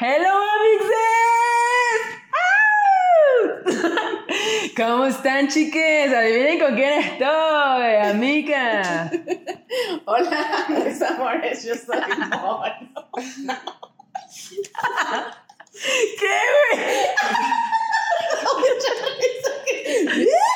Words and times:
Hello, 0.00 0.30
amixes. 0.54 1.96
¿Cómo 4.76 5.06
están, 5.06 5.48
chiques? 5.48 6.14
Adivinen 6.14 6.60
con 6.60 6.76
quién 6.76 7.00
estoy, 7.00 7.96
amiga. 7.96 9.10
Hola, 10.04 10.66
mis 10.68 11.02
amores, 11.02 11.64
yo 11.64 11.74
soy 11.74 11.98
mono. 12.30 13.10
¿Qué, 16.20 16.38
güey? 16.54 16.86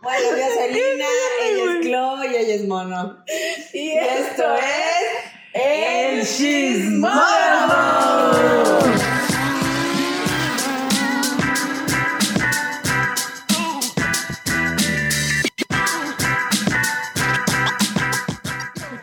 Bueno, 0.00 0.28
yo 0.38 0.46
soy 0.54 0.72
Lina, 0.72 1.04
ella 1.42 1.64
es 1.64 1.80
Chloe 1.86 2.26
y 2.28 2.36
ella 2.36 2.54
es 2.54 2.64
Mono. 2.66 3.24
Y 3.74 3.78
Y 3.78 3.98
esto 3.98 4.54
es 4.54 5.17
El 5.60 6.24
chismógrafo. 6.24 7.78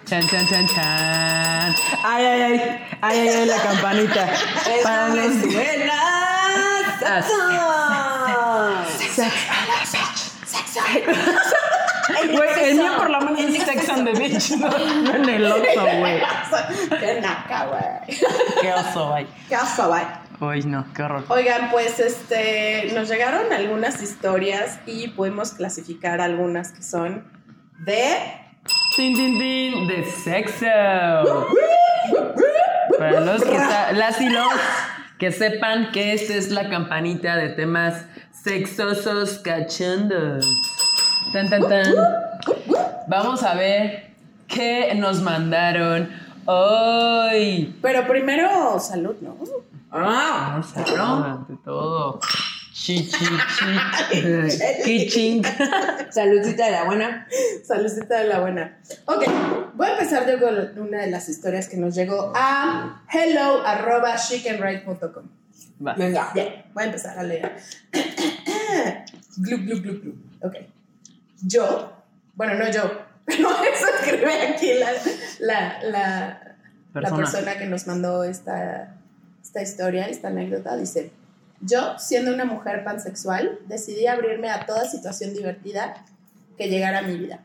Chan, 0.05 0.21
chan, 0.29 0.45
chan, 0.47 0.65
chan. 0.67 1.75
Ay, 2.03 2.25
ay, 2.25 2.41
ay. 2.41 2.55
Ay, 3.01 3.19
ay, 3.19 3.27
ay, 3.29 3.45
la 3.47 3.57
campanita. 3.57 4.29
Para 4.83 5.09
los- 5.09 5.41
buenas. 5.41 7.05
Güey, 12.35 12.69
el 12.69 12.77
mío 12.77 12.91
por 12.97 13.09
lo 13.09 13.21
menos 13.21 13.41
es 13.41 13.63
Sex 13.63 13.89
on 13.89 14.05
the 14.05 14.13
Beach, 14.13 14.51
no, 14.51 14.69
no 14.69 15.15
en 15.15 15.29
el 15.29 15.45
oso, 15.45 15.81
güey. 15.99 16.21
Qué 16.99 17.21
naca, 17.21 17.65
güey. 17.65 18.19
Qué 18.61 18.73
oso, 18.73 19.09
güey. 19.09 19.27
Qué 19.49 19.55
oso, 19.57 19.87
güey. 19.87 20.03
Uy, 20.39 20.63
no, 20.63 20.85
qué 20.93 21.03
horror. 21.03 21.23
Oigan, 21.29 21.71
pues 21.71 21.99
este, 21.99 22.91
nos 22.93 23.09
llegaron 23.09 23.53
algunas 23.53 24.01
historias 24.01 24.79
y 24.85 25.07
pudimos 25.09 25.53
clasificar 25.53 26.19
algunas 26.19 26.71
que 26.71 26.83
son 26.83 27.23
de 27.79 28.17
Tin, 28.95 29.13
tin, 29.13 29.37
tin, 29.37 29.87
de 29.87 30.05
sexo. 30.05 30.65
Para 32.97 33.19
los 33.19 33.43
que 33.43 33.57
las 33.93 34.21
y 34.21 34.29
los 34.29 34.53
que 35.19 35.31
sepan 35.31 35.91
que 35.91 36.13
esta 36.13 36.35
es 36.35 36.49
la 36.49 36.69
campanita 36.69 37.35
de 37.35 37.49
temas 37.49 38.05
sexosos 38.31 39.39
cachondos. 39.39 40.45
Tan, 41.33 41.49
tan, 41.49 41.67
tan. 41.67 41.93
Vamos 43.07 43.43
a 43.43 43.55
ver 43.55 44.11
qué 44.47 44.93
nos 44.95 45.21
mandaron 45.21 46.09
hoy. 46.45 47.75
Pero 47.81 48.07
primero, 48.07 48.79
salud, 48.79 49.15
¿no? 49.21 49.37
Ah, 49.91 50.61
ver, 50.75 51.25
ante 51.25 51.55
todo. 51.63 52.19
Chi, 52.73 53.07
chi, 53.07 53.25
chi. 53.57 54.25
Kiching. 54.83 55.43
saludcita 56.09 56.65
de 56.65 56.71
la 56.71 56.83
buena. 56.83 57.27
Saludcita 57.63 58.19
de 58.19 58.27
la 58.27 58.41
buena. 58.41 58.77
Ok, 59.05 59.23
voy 59.75 59.87
a 59.87 59.91
empezar 59.93 60.27
yo 60.29 60.39
con 60.39 60.79
una 60.79 61.01
de 61.01 61.09
las 61.09 61.29
historias 61.29 61.69
que 61.69 61.77
nos 61.77 61.95
llegó 61.95 62.33
a 62.35 63.01
hello 63.11 63.65
arroba 63.65 64.15
chickenright.com. 64.17 65.23
Venga. 65.79 66.31
Bien, 66.33 66.65
voy 66.73 66.83
a 66.83 66.85
empezar 66.87 67.17
a 67.17 67.23
leer. 67.23 67.55
glu, 69.37 69.57
glu, 69.57 69.81
glu, 69.81 70.01
glu. 70.01 70.13
Ok. 70.41 70.74
Yo, 71.41 71.93
bueno, 72.35 72.55
no 72.55 72.69
yo, 72.71 72.83
pero 73.25 73.49
eso 73.49 73.85
escribe 73.99 74.47
aquí 74.47 74.73
la, 74.73 74.91
la, 75.39 75.83
la, 75.83 76.57
la 76.93 77.01
Persona. 77.01 77.17
persona 77.17 77.57
que 77.57 77.65
nos 77.65 77.87
mandó 77.87 78.23
esta, 78.23 78.95
esta 79.41 79.61
historia, 79.61 80.07
esta 80.07 80.29
anécdota. 80.29 80.75
Dice: 80.77 81.11
Yo, 81.61 81.97
siendo 81.99 82.33
una 82.33 82.45
mujer 82.45 82.83
pansexual, 82.83 83.59
decidí 83.67 84.07
abrirme 84.07 84.49
a 84.49 84.65
toda 84.65 84.89
situación 84.89 85.33
divertida 85.33 86.05
que 86.57 86.69
llegara 86.69 86.99
a 86.99 87.01
mi 87.01 87.17
vida. 87.17 87.39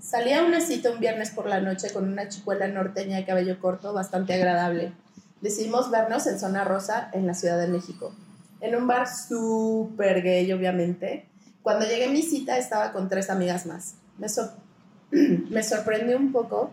Salí 0.00 0.32
a 0.32 0.42
una 0.42 0.60
cita 0.60 0.90
un 0.90 0.98
viernes 0.98 1.30
por 1.30 1.46
la 1.46 1.60
noche 1.60 1.92
con 1.92 2.10
una 2.10 2.28
chicuela 2.28 2.66
norteña 2.68 3.16
de 3.16 3.24
cabello 3.24 3.60
corto 3.60 3.92
bastante 3.92 4.34
agradable. 4.34 4.92
Decidimos 5.40 5.90
vernos 5.90 6.26
en 6.26 6.38
Zona 6.38 6.64
Rosa, 6.64 7.10
en 7.12 7.26
la 7.26 7.34
Ciudad 7.34 7.58
de 7.58 7.68
México, 7.68 8.12
en 8.60 8.76
un 8.76 8.86
bar 8.86 9.06
súper 9.08 10.22
gay, 10.22 10.50
obviamente. 10.52 11.29
Cuando 11.62 11.86
llegué 11.86 12.06
a 12.06 12.10
mi 12.10 12.22
cita 12.22 12.56
estaba 12.58 12.92
con 12.92 13.08
tres 13.08 13.30
amigas 13.30 13.66
más. 13.66 13.94
Me, 14.18 14.28
sor- 14.28 14.52
me 15.10 15.62
sorprendió 15.62 16.16
un 16.16 16.32
poco, 16.32 16.70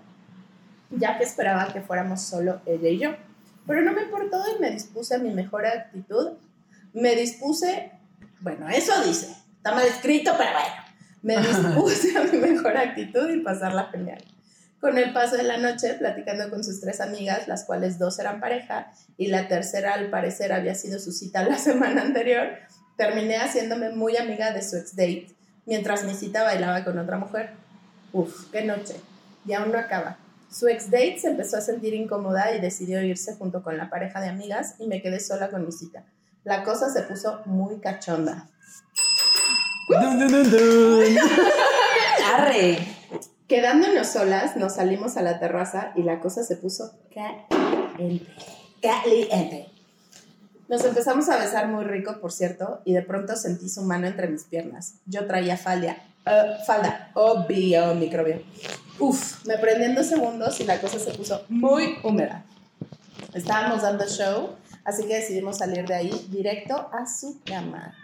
ya 0.92 1.18
que 1.18 1.24
esperaba 1.24 1.72
que 1.74 1.82
fuéramos 1.82 2.22
solo 2.22 2.62
ella 2.66 2.90
y 2.90 3.00
yo. 3.00 3.12
Pero 3.66 3.82
no 3.82 3.92
me 3.94 4.04
importó 4.04 4.42
y 4.56 4.62
me 4.62 4.72
dispuse 4.72 5.16
a 5.16 5.20
mi 5.20 5.32
mejor 5.32 5.66
actitud. 5.66 6.34
Me 6.94 7.16
dispuse, 7.16 7.92
bueno, 8.40 8.70
eso 8.70 8.94
dice, 9.04 9.36
está 9.58 9.74
mal 9.74 9.86
escrito, 9.86 10.32
pero 10.38 10.52
bueno. 10.52 10.76
Me 11.22 11.38
dispuse 11.46 12.18
a 12.18 12.24
mi 12.24 12.38
mejor 12.38 12.78
actitud 12.78 13.30
y 13.30 13.42
pasarla 13.42 13.90
genial. 13.92 14.24
Con 14.80 14.98
el 14.98 15.12
paso 15.12 15.36
de 15.36 15.44
la 15.44 15.58
noche, 15.58 15.96
platicando 15.96 16.50
con 16.52 16.64
sus 16.64 16.80
tres 16.80 17.02
amigas, 17.02 17.48
las 17.48 17.66
cuales 17.66 17.98
dos 18.00 18.20
eran 18.20 18.40
pareja 18.40 18.94
y 19.18 19.28
la 19.28 19.48
tercera 19.48 19.96
al 19.96 20.10
parecer 20.12 20.54
había 20.54 20.76
sido 20.76 21.00
su 21.00 21.12
cita 21.12 21.44
la 21.44 21.58
semana 21.58 22.04
anterior, 22.04 22.48
terminé 22.98 23.38
haciéndome 23.38 23.92
muy 23.92 24.18
amiga 24.18 24.52
de 24.52 24.62
su 24.62 24.76
ex 24.76 24.96
date, 24.96 25.30
mientras 25.66 26.04
mi 26.04 26.14
cita 26.14 26.44
bailaba 26.44 26.84
con 26.84 26.98
otra 26.98 27.18
mujer. 27.18 27.52
Uf, 28.12 28.52
qué 28.52 28.66
noche. 28.66 28.96
Y 29.46 29.54
aún 29.54 29.72
no 29.72 29.78
acaba. 29.78 30.18
Su 30.52 30.68
ex 30.68 30.90
date 30.90 31.20
se 31.20 31.28
empezó 31.28 31.58
a 31.58 31.62
sentir 31.62 31.94
incómoda 31.94 32.54
y 32.56 32.60
decidió 32.60 33.02
irse 33.02 33.36
junto 33.36 33.64
con 33.64 33.78
la 33.78 33.90
pareja 33.90 34.20
de 34.20 34.30
amigas 34.30 34.76
y 34.80 34.88
me 34.88 35.02
quedé 35.02 35.20
sola 35.20 35.50
con 35.50 35.66
mi 35.66 35.72
cita. 35.72 36.04
La 36.44 36.64
cosa 36.64 36.90
se 36.90 37.04
puso 37.04 37.42
muy 37.46 37.80
cachonda. 37.80 38.50
Dun, 39.90 40.20
dun, 40.20 40.32
dun, 40.32 40.52
dun. 40.52 41.18
Arre. 42.34 42.78
Quedándonos 43.48 44.08
solas, 44.08 44.58
nos 44.58 44.76
salimos 44.76 45.16
a 45.16 45.22
la 45.22 45.40
terraza 45.40 45.94
y 45.96 46.04
la 46.04 46.20
cosa 46.20 46.44
se 46.44 46.58
puso 46.58 46.92
caliente. 47.14 48.28
Caliente. 48.82 49.77
Nos 50.70 50.84
empezamos 50.84 51.30
a 51.30 51.38
besar 51.38 51.68
muy 51.70 51.86
rico, 51.86 52.20
por 52.20 52.32
cierto, 52.32 52.82
y 52.84 52.94
de 52.94 53.02
pronto 53.02 53.36
sentí 53.36 53.70
su 53.70 53.84
mano 53.84 54.06
entre 54.08 54.28
mis 54.28 54.44
piernas. 54.44 54.96
Yo 55.06 55.26
traía 55.26 55.56
falda, 55.56 55.98
eh, 56.26 56.58
falda, 56.66 57.12
obvio, 57.14 57.96
microbio. 57.96 58.42
Uf, 59.00 59.46
me 59.46 59.58
prendí 59.58 59.86
en 59.86 59.96
dos 59.96 60.08
segundos 60.08 60.60
y 60.60 60.66
la 60.66 60.82
cosa 60.82 61.00
se 61.00 61.12
puso 61.12 61.46
muy 61.48 61.98
húmeda. 62.04 62.44
Estábamos 63.34 63.82
dando 63.82 64.06
show, 64.08 64.56
así 64.84 65.08
que 65.08 65.16
decidimos 65.16 65.60
salir 65.60 65.86
de 65.86 65.96
ahí 65.96 66.28
directo 66.32 66.90
a 66.92 67.06
su 67.08 67.42
cama. 67.46 67.96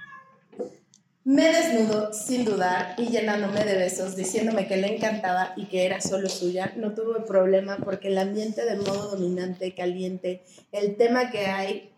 Me 1.26 1.54
desnudo 1.54 2.12
sin 2.14 2.44
dudar 2.44 2.96
y 2.98 3.08
llenándome 3.08 3.64
de 3.64 3.78
besos, 3.78 4.16
diciéndome 4.16 4.68
que 4.68 4.76
le 4.76 4.96
encantaba 4.96 5.54
y 5.56 5.68
que 5.68 5.86
era 5.86 6.02
solo 6.02 6.28
suya. 6.28 6.74
No 6.76 6.94
tuve 6.94 7.22
problema 7.22 7.78
porque 7.78 8.10
el 8.10 8.18
ambiente 8.18 8.66
de 8.66 8.76
modo 8.76 9.12
dominante, 9.12 9.74
caliente, 9.74 10.44
el 10.72 10.96
tema 10.96 11.32
que 11.32 11.48
hay... 11.48 11.93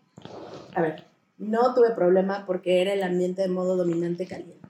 A 0.76 0.82
ver, 0.82 1.04
no 1.38 1.74
tuve 1.74 1.92
problema 1.92 2.44
porque 2.46 2.82
era 2.82 2.92
el 2.92 3.02
ambiente 3.02 3.40
de 3.40 3.48
modo 3.48 3.76
dominante, 3.76 4.26
caliente. 4.26 4.68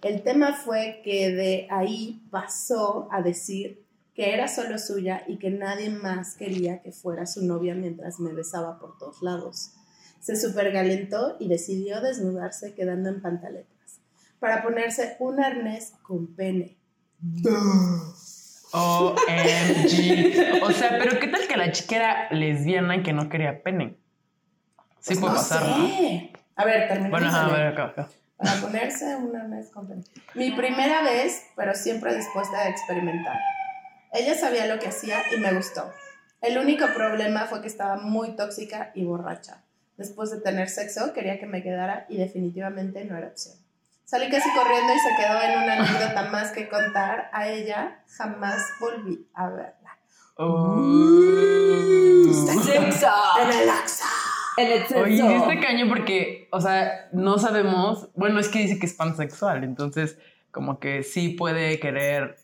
El 0.00 0.22
tema 0.22 0.54
fue 0.54 1.02
que 1.04 1.30
de 1.30 1.68
ahí 1.70 2.22
pasó 2.30 3.06
a 3.12 3.20
decir 3.20 3.84
que 4.14 4.32
era 4.32 4.48
solo 4.48 4.78
suya 4.78 5.22
y 5.28 5.36
que 5.38 5.50
nadie 5.50 5.90
más 5.90 6.36
quería 6.36 6.80
que 6.80 6.90
fuera 6.90 7.26
su 7.26 7.44
novia 7.44 7.74
mientras 7.74 8.18
me 8.18 8.32
besaba 8.32 8.78
por 8.78 8.96
todos 8.96 9.20
lados. 9.20 9.72
Se 10.20 10.36
supergalentó 10.36 11.36
y 11.38 11.48
decidió 11.48 12.00
desnudarse 12.00 12.74
quedando 12.74 13.10
en 13.10 13.20
pantaletas 13.20 14.00
para 14.40 14.62
ponerse 14.62 15.16
un 15.18 15.38
arnés 15.38 15.92
con 16.02 16.34
pene. 16.34 16.78
OMG. 18.72 20.62
O 20.62 20.72
sea, 20.72 20.98
pero 20.98 21.20
¿qué 21.20 21.28
tal 21.28 21.46
que 21.46 21.58
la 21.58 21.72
chica 21.72 21.96
era 21.96 22.30
lesbiana 22.30 23.02
que 23.02 23.12
no 23.12 23.28
quería 23.28 23.62
pene? 23.62 23.98
Sí 25.04 25.08
Pues 25.08 25.18
puede 25.18 25.32
no 25.34 25.38
pasar, 25.38 25.62
¿no? 25.68 25.86
sé. 25.86 26.32
A 26.56 26.64
ver, 26.64 26.88
terminamos. 26.88 27.10
Bueno, 27.10 27.36
a 27.36 27.48
ver, 27.48 27.66
acá, 27.66 27.84
acá. 27.84 28.08
Para 28.38 28.54
ponerse 28.54 29.16
un 29.16 29.36
arnés 29.36 29.68
con 29.68 29.86
pene. 29.86 30.02
Mi 30.32 30.52
primera 30.52 31.02
vez, 31.02 31.42
pero 31.56 31.74
siempre 31.74 32.16
dispuesta 32.16 32.56
a 32.58 32.70
experimentar. 32.70 33.38
Ella 34.14 34.34
sabía 34.34 34.66
lo 34.66 34.78
que 34.78 34.88
hacía 34.88 35.18
y 35.36 35.40
me 35.40 35.52
gustó. 35.52 35.92
El 36.40 36.56
único 36.56 36.86
problema 36.94 37.44
fue 37.44 37.60
que 37.60 37.66
estaba 37.66 37.98
muy 37.98 38.34
tóxica 38.34 38.92
y 38.94 39.04
borracha. 39.04 39.62
Después 39.98 40.30
de 40.30 40.40
tener 40.40 40.70
sexo, 40.70 41.12
quería 41.12 41.38
que 41.38 41.44
me 41.44 41.62
quedara 41.62 42.06
y 42.08 42.16
definitivamente 42.16 43.04
no 43.04 43.18
era 43.18 43.26
opción. 43.26 43.56
Salí 44.06 44.30
casi 44.30 44.48
corriendo 44.54 44.90
y 44.94 44.98
se 45.00 45.22
quedó 45.22 45.42
en 45.42 45.62
una 45.64 45.74
anécdota 45.84 46.30
más 46.30 46.50
que 46.50 46.66
contar. 46.66 47.28
A 47.30 47.48
ella 47.48 47.98
jamás 48.16 48.62
volví 48.80 49.28
a 49.34 49.50
verla. 49.50 49.98
Uh. 50.38 52.32
Sexo. 52.46 53.12
En 53.42 53.50
el 53.50 53.68
Axa. 53.68 54.23
En 54.56 54.72
el 54.72 54.78
sexo. 54.86 55.00
Oye, 55.00 55.16
sí 55.16 55.32
está 55.32 55.60
caño 55.60 55.88
porque, 55.88 56.48
o 56.50 56.60
sea, 56.60 57.08
no 57.12 57.38
sabemos. 57.38 58.08
Bueno, 58.14 58.38
es 58.40 58.48
que 58.48 58.60
dice 58.60 58.78
que 58.78 58.86
es 58.86 58.94
pansexual, 58.94 59.64
entonces, 59.64 60.18
como 60.50 60.78
que 60.78 61.02
sí 61.02 61.30
puede 61.30 61.80
querer 61.80 62.36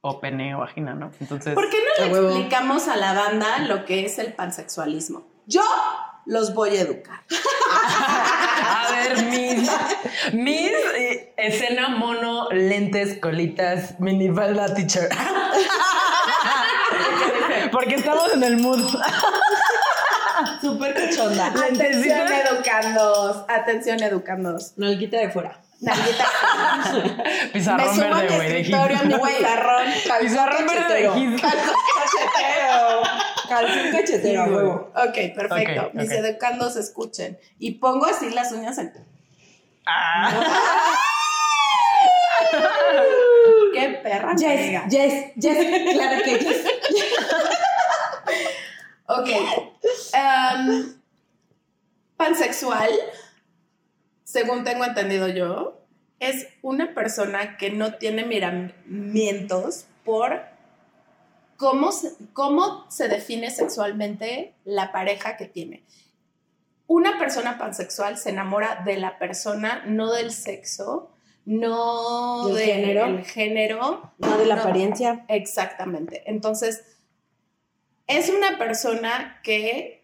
o 0.00 0.20
pene 0.20 0.54
o 0.54 0.58
vagina, 0.58 0.94
¿no? 0.94 1.10
Entonces, 1.20 1.54
¿Por 1.54 1.70
qué 1.70 1.78
no 1.78 2.04
le 2.04 2.12
huevo. 2.12 2.28
explicamos 2.28 2.88
a 2.88 2.96
la 2.96 3.14
banda 3.14 3.58
lo 3.60 3.84
que 3.84 4.04
es 4.04 4.18
el 4.18 4.32
pansexualismo? 4.34 5.26
Yo 5.46 5.62
los 6.26 6.54
voy 6.54 6.76
a 6.76 6.82
educar. 6.82 7.20
a 8.64 8.90
ver, 8.90 9.24
mis, 9.26 9.70
mis 10.32 10.72
eh, 10.96 11.34
escena 11.36 11.88
mono, 11.90 12.48
lentes, 12.50 13.18
colitas, 13.18 13.98
minifalda 14.00 14.74
teacher. 14.74 15.08
Porque 17.72 17.94
estamos 17.94 18.32
en 18.34 18.42
el 18.42 18.56
mood. 18.58 18.82
Súper 20.60 20.94
cachonda. 20.94 21.46
Atención 21.72 22.28
educandos, 22.28 23.44
atención 23.48 24.02
educandos. 24.02 24.72
Nalguita 24.76 25.18
de 25.18 25.30
fuera. 25.30 25.60
Nalguita. 25.80 26.26
Me 27.44 27.48
Pizarrón 27.52 27.94
subo 27.94 28.04
mi 28.04 28.10
verde, 28.10 28.36
güey, 28.36 28.48
de 28.48 28.60
escritorio, 28.60 28.98
mi 29.04 29.14
pizarrón, 29.14 29.86
Pizarrón 30.20 30.66
verde 30.66 30.94
de 30.94 31.10
Hit. 31.10 31.40
Cachetero. 31.40 33.02
Calzón 33.48 33.90
cachetero, 33.92 34.44
huevo. 34.44 34.92
Ok, 34.94 35.34
perfecto. 35.34 35.90
Mis 35.94 36.10
educandos 36.10 36.76
escuchen. 36.76 37.38
Y 37.58 37.72
pongo 37.72 38.06
así 38.06 38.30
las 38.30 38.52
uñas 38.52 38.78
en. 38.78 38.92
Ah. 39.86 40.30
¡Qué 43.72 44.00
perra! 44.02 44.34
Yes, 44.36 44.82
yes, 44.88 45.34
yes. 45.36 45.92
Claro 45.92 46.22
que 46.24 46.38
yes. 46.38 46.56
Ok. 49.06 49.28
Em, 50.22 50.94
pansexual, 52.16 52.90
según 54.24 54.64
tengo 54.64 54.84
entendido 54.84 55.28
yo, 55.28 55.78
es 56.20 56.46
una 56.62 56.94
persona 56.94 57.56
que 57.58 57.70
no 57.70 57.94
tiene 57.94 58.24
miramientos 58.24 59.86
por 60.04 60.40
cómo 61.56 61.92
se, 61.92 62.12
cómo 62.32 62.86
se 62.90 63.08
define 63.08 63.50
sexualmente 63.50 64.54
la 64.64 64.92
pareja 64.92 65.36
que 65.36 65.46
tiene. 65.46 65.82
Una 66.86 67.18
persona 67.18 67.58
pansexual 67.58 68.18
se 68.18 68.30
enamora 68.30 68.82
de 68.84 68.98
la 68.98 69.18
persona, 69.18 69.82
no 69.86 70.12
del 70.12 70.30
sexo, 70.32 71.10
no 71.44 72.48
¿Del 72.48 72.64
género? 72.66 73.04
el 73.06 73.24
género, 73.24 74.12
No 74.18 74.38
de 74.38 74.46
la 74.46 74.56
No. 74.56 74.60
apariencia. 74.62 75.24
Exactamente. 75.28 76.22
Entonces, 76.26 76.84
es 78.06 78.28
una 78.30 78.58
persona 78.58 79.40
que 79.42 80.01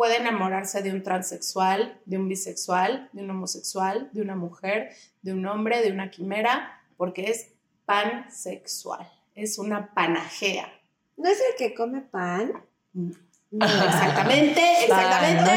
puede 0.00 0.16
enamorarse 0.16 0.80
de 0.80 0.92
un 0.92 1.02
transexual, 1.02 2.00
de 2.06 2.16
un 2.16 2.26
bisexual, 2.26 3.10
de 3.12 3.22
un 3.22 3.32
homosexual, 3.32 4.08
de 4.14 4.22
una 4.22 4.34
mujer, 4.34 4.96
de 5.20 5.34
un 5.34 5.44
hombre, 5.44 5.82
de 5.82 5.92
una 5.92 6.10
quimera, 6.10 6.80
porque 6.96 7.30
es 7.30 7.48
pansexual. 7.84 9.06
Es 9.34 9.58
una 9.58 9.92
panajea. 9.92 10.72
¿No 11.18 11.28
es 11.28 11.38
el 11.40 11.54
que 11.58 11.74
come 11.74 12.00
pan? 12.00 12.50
No, 12.94 13.12
exactamente, 13.60 14.62
exactamente. 14.84 15.50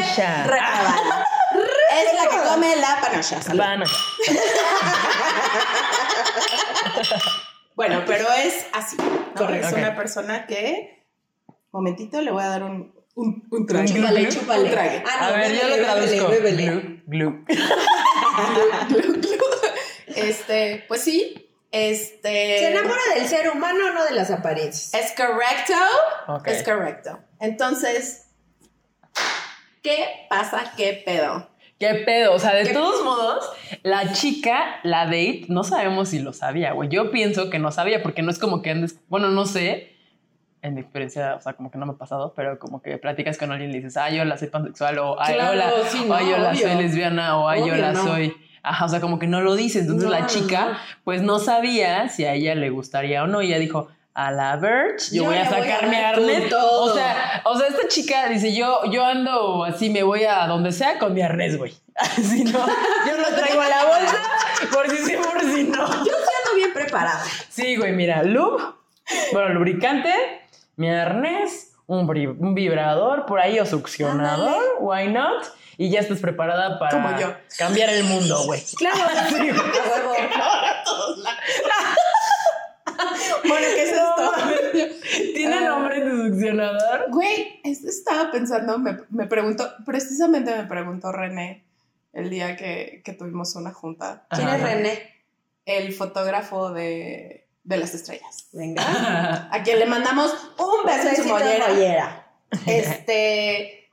Reprobada. 0.44 1.26
Es 1.94 2.12
la 2.12 2.28
que 2.28 2.36
come 2.46 2.76
la 2.76 3.00
panocha. 3.00 3.40
Bueno, 7.76 8.02
pero 8.06 8.30
es 8.30 8.66
así. 8.74 8.98
¿no? 8.98 9.32
Correcto. 9.34 9.68
Es 9.68 9.72
una 9.72 9.96
persona 9.96 10.46
que. 10.46 11.02
Momentito, 11.72 12.20
le 12.20 12.30
voy 12.30 12.42
a 12.42 12.48
dar 12.48 12.62
un, 12.62 12.92
un, 13.14 13.46
un 13.50 13.66
trague. 13.66 13.88
Chúpale, 13.92 14.28
chúpale. 14.28 14.64
Un 14.64 14.70
trague. 14.70 15.02
Ah, 15.06 15.26
A 15.26 15.30
no, 15.30 15.36
ver, 15.36 15.52
yo 15.60 15.68
lo 15.68 15.76
traduzco. 15.84 16.28
bébele, 16.28 16.70
bébele. 16.70 17.02
Glue, 17.06 17.44
glue. 17.44 17.44
Este, 20.16 20.84
pues 20.88 21.02
sí. 21.02 21.50
Este. 21.72 22.58
Se 22.60 22.68
enamora 22.70 23.00
del 23.16 23.26
ser 23.26 23.50
humano, 23.50 23.92
no 23.92 24.04
de 24.04 24.12
las 24.12 24.30
apariencias. 24.30 24.94
Es 24.94 25.12
correcto. 25.12 26.44
Es 26.46 26.62
correcto. 26.62 27.18
Entonces, 27.40 28.26
¿qué 29.82 30.26
pasa? 30.30 30.72
¿Qué 30.76 31.02
pedo? 31.04 31.50
¿Qué 31.80 31.94
pedo? 32.06 32.32
O 32.32 32.38
sea, 32.38 32.54
de 32.54 32.62
¿Qué- 32.64 32.72
todos 32.72 33.02
modos, 33.04 33.50
la 33.82 34.12
chica, 34.12 34.76
la 34.84 35.06
date, 35.06 35.46
no 35.48 35.64
sabemos 35.64 36.10
si 36.10 36.20
lo 36.20 36.32
sabía, 36.32 36.72
güey. 36.72 36.88
Yo 36.88 37.10
pienso 37.10 37.50
que 37.50 37.58
no 37.58 37.72
sabía, 37.72 38.02
porque 38.02 38.22
no 38.22 38.30
es 38.30 38.38
como 38.38 38.62
que 38.62 38.70
andes. 38.70 39.00
Bueno, 39.08 39.28
no 39.30 39.44
sé. 39.44 39.93
En 40.64 40.74
mi 40.74 40.80
experiencia, 40.80 41.34
o 41.36 41.40
sea, 41.42 41.52
como 41.52 41.70
que 41.70 41.76
no 41.78 41.84
me 41.84 41.92
ha 41.92 41.96
pasado, 41.96 42.32
pero 42.34 42.58
como 42.58 42.80
que 42.80 42.96
platicas 42.96 43.36
con 43.36 43.52
alguien 43.52 43.68
y 43.70 43.74
le 43.74 43.78
dices, 43.80 43.96
ah, 43.98 44.08
yo 44.08 44.24
la 44.24 44.38
soy 44.38 44.48
pansexual, 44.48 44.98
o 44.98 45.20
ay, 45.20 45.34
Claro, 45.34 45.52
hola, 45.52 45.70
sí, 45.90 46.06
o 46.08 46.14
ay, 46.14 46.30
yo 46.30 46.38
la 46.38 46.54
soy 46.54 46.74
lesbiana, 46.76 47.36
o 47.36 47.48
ay, 47.48 47.68
yo 47.68 47.76
la 47.76 47.92
no. 47.92 48.02
soy. 48.02 48.34
Ajá, 48.62 48.86
o 48.86 48.88
sea, 48.88 49.00
como 49.00 49.18
que 49.18 49.26
no 49.26 49.42
lo 49.42 49.56
dice. 49.56 49.80
Entonces 49.80 50.04
No, 50.04 50.10
la 50.10 50.26
chica, 50.26 50.78
pues 51.04 51.20
no 51.20 51.38
sabía 51.38 52.08
si 52.08 52.24
a 52.24 52.32
ella 52.32 52.54
le 52.54 52.70
gustaría 52.70 53.22
o 53.22 53.26
no. 53.26 53.42
Y 53.42 53.48
ella 53.48 53.58
dijo, 53.58 53.88
a 54.14 54.30
la 54.30 54.56
Verge, 54.56 55.14
yo, 55.14 55.22
Yo 55.22 55.24
voy 55.24 55.36
a 55.36 55.50
voy 55.50 55.68
a 55.68 56.08
arnés. 56.08 56.48
todo. 56.48 56.84
O 56.90 56.94
sea, 56.94 57.42
o 57.44 57.58
sea, 57.58 57.68
esta 57.68 57.86
chica 57.88 58.26
dice, 58.28 58.54
yo, 58.54 58.80
yo 58.90 59.04
ando 59.04 59.64
así, 59.64 59.90
me 59.90 60.02
voy 60.02 60.24
a 60.24 60.46
donde 60.46 60.72
sea 60.72 60.98
con 60.98 61.12
mi 61.12 61.20
arnés, 61.20 61.58
güey. 61.58 61.74
Si 62.22 62.42
no, 62.44 62.52
yo 63.06 63.16
lo 63.18 63.36
traigo 63.36 63.60
a 63.60 63.68
la 63.68 63.84
bolsa, 63.84 64.22
por 64.72 64.88
si 64.88 64.96
sí, 64.96 65.12
por 65.16 65.40
si 65.42 65.64
no. 65.64 65.86
Yo 65.86 66.04
sí 66.04 66.32
ando 66.44 66.56
bien 66.56 66.72
preparada. 66.72 67.22
Sí, 67.50 67.76
güey, 67.76 67.92
mira, 67.92 68.22
lube, 68.22 68.62
bueno, 69.32 69.50
lubricante, 69.50 70.10
mi 70.76 70.88
arnés, 70.90 71.72
un, 71.86 72.06
vibrador 72.54 73.26
por 73.26 73.40
ahí 73.40 73.58
o 73.60 73.66
succionador, 73.66 74.62
why 74.80 75.08
not? 75.08 75.44
Y 75.76 75.90
ya 75.90 76.00
estás 76.00 76.20
preparada 76.20 76.78
para 76.78 76.90
Como 76.92 77.18
yo. 77.18 77.34
cambiar 77.58 77.90
el 77.90 78.04
mundo, 78.04 78.44
güey. 78.46 78.62
Claro, 78.78 78.96
Sí, 79.28 79.34
a 79.50 79.52
huevo. 79.52 80.14
Bueno, 83.46 83.66
¿qué 83.74 83.82
es 83.82 83.92
No, 83.92 84.14
esto? 84.34 84.92
¿Tiene 85.34 85.56
Ah. 85.56 85.60
nombre 85.68 86.00
tu 86.00 86.28
succionador? 86.28 87.06
Güey, 87.10 87.60
esto 87.64 87.88
estaba 87.88 88.30
pensando, 88.30 88.78
me, 88.78 88.98
me 89.10 89.26
preguntó, 89.26 89.68
precisamente 89.84 90.54
me 90.56 90.64
preguntó 90.64 91.10
René 91.12 91.64
el 92.12 92.30
día 92.30 92.56
que, 92.56 93.02
que 93.04 93.12
tuvimos 93.12 93.54
una 93.56 93.72
junta, 93.72 94.26
¿Quién 94.30 94.46
Ajá. 94.48 94.56
es 94.56 94.62
René? 94.62 95.14
el 95.66 95.92
fotógrafo 95.92 96.70
de, 96.72 97.43
de 97.64 97.76
las 97.78 97.94
estrellas, 97.94 98.46
Venga. 98.52 99.48
a 99.50 99.62
quien 99.62 99.78
le 99.78 99.86
mandamos 99.86 100.32
un 100.58 100.86
beso 100.86 101.08
en 101.08 101.16
su 101.16 101.24
mollera. 101.28 101.68
mollera. 101.68 102.26
Este, 102.66 103.90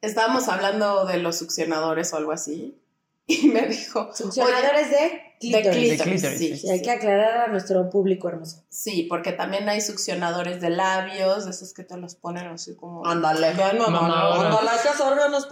estábamos 0.00 0.48
hablando 0.48 1.04
de 1.06 1.18
los 1.18 1.36
succionadores 1.38 2.12
o 2.12 2.16
algo 2.16 2.32
así, 2.32 2.78
y 3.26 3.48
me 3.48 3.62
dijo, 3.66 4.10
Succionadores 4.14 4.90
de 4.90 4.96
"Oye, 4.96 5.22
de 5.40 5.60
clítoris. 5.60 5.72
clítoris, 5.76 5.98
De 5.98 6.04
clítoris, 6.28 6.38
sí, 6.38 6.56
Sí, 6.58 6.70
hay 6.70 6.80
que 6.80 6.90
aclarar 6.92 7.40
a 7.40 7.46
nuestro 7.48 7.90
público 7.90 8.28
hermoso. 8.28 8.62
Sí, 8.68 9.02
porque 9.08 9.32
también 9.32 9.68
hay 9.68 9.80
succionadores 9.80 10.60
de 10.60 10.70
labios, 10.70 11.44
de 11.44 11.50
esos 11.50 11.74
que 11.74 11.82
te 11.82 11.96
los 11.96 12.14
ponen 12.14 12.46
así 12.46 12.76
como... 12.76 13.04
Ándale. 13.04 13.52
Mamador. 13.54 14.48
no, 14.50 14.58
Ándale, 14.58 14.78
que 14.82 15.02
órganos. 15.02 15.48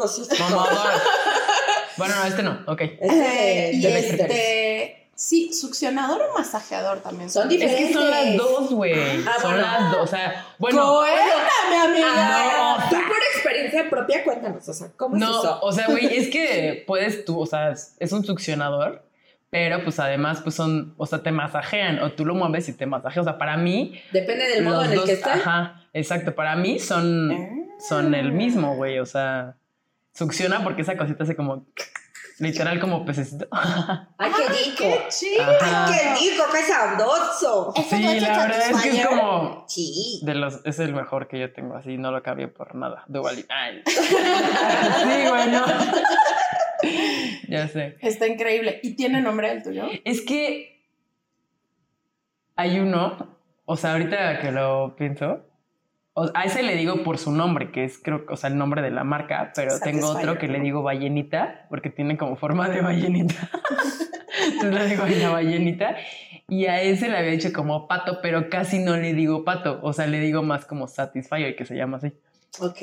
Bueno, 1.96 2.14
no, 2.16 2.24
este 2.24 2.42
no, 2.42 2.60
ok. 2.66 2.80
Este 2.80 3.68
Eh, 3.68 3.72
y 3.74 3.80
clítoris. 3.80 4.04
este, 4.04 4.24
sí, 5.14 5.52
succionador 5.52 6.20
o 6.22 6.38
masajeador 6.38 7.00
también. 7.00 7.30
Son 7.30 7.50
Es 7.50 7.56
que 7.58 7.92
son 7.92 8.10
las 8.10 8.24
Diferentes. 8.24 8.36
dos, 8.46 8.70
güey. 8.72 8.94
Ah, 9.26 9.32
son 9.40 9.50
bueno. 9.52 9.66
las 9.66 9.90
dos. 9.92 10.00
O 10.02 10.06
sea, 10.06 10.46
bueno. 10.58 10.98
Cuéntame, 11.00 11.82
amiga. 12.00 12.52
No, 12.56 12.74
o 12.76 12.88
Tú 12.90 12.96
por 12.96 13.16
experiencia 13.34 13.90
propia, 13.90 14.24
cuéntanos, 14.24 14.68
o 14.68 14.72
sea, 14.72 14.88
¿cómo 14.96 15.16
no, 15.16 15.30
es 15.30 15.36
eso? 15.44 15.58
o 15.62 15.72
sea, 15.72 15.86
güey, 15.88 16.16
es 16.16 16.28
que 16.30 16.84
puedes 16.86 17.24
tú, 17.24 17.40
o 17.40 17.46
sea, 17.46 17.70
es- 17.72 18.12
un 18.12 18.24
succionador, 18.24 19.04
pero 19.50 19.82
pues 19.84 19.98
además, 20.00 20.40
pues 20.42 20.54
son, 20.54 20.94
o 20.96 21.06
sea, 21.06 21.22
te 21.22 21.30
masajean, 21.32 22.00
o 22.02 22.12
tú 22.12 22.24
lo 22.24 22.34
mueves 22.34 22.68
y 22.68 22.72
te 22.72 22.86
masajean. 22.86 23.20
O 23.22 23.24
sea, 23.24 23.38
para 23.38 23.56
mí, 23.56 24.00
Depende 24.12 24.48
del 24.48 24.64
modo 24.64 24.84
en 24.84 24.90
el 24.90 24.96
dos, 24.96 25.04
que 25.06 25.12
esté. 25.12 25.30
ajá, 25.30 25.84
exacto, 25.92 26.34
para 26.34 26.56
mí 26.56 26.78
son, 26.80 27.68
son 27.88 28.14
el 28.14 28.32
mismo, 28.32 28.74
güey, 28.76 28.98
o 28.98 29.06
sea, 29.06 29.54
succiona 30.12 30.62
porque 30.64 30.82
esa 30.82 30.96
cosita 30.96 31.22
hace 31.24 31.36
como, 31.36 31.66
literal 32.38 32.80
como 32.80 33.04
pececito. 33.04 33.46
¡Ay, 33.52 34.32
qué 34.36 34.48
rico! 34.48 34.78
¡Qué 34.78 35.08
chido! 35.08 35.44
¡Ay, 35.60 35.92
qué 35.92 36.14
rico! 36.14 36.44
¡Qué 36.52 36.62
sabroso! 36.62 37.74
Sí, 37.88 38.20
la 38.20 38.38
verdad 38.38 38.70
es 38.70 38.82
que 38.82 39.00
es 39.00 39.06
como, 39.06 39.64
Sí. 39.68 40.20
De 40.22 40.34
los, 40.34 40.60
es 40.64 40.78
el 40.78 40.94
mejor 40.94 41.28
que 41.28 41.38
yo 41.38 41.52
tengo, 41.52 41.76
así 41.76 41.96
no 41.96 42.10
lo 42.10 42.22
cambio 42.22 42.52
por 42.52 42.74
nada. 42.74 43.04
Dual. 43.08 43.44
Ay. 43.48 43.82
sí, 43.86 45.28
bueno. 45.28 45.64
ya 47.48 47.68
sé. 47.68 47.96
Está 48.00 48.26
increíble. 48.26 48.80
¿Y 48.82 48.94
tiene 48.94 49.20
nombre 49.20 49.50
el 49.50 49.62
tuyo? 49.62 49.86
Es 50.04 50.20
que 50.22 50.82
hay 52.56 52.78
uno, 52.78 53.36
o 53.64 53.76
sea, 53.76 53.92
ahorita 53.92 54.40
que 54.40 54.52
lo 54.52 54.94
pienso, 54.96 55.44
o- 56.14 56.30
a 56.34 56.44
ese 56.44 56.62
le 56.62 56.76
digo 56.76 57.02
por 57.02 57.18
su 57.18 57.30
nombre, 57.32 57.70
que 57.70 57.84
es 57.84 57.98
creo, 57.98 58.24
o 58.28 58.36
sea, 58.36 58.48
el 58.50 58.56
nombre 58.56 58.82
de 58.82 58.90
la 58.90 59.04
marca, 59.04 59.52
pero 59.54 59.78
tengo 59.80 60.08
otro 60.08 60.38
que 60.38 60.48
le 60.48 60.60
digo 60.60 60.82
ballenita, 60.82 61.66
porque 61.68 61.90
tiene 61.90 62.16
como 62.16 62.36
forma 62.36 62.68
de 62.68 62.80
ballenita. 62.80 63.34
Entonces 64.52 64.72
le 64.82 64.88
digo 64.88 65.04
la 65.22 65.30
ballenita. 65.30 65.96
Y 66.48 66.66
a 66.66 66.80
ese 66.82 67.08
le 67.08 67.16
había 67.16 67.30
dicho 67.30 67.52
como 67.52 67.88
pato, 67.88 68.18
pero 68.22 68.50
casi 68.50 68.78
no 68.78 68.96
le 68.96 69.14
digo 69.14 69.44
pato. 69.44 69.78
O 69.82 69.92
sea, 69.92 70.06
le 70.06 70.20
digo 70.20 70.42
más 70.42 70.66
como 70.66 70.88
Satisfyer, 70.88 71.56
que 71.56 71.64
se 71.64 71.74
llama 71.74 71.96
así. 71.96 72.12
Ok. 72.60 72.76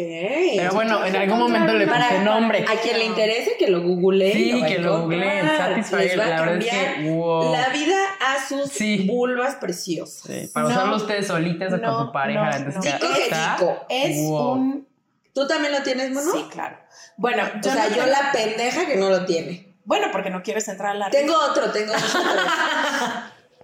Pero 0.57 0.73
bueno, 0.73 1.05
en 1.05 1.15
algún 1.15 1.39
momento 1.39 1.73
le 1.73 1.87
puse 1.87 2.19
nombre. 2.25 2.65
A 2.67 2.81
quien 2.81 2.97
le 2.97 3.05
interese 3.05 3.51
que 3.57 3.69
lo 3.69 3.81
googlee. 3.81 4.33
Sí, 4.33 4.63
que 4.67 4.79
lo 4.79 5.01
googleen. 5.03 5.45
Satisfyer, 5.47 6.17
la 6.17 6.25
verdad 6.41 6.57
es 6.57 6.65
que, 6.65 7.09
wow. 7.09 7.51
La 7.53 7.69
vida 7.69 7.95
a 8.21 8.47
sus 8.47 8.69
Sí. 8.71 9.05
vulvas 9.07 9.55
preciosas. 9.55 10.23
Sí, 10.27 10.47
para 10.53 10.67
No. 10.67 10.71
usarlo 10.73 10.95
ustedes 10.97 11.27
solitas 11.27 11.73
o 11.73 11.77
No, 11.77 11.97
con 11.97 12.05
tu 12.07 12.11
pareja. 12.13 12.59
no, 12.59 12.71
no. 12.71 12.81
que- 12.81 12.91
Tico 12.91 13.13
que 13.13 13.23
tico. 13.23 13.85
Es 13.89 14.17
Wow. 14.27 14.51
un... 14.53 14.87
¿Tú 15.33 15.47
también 15.47 15.73
lo 15.73 15.81
tienes, 15.81 16.11
mono? 16.11 16.31
Sí, 16.31 16.45
claro. 16.51 16.77
Bueno, 17.17 17.43
O 17.59 17.63
sea, 17.63 17.89
no 17.89 17.95
yo 17.95 18.05
la 18.05 18.31
pendeja 18.33 18.85
que 18.85 18.97
no 18.97 19.09
lo 19.09 19.25
tiene. 19.25 19.73
Bueno, 19.85 20.07
porque 20.11 20.29
no 20.29 20.43
quieres 20.43 20.67
entrar 20.67 20.91
a 20.91 20.93
la... 20.95 21.09
Tengo 21.09 21.33
otro, 21.37 21.71
tengo 21.71 21.93
otro. 21.93 22.19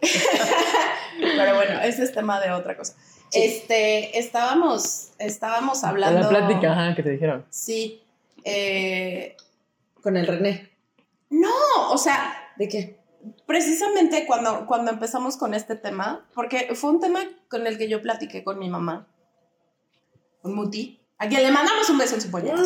Pero 1.19 1.55
bueno, 1.55 1.79
ese 1.81 2.03
es 2.03 2.13
tema 2.13 2.39
de 2.39 2.51
otra 2.51 2.77
cosa. 2.77 2.93
Sí. 3.29 3.41
Este, 3.43 4.17
estábamos, 4.19 5.09
estábamos 5.19 5.83
En 5.83 5.89
hablando... 5.89 6.21
la 6.21 6.29
plática, 6.29 6.71
ajá, 6.71 6.95
que 6.95 7.03
te 7.03 7.09
dijeron. 7.09 7.45
Sí. 7.49 8.01
eh, 8.43 9.35
Con 10.01 10.15
el 10.15 10.25
René. 10.27 10.69
no, 11.29 11.91
o 11.91 11.97
sea, 11.97 12.33
¿De 12.55 12.67
qué? 12.69 12.96
Precisamente 13.45 14.25
cuando, 14.25 14.65
cuando 14.65 14.91
empezamos 14.91 15.37
con 15.37 15.53
este 15.53 15.75
tema, 15.75 16.27
porque 16.33 16.73
fue 16.75 16.91
un 16.91 16.99
tema 16.99 17.21
con 17.49 17.67
el 17.67 17.77
que 17.77 17.89
yo 17.89 18.01
platiqué 18.01 18.43
con 18.43 18.59
mi 18.59 18.69
mamá, 18.69 19.07
con 20.41 20.55
Muti, 20.55 20.99
a 21.17 21.27
quien 21.27 21.43
le 21.43 21.51
mandamos 21.51 21.89
un 21.89 21.97
beso 21.97 22.15
en 22.15 22.21
su 22.21 22.31
polla. 22.31 22.55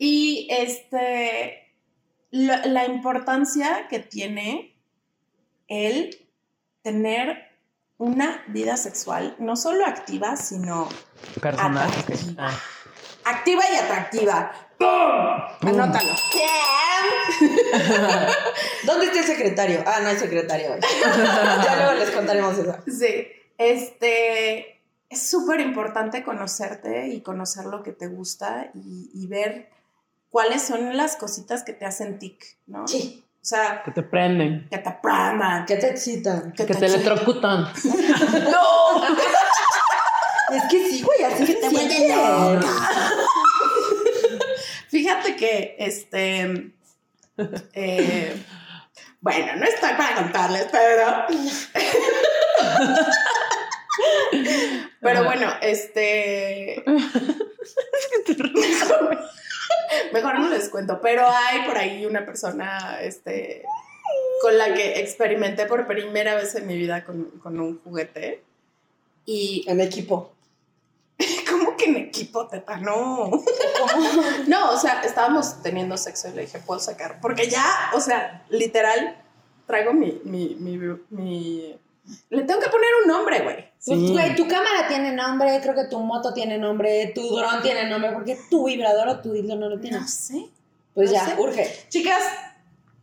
Y 0.00 0.46
este, 0.48 1.74
la, 2.30 2.64
la 2.66 2.86
importancia 2.86 3.88
que 3.88 3.98
tiene 3.98 4.76
el 5.66 6.28
tener 6.82 7.48
una 7.98 8.44
vida 8.46 8.76
sexual, 8.76 9.34
no 9.40 9.56
solo 9.56 9.84
activa, 9.84 10.36
sino 10.36 10.88
Personal. 11.40 11.88
Atractiva. 11.88 12.48
Ah. 12.48 12.60
activa 13.24 13.62
y 13.72 13.76
atractiva. 13.76 14.52
¡Pum! 14.78 15.68
Anótalo. 15.68 16.12
¿Dónde 18.84 19.06
está 19.06 19.18
el 19.20 19.24
secretario? 19.26 19.82
Ah, 19.86 20.00
no 20.02 20.08
hay 20.08 20.16
secretario 20.16 20.70
ya 21.64 21.76
luego 21.76 21.92
les 21.94 22.10
contaremos 22.10 22.58
eso. 22.58 22.76
Sí, 22.86 23.26
este, 23.56 24.80
es 25.08 25.28
súper 25.30 25.60
importante 25.60 26.22
conocerte 26.22 27.08
y 27.08 27.20
conocer 27.22 27.66
lo 27.66 27.82
que 27.82 27.92
te 27.92 28.06
gusta 28.08 28.70
y, 28.74 29.10
y 29.14 29.26
ver 29.26 29.70
cuáles 30.30 30.62
son 30.62 30.96
las 30.96 31.16
cositas 31.16 31.62
que 31.64 31.72
te 31.72 31.84
hacen 31.86 32.18
tic, 32.18 32.58
¿no? 32.66 32.86
Sí. 32.86 33.24
O 33.40 33.44
sea, 33.48 33.82
Que 33.84 33.92
te 33.92 34.02
prenden. 34.02 34.68
que 34.68 34.78
te 34.78 34.88
apraman, 34.88 35.64
¿Qué 35.64 35.76
te 35.76 35.88
excitan? 35.88 36.52
Que 36.52 36.64
te 36.64 36.86
electrocutan. 36.86 37.62
¡No! 38.50 39.04
Es 40.54 40.64
que 40.70 40.88
sí, 40.90 41.02
güey, 41.02 41.22
así 41.24 41.44
que 41.44 41.54
te 41.54 41.68
vuelve 41.68 42.14
Fíjate 45.08 45.36
que, 45.36 45.74
este, 45.78 46.74
eh, 47.72 48.44
bueno, 49.22 49.56
no 49.56 49.64
estoy 49.64 49.94
para 49.94 50.16
contarles, 50.16 50.66
pero... 50.70 51.24
Pero 55.00 55.24
bueno, 55.24 55.50
este... 55.62 56.84
Mejor 60.12 60.40
no 60.40 60.50
les 60.50 60.68
cuento, 60.68 61.00
pero 61.00 61.26
hay 61.26 61.62
por 61.64 61.78
ahí 61.78 62.04
una 62.04 62.26
persona, 62.26 63.00
este, 63.00 63.62
con 64.42 64.58
la 64.58 64.74
que 64.74 65.00
experimenté 65.00 65.64
por 65.64 65.86
primera 65.86 66.34
vez 66.34 66.54
en 66.54 66.66
mi 66.66 66.76
vida 66.76 67.02
con, 67.02 67.24
con 67.42 67.58
un 67.58 67.80
juguete. 67.80 68.42
Y 69.24 69.64
En 69.68 69.80
equipo. 69.80 70.34
¿Cómo 71.58 71.76
que 71.76 71.84
en 71.86 71.96
equipo, 71.96 72.46
teta? 72.46 72.76
No. 72.78 73.30
No, 74.46 74.70
o 74.72 74.76
sea, 74.78 75.00
estábamos 75.02 75.62
teniendo 75.62 75.96
sexo 75.96 76.28
y 76.28 76.32
le 76.32 76.42
dije, 76.42 76.58
¿puedo 76.60 76.80
sacar? 76.80 77.20
Porque 77.20 77.48
ya, 77.48 77.64
o 77.94 78.00
sea, 78.00 78.44
literal, 78.48 79.16
traigo 79.66 79.92
mi, 79.92 80.20
mi, 80.24 80.56
mi, 80.58 80.78
mi- 81.10 81.78
Le 82.30 82.42
tengo 82.44 82.60
que 82.60 82.68
poner 82.70 82.88
un 83.02 83.08
nombre, 83.08 83.40
güey. 83.42 83.56
Pues, 83.56 83.98
Sí. 84.00 84.12
güey, 84.12 84.34
tu 84.34 84.46
cámara 84.48 84.88
tiene 84.88 85.12
nombre, 85.12 85.60
creo 85.62 85.74
que 85.74 85.84
tu 85.84 85.98
moto 86.00 86.32
tiene 86.32 86.58
nombre, 86.58 87.12
tu 87.14 87.28
dron 87.36 87.62
tiene 87.62 87.88
nombre, 87.88 88.12
porque 88.12 88.38
tu 88.50 88.66
vibrador 88.66 89.08
o 89.08 89.20
tu 89.20 89.32
dildo 89.32 89.56
no 89.56 89.68
lo 89.68 89.78
tiene. 89.78 90.00
No 90.00 90.08
sé. 90.08 90.48
Pues 90.94 91.10
no 91.10 91.16
ya, 91.16 91.26
sé. 91.26 91.34
urge. 91.38 91.86
Chicas, 91.88 92.22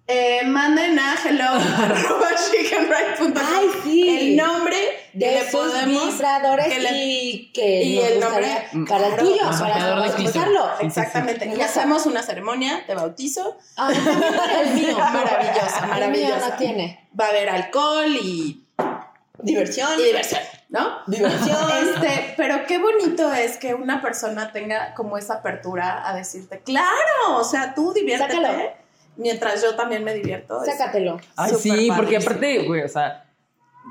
eh, 0.07 0.41
manden 0.45 0.99
a 0.99 1.15
hello 1.23 1.49
arroba 1.77 2.29
chickenright.com 2.51 3.33
Ay, 3.43 3.67
sí. 3.83 4.17
el 4.17 4.37
nombre 4.37 4.77
de 5.13 5.47
podemos... 5.51 6.13
vibradores 6.13 6.67
que 6.67 6.79
le- 6.79 6.91
y 7.05 7.51
que 7.53 7.83
y 7.83 7.95
nos 7.95 8.05
el 8.11 8.19
nombre, 8.19 8.47
para 8.87 9.07
el 9.07 9.13
claro, 9.15 9.17
tuyo, 9.17 9.41
para 9.59 10.11
sí. 10.17 10.27
Exactamente. 10.81 11.45
Me 11.47 11.55
Y 11.55 11.61
hacemos 11.61 12.05
una 12.05 12.21
ceremonia 12.21 12.83
de 12.87 12.93
bautizo. 12.95 13.57
Para 13.75 14.61
el 14.61 14.73
mío. 14.75 14.97
Maravillosa, 14.99 15.79
El 15.79 15.85
mío 15.85 15.89
maravillosa. 15.89 16.49
no 16.49 16.55
tiene. 16.57 17.07
Va 17.19 17.25
a 17.25 17.29
haber 17.29 17.49
alcohol 17.49 18.15
y, 18.21 18.63
Diversión. 19.39 19.89
y 19.99 20.03
diversión, 20.03 20.41
¿no? 20.69 20.99
Diversión. 21.07 21.57
Este, 21.95 22.33
pero 22.37 22.65
qué 22.67 22.77
bonito 22.77 23.31
es 23.33 23.57
que 23.57 23.73
una 23.73 24.01
persona 24.01 24.51
tenga 24.51 24.93
como 24.93 25.17
esa 25.17 25.35
apertura 25.35 26.07
a 26.07 26.15
decirte, 26.15 26.59
claro, 26.61 27.37
o 27.37 27.43
sea, 27.43 27.73
tú 27.73 27.93
diviértete, 27.93 28.33
Sácalo. 28.35 28.84
Mientras 29.17 29.61
yo 29.61 29.75
también 29.75 30.03
me 30.03 30.13
divierto. 30.13 30.59
Sácatelo. 30.65 31.19
Ay, 31.35 31.53
sí, 31.59 31.89
porque 31.95 32.13
padrísimo. 32.15 32.21
aparte, 32.31 32.59
güey, 32.67 32.81
o 32.83 32.87
sea, 32.89 33.25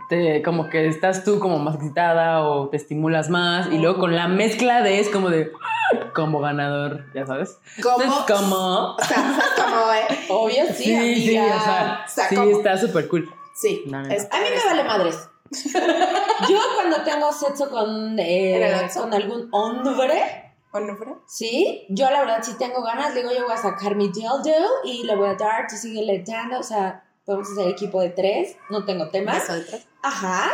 te, 0.08 0.42
como 0.42 0.68
que 0.68 0.86
estás 0.88 1.24
tú 1.24 1.38
como 1.38 1.58
más 1.58 1.76
excitada 1.76 2.42
o 2.42 2.68
te 2.68 2.76
estimulas 2.76 3.30
más 3.30 3.68
y 3.72 3.78
luego 3.78 3.98
con 4.00 4.14
la 4.16 4.28
mezcla 4.28 4.82
de 4.82 5.00
es 5.00 5.08
como 5.08 5.30
de 5.30 5.52
como 6.14 6.40
ganador, 6.40 7.04
ya 7.14 7.26
sabes. 7.26 7.58
¿Cómo? 7.82 8.02
Entonces, 8.02 8.36
como 8.36 8.94
O 8.94 8.96
sea, 8.98 9.16
¿sabes 9.16 9.52
cómo, 9.56 9.92
eh? 9.92 10.18
Obvio, 10.30 10.66
sí, 10.74 10.84
sí, 10.84 11.14
sí, 11.26 11.36
amiga. 11.36 11.56
o 11.56 11.64
sea, 11.64 12.04
O 12.06 12.08
sea, 12.10 12.28
sí 12.28 12.50
está 12.50 12.76
súper 12.76 13.08
cool. 13.08 13.28
Sí. 13.54 13.84
La 13.86 14.02
neta. 14.02 14.14
es- 14.14 14.28
A 14.32 14.38
mí 14.40 14.46
me 14.54 14.64
vale 14.64 14.84
madres. 14.84 15.28
Yo 16.48 16.58
cuando 16.74 17.02
tengo 17.04 17.32
sexo 17.32 17.70
con, 17.70 18.18
eh, 18.18 18.88
con 18.94 19.14
algún 19.14 19.48
hombre, 19.52 20.43
¿O 20.74 20.80
no, 20.80 20.96
Fran? 20.96 21.20
sí, 21.26 21.86
yo 21.88 22.10
la 22.10 22.20
verdad 22.20 22.42
si 22.42 22.54
tengo 22.58 22.82
ganas, 22.82 23.14
digo 23.14 23.30
yo 23.32 23.44
voy 23.44 23.54
a 23.54 23.56
sacar 23.56 23.94
mi 23.94 24.08
dildo 24.08 24.50
y 24.84 25.04
le 25.04 25.14
voy 25.14 25.28
a 25.28 25.34
dar, 25.34 25.66
tú 25.68 25.76
sigue 25.76 26.24
dando, 26.26 26.58
o 26.58 26.62
sea, 26.64 27.04
podemos 27.24 27.48
hacer 27.52 27.68
equipo 27.68 28.00
de 28.00 28.10
tres, 28.10 28.56
no 28.70 28.84
tengo 28.84 29.08
temas. 29.08 29.40
Beso 29.40 29.54
de 29.54 29.60
tres. 29.62 29.86
Ajá. 30.02 30.50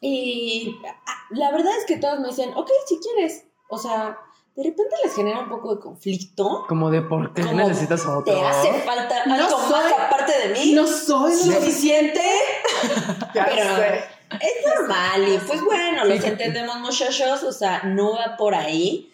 Y 0.00 0.74
ah, 1.06 1.14
la 1.30 1.50
verdad 1.52 1.72
es 1.78 1.84
que 1.86 1.96
todos 1.98 2.20
me 2.20 2.28
dicen, 2.28 2.52
ok, 2.56 2.70
si 2.86 2.98
quieres. 2.98 3.44
O 3.68 3.78
sea, 3.78 4.18
de 4.56 4.62
repente 4.62 4.94
les 5.02 5.14
genera 5.14 5.40
un 5.40 5.48
poco 5.48 5.74
de 5.74 5.80
conflicto. 5.80 6.64
Como 6.68 6.90
de 6.90 7.02
por 7.02 7.32
qué 7.34 7.42
Como 7.42 7.54
necesitas 7.56 8.02
otro. 8.06 8.24
¿Te 8.24 8.40
hace 8.42 8.72
falta 8.80 9.26
No 9.26 9.34
algo 9.34 9.58
más 9.58 9.92
aparte 9.92 10.48
de 10.48 10.54
mí? 10.54 10.72
No 10.72 10.86
soy 10.86 11.32
¿Suficiente? 11.34 12.20
Ya 13.34 13.44
Pero- 13.46 13.76
sé. 13.76 14.04
Es 14.40 14.66
normal 14.78 15.28
y 15.28 15.38
pues 15.38 15.62
bueno, 15.62 16.04
los 16.06 16.24
entendemos 16.24 16.80
muchachos, 16.80 17.42
o 17.44 17.52
sea, 17.52 17.82
no 17.84 18.14
va 18.14 18.36
por 18.36 18.54
ahí, 18.54 19.12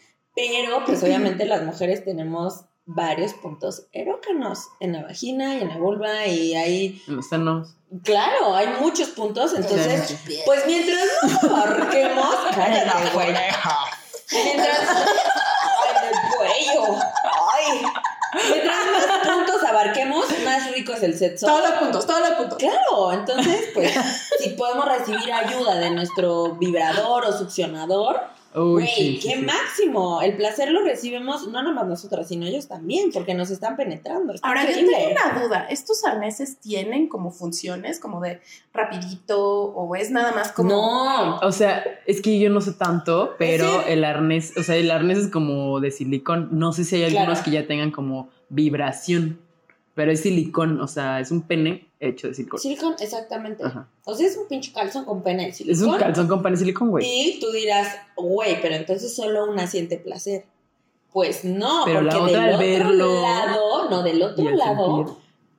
pero 0.49 0.85
pues 0.85 1.03
obviamente 1.03 1.45
las 1.45 1.63
mujeres 1.63 2.05
tenemos 2.05 2.65
varios 2.87 3.35
puntos 3.35 3.87
erógenos 3.93 4.69
en 4.81 4.93
la 4.95 5.03
vagina 5.03 5.55
y 5.57 5.63
en 5.63 5.69
la 5.69 5.77
vulva 5.77 6.27
y 6.27 6.55
hay, 6.55 7.03
En 7.07 7.17
los 7.17 7.29
senos. 7.29 7.77
claro, 8.03 8.55
hay 8.55 8.69
muchos 8.81 9.09
puntos, 9.11 9.55
entonces, 9.55 10.17
pues 10.45 10.67
mientras 10.67 11.07
nos 11.23 11.45
abarquemos, 11.45 12.35
cállate, 12.55 13.11
güey, 13.15 13.29
mientras, 14.33 14.81
ay, 14.89 15.91
en 15.97 16.09
el 16.09 16.37
cuello, 16.37 16.99
ay, 17.53 17.83
mientras 18.49 18.77
más 18.87 19.37
puntos 19.37 19.63
abarquemos, 19.81 20.25
más 20.45 20.73
rico 20.75 20.93
es 20.93 21.03
el 21.03 21.17
sexo. 21.17 21.47
Todos 21.47 21.69
los 21.71 21.79
puntos, 21.79 22.07
todos 22.07 22.21
los 22.21 22.31
puntos. 22.39 22.59
Claro, 22.59 23.13
entonces, 23.13 23.69
pues, 23.75 23.93
si 24.39 24.51
podemos 24.51 24.87
recibir 24.87 25.33
ayuda 25.33 25.77
de 25.79 25.91
nuestro 25.91 26.55
vibrador 26.57 27.25
o 27.25 27.33
succionador, 27.33 28.21
Uy, 28.53 28.63
güey, 28.83 28.87
sí, 28.89 29.21
qué 29.23 29.37
sí. 29.37 29.43
máximo. 29.43 30.21
El 30.23 30.37
placer 30.37 30.73
lo 30.73 30.83
recibimos 30.83 31.47
no 31.47 31.63
nomás 31.63 31.87
nosotras, 31.87 32.27
sino 32.27 32.47
ellos 32.47 32.67
también, 32.67 33.13
porque 33.13 33.33
nos 33.33 33.49
están 33.51 33.77
penetrando. 33.77 34.33
Está 34.35 34.49
Ahora, 34.49 34.65
yo 34.65 34.71
increíble. 34.71 34.97
tengo 34.97 35.11
una 35.13 35.41
duda. 35.41 35.67
¿Estos 35.71 36.05
arneses 36.05 36.59
tienen 36.59 37.07
como 37.09 37.31
funciones, 37.31 38.01
como 38.01 38.21
de 38.21 38.41
rapidito, 38.75 39.41
o 39.67 39.95
es 39.95 40.11
nada 40.11 40.33
más 40.33 40.51
como... 40.51 40.69
No, 40.71 41.37
O 41.39 41.53
sea, 41.53 41.85
es 42.07 42.21
que 42.21 42.41
yo 42.41 42.51
no 42.51 42.61
sé 42.61 42.73
tanto, 42.73 43.37
pero 43.39 43.67
Sí. 43.85 43.93
el 43.93 44.03
arnés, 44.05 44.53
o 44.57 44.65
sea, 44.65 44.75
el 44.75 44.91
arnés 44.91 45.19
es 45.19 45.29
como 45.29 45.79
de 45.79 45.93
silicón. 45.93 46.49
No 46.51 46.73
sé 46.73 46.83
si 46.85 46.97
hay 46.97 47.05
algunos 47.05 47.27
Claro. 47.39 47.45
que 47.45 47.51
ya 47.53 47.67
tengan 47.69 47.93
como 47.93 48.31
vibración, 48.49 49.39
pero 50.01 50.13
es 50.13 50.21
silicón, 50.21 50.81
o 50.81 50.89
sea, 50.89 51.21
es 51.21 51.31
un 51.31 51.43
pene 51.43 51.89
hecho 52.01 52.29
de 52.29 52.33
silicón. 52.35 52.59
silicón, 52.59 52.95
exactamente. 53.01 53.63
Ajá. 53.63 53.87
O 54.07 54.15
sea, 54.15 54.27
es 54.27 54.35
un 54.39 54.49
pinche 54.49 54.73
calzón 54.73 55.05
con 55.05 55.23
pene 55.23 55.43
de 55.43 55.49
Es 55.51 55.57
silicón. 55.59 55.91
un 55.91 55.99
calzón 55.99 56.27
con 56.27 56.43
pene 56.43 56.53
de 56.57 56.61
silicón, 56.61 56.89
güey. 56.89 57.05
Y 57.07 57.39
tú 57.39 57.51
dirás, 57.53 57.95
güey, 58.17 58.63
pero 58.63 58.77
entonces 58.77 59.15
solo 59.15 59.45
una 59.45 59.67
siente 59.67 59.99
placer. 59.99 60.47
Pues 61.13 61.45
no, 61.45 61.83
Pero 61.85 62.01
la 62.01 62.13
porque 62.17 62.31
otra 62.33 62.57
del 62.57 62.83
al 62.83 63.03
otro 63.03 63.21
lado, 63.21 63.91
no, 63.91 64.03
del 64.03 64.23
otro 64.23 64.51
lado, 64.53 64.97
sentir. 65.07 65.15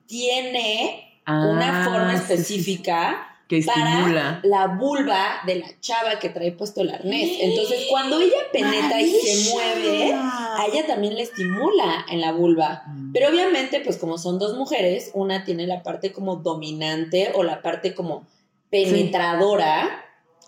tiene 0.08 1.20
Ah, 1.24 1.46
una 1.52 1.84
forma 1.84 2.14
específica 2.16 3.31
Que 3.52 3.62
para 3.66 3.90
estimula. 3.90 4.40
la 4.44 4.66
vulva 4.68 5.42
de 5.44 5.56
la 5.56 5.66
chava 5.80 6.18
que 6.18 6.30
trae 6.30 6.52
puesto 6.52 6.80
el 6.80 6.88
arnés. 6.88 7.38
Entonces, 7.40 7.86
cuando 7.90 8.18
ella 8.18 8.38
penetra 8.50 8.98
y 8.98 9.10
se 9.10 9.52
mueve, 9.52 10.14
a 10.14 10.64
ella 10.72 10.86
también 10.86 11.16
le 11.16 11.22
estimula 11.22 12.06
en 12.10 12.22
la 12.22 12.32
vulva. 12.32 12.84
Mm. 12.86 13.12
Pero 13.12 13.28
obviamente, 13.28 13.80
pues 13.80 13.98
como 13.98 14.16
son 14.16 14.38
dos 14.38 14.56
mujeres, 14.56 15.10
una 15.12 15.44
tiene 15.44 15.66
la 15.66 15.82
parte 15.82 16.12
como 16.12 16.36
dominante 16.36 17.32
o 17.34 17.42
la 17.42 17.60
parte 17.60 17.94
como 17.94 18.26
penetradora 18.70 20.02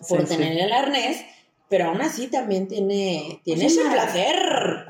por 0.08 0.20
Sí, 0.20 0.26
sí. 0.26 0.36
tener 0.36 0.58
el 0.58 0.72
arnés, 0.72 1.24
pero 1.68 1.86
aún 1.86 2.00
así 2.02 2.28
también 2.28 2.68
tiene, 2.68 3.40
tiene 3.42 3.66
Oye, 3.66 3.80
placer. 3.90 4.36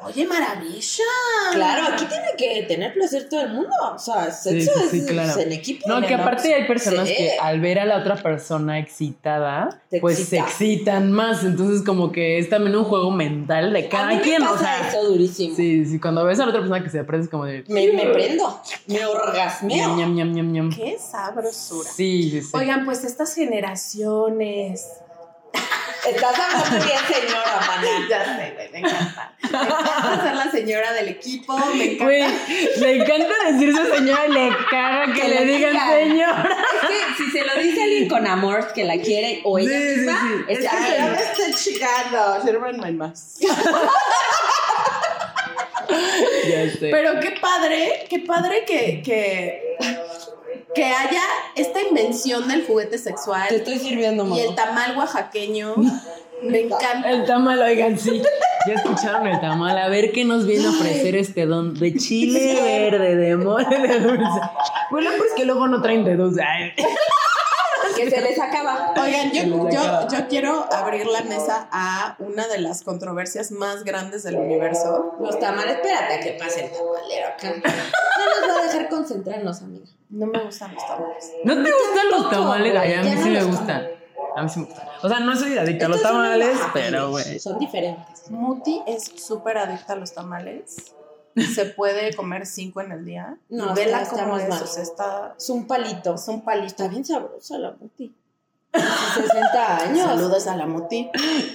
Oye, 0.04 0.26
maravilla. 0.26 1.04
Claro, 1.52 1.94
aquí 1.94 2.04
tiene 2.06 2.26
que 2.36 2.62
tener 2.66 2.92
placer 2.92 3.28
todo 3.28 3.42
el 3.42 3.52
mundo. 3.54 3.70
O 3.94 3.98
sea, 3.98 4.30
sexo 4.30 4.72
sí, 4.82 4.88
sí, 4.90 4.98
es, 4.98 5.06
claro. 5.06 5.30
es 5.30 5.36
en 5.46 5.52
equipo. 5.52 5.88
No, 5.88 6.06
que 6.06 6.14
aparte 6.14 6.52
hay 6.52 6.66
personas 6.66 7.08
sí. 7.08 7.14
que 7.14 7.30
al 7.40 7.60
ver 7.60 7.78
a 7.78 7.84
la 7.84 7.98
otra 7.98 8.16
persona 8.16 8.78
excitada, 8.80 9.82
Te 9.88 10.00
pues 10.00 10.18
excita. 10.18 10.36
se 10.48 10.50
excitan 10.50 11.12
más. 11.12 11.44
Entonces, 11.44 11.82
como 11.86 12.10
que 12.12 12.38
es 12.38 12.50
también 12.50 12.76
un 12.76 12.84
juego 12.84 13.10
mental 13.10 13.72
de 13.72 13.86
a 13.86 13.88
cada 13.88 14.08
mí 14.08 14.16
me 14.16 14.22
quien. 14.22 14.42
pasa 14.42 14.54
o 14.54 14.58
sea, 14.58 14.88
eso 14.88 15.04
durísimo. 15.04 15.56
sí, 15.56 15.86
sí, 15.86 15.98
cuando 16.00 16.24
ves 16.24 16.38
a 16.40 16.42
la 16.42 16.48
otra 16.50 16.60
persona 16.60 16.82
que 16.82 16.90
se 16.90 16.98
aprende 16.98 17.24
es 17.26 17.30
como 17.30 17.44
de. 17.46 17.64
Me, 17.68 17.92
me 17.92 18.06
prendo, 18.12 18.60
me 18.88 19.06
orgasmeo. 19.06 19.96
Ñam, 19.96 19.96
ñam, 19.96 20.14
ñam, 20.14 20.32
ñam, 20.34 20.52
ñam. 20.52 20.70
Qué 20.70 20.98
sabrosura. 20.98 21.88
Sí, 21.88 22.30
sí, 22.30 22.42
sí. 22.42 22.50
Oigan, 22.52 22.84
pues 22.84 23.04
estas 23.04 23.34
generaciones. 23.34 24.88
Estás 26.06 26.38
hablando 26.38 26.84
bien, 26.84 26.98
señora, 27.08 27.60
maná. 27.66 28.06
Ya 28.10 28.24
sé, 28.36 28.52
güey, 28.54 28.68
me 28.72 28.78
encanta. 28.80 29.32
Me 29.42 29.48
encanta 29.62 30.22
ser 30.22 30.34
la 30.34 30.50
señora 30.50 30.92
del 30.92 31.08
equipo, 31.08 31.56
me 31.56 31.84
encanta. 31.84 32.04
Güey, 32.04 32.24
le 32.78 32.96
encanta 32.96 33.34
decirse 33.52 33.96
señora 33.96 34.26
y 34.26 34.32
le 34.32 34.50
caga 34.70 35.12
que, 35.14 35.20
Que 35.20 35.28
le 35.28 35.44
digan 35.46 35.72
digan. 35.72 35.88
señora. 35.90 36.58
Es 36.82 36.88
que 36.88 37.24
si 37.24 37.30
se 37.30 37.44
lo 37.44 37.54
dice 37.62 37.82
alguien 37.82 38.08
con 38.08 38.26
amor 38.26 38.72
que 38.74 38.84
la 38.84 38.98
quiere 38.98 39.40
o 39.44 39.58
ella 39.58 39.70
Sí, 39.70 39.76
sí, 39.94 39.96
misma, 40.00 40.20
sí. 40.20 40.44
es 40.52 40.58
que 40.58 40.64
ya 40.64 41.06
me 41.06 41.16
estoy 41.22 41.54
chingando. 41.72 42.42
Sírvanme 42.44 42.92
más. 42.92 43.38
Ya 46.48 46.70
sé. 46.70 46.88
Pero 46.90 47.20
qué 47.20 47.32
padre, 47.40 48.06
qué 48.08 48.18
padre 48.20 48.64
que, 48.66 49.02
que, 49.02 49.76
que 50.74 50.84
haya 50.84 51.22
esta 51.54 51.80
invención 51.82 52.48
del 52.48 52.66
juguete 52.66 52.92
te 52.92 52.98
sexual 52.98 53.46
estoy 53.50 53.78
sirviendo, 53.78 54.24
y 54.34 54.40
el 54.40 54.50
mamá. 54.50 54.56
tamal 54.56 54.96
oaxaqueño. 54.96 55.74
Me 56.42 56.60
encanta. 56.60 57.10
El 57.10 57.24
tamal, 57.24 57.62
oigan, 57.62 57.98
sí. 57.98 58.20
Ya 58.66 58.74
escucharon 58.74 59.26
el 59.26 59.40
tamal. 59.40 59.78
A 59.78 59.88
ver 59.88 60.12
qué 60.12 60.24
nos 60.24 60.46
viene 60.46 60.66
a 60.66 60.70
ofrecer 60.70 61.16
este 61.16 61.46
don 61.46 61.72
de 61.78 61.94
chile 61.94 62.60
verde, 62.62 63.16
de 63.16 63.36
mole 63.36 63.78
de 63.78 64.00
dulce. 64.00 64.40
Bueno, 64.90 65.10
pues 65.16 65.32
que 65.36 65.44
luego 65.46 65.66
no 65.68 65.80
traen 65.80 66.04
de 66.04 66.16
dulce. 66.16 66.42
Que 67.94 68.10
se 68.10 68.20
les 68.20 68.38
acaba. 68.38 68.92
Oigan, 69.00 69.30
yo, 69.32 69.70
yo, 69.70 70.08
yo 70.08 70.28
quiero 70.28 70.66
abrir 70.72 71.06
la 71.06 71.22
mesa 71.22 71.68
a 71.70 72.16
una 72.18 72.46
de 72.48 72.58
las 72.58 72.82
controversias 72.82 73.50
más 73.50 73.84
grandes 73.84 74.22
del 74.22 74.36
universo. 74.36 75.14
Los 75.20 75.38
tamales, 75.38 75.76
espérate 75.76 76.14
a 76.14 76.20
que 76.20 76.32
pase 76.32 76.64
el 76.64 76.70
tamalero 76.72 77.28
acá. 77.28 77.50
No 77.50 78.46
nos 78.46 78.56
va 78.56 78.60
a 78.60 78.66
dejar 78.66 78.88
concentrarnos, 78.88 79.62
amiga. 79.62 79.86
No 80.10 80.26
me 80.26 80.44
gustan 80.44 80.74
los 80.74 80.86
tamales. 80.86 81.32
¿No 81.44 81.54
te 81.54 81.70
gustan 81.70 82.10
los 82.10 82.30
tamales? 82.30 82.76
Ay, 82.76 82.94
a 82.94 83.02
mí 83.02 83.08
ya 83.08 83.14
no 83.14 83.22
sí 83.22 83.30
me 83.30 83.44
gustan. 83.44 83.88
A 84.36 84.42
mí 84.42 84.48
sí 84.48 84.60
me 84.60 84.66
gustan. 84.66 84.88
O 85.02 85.08
sea, 85.08 85.20
no 85.20 85.36
soy 85.36 85.58
adicta 85.58 85.86
a 85.86 85.88
los 85.88 86.02
tamales, 86.02 86.58
pero 86.72 87.10
güey. 87.10 87.38
Son 87.38 87.58
diferentes. 87.58 88.30
Muti 88.30 88.82
es 88.86 89.04
súper 89.16 89.58
adicta 89.58 89.94
a 89.94 89.96
los 89.96 90.12
tamales. 90.12 90.94
Se 91.54 91.64
puede 91.66 92.14
comer 92.14 92.46
cinco 92.46 92.80
en 92.80 92.92
el 92.92 93.04
día. 93.04 93.36
No, 93.48 93.72
Y 93.72 93.74
vela 93.74 94.02
estamos 94.02 94.42
es. 94.42 94.48
mal. 94.48 94.62
O 94.62 94.66
sea, 94.66 94.82
está, 94.82 95.34
Es 95.36 95.50
un 95.50 95.66
palito. 95.66 96.14
es 96.14 96.28
un 96.28 96.42
palito. 96.42 96.66
Está 96.66 96.88
bien 96.88 97.04
sabrosa 97.04 97.58
la 97.58 97.72
muti. 97.72 98.14
60 98.74 99.76
años. 99.84 100.06
Saludos 100.06 100.46
a 100.48 100.56
la 100.56 100.66
Muti. 100.66 101.08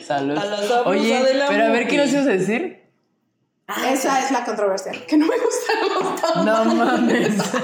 Salud. 0.08 0.38
A 0.38 0.46
la 0.46 0.58
sabrosa 0.58 0.90
Oye, 0.90 1.24
de 1.24 1.34
la 1.34 1.48
pero 1.48 1.66
a 1.66 1.70
ver, 1.70 1.88
¿qué 1.88 1.98
nos 1.98 2.10
ibas 2.12 2.28
a 2.28 2.30
decir? 2.30 2.79
Ah, 3.72 3.92
Esa 3.92 4.20
es 4.20 4.32
la 4.32 4.44
controversia. 4.44 4.92
Que 5.08 5.16
no 5.16 5.28
me 5.28 5.36
gustan 5.38 6.04
los 6.04 6.22
tamales. 6.22 6.66
No 6.66 6.76
mames. 6.76 7.54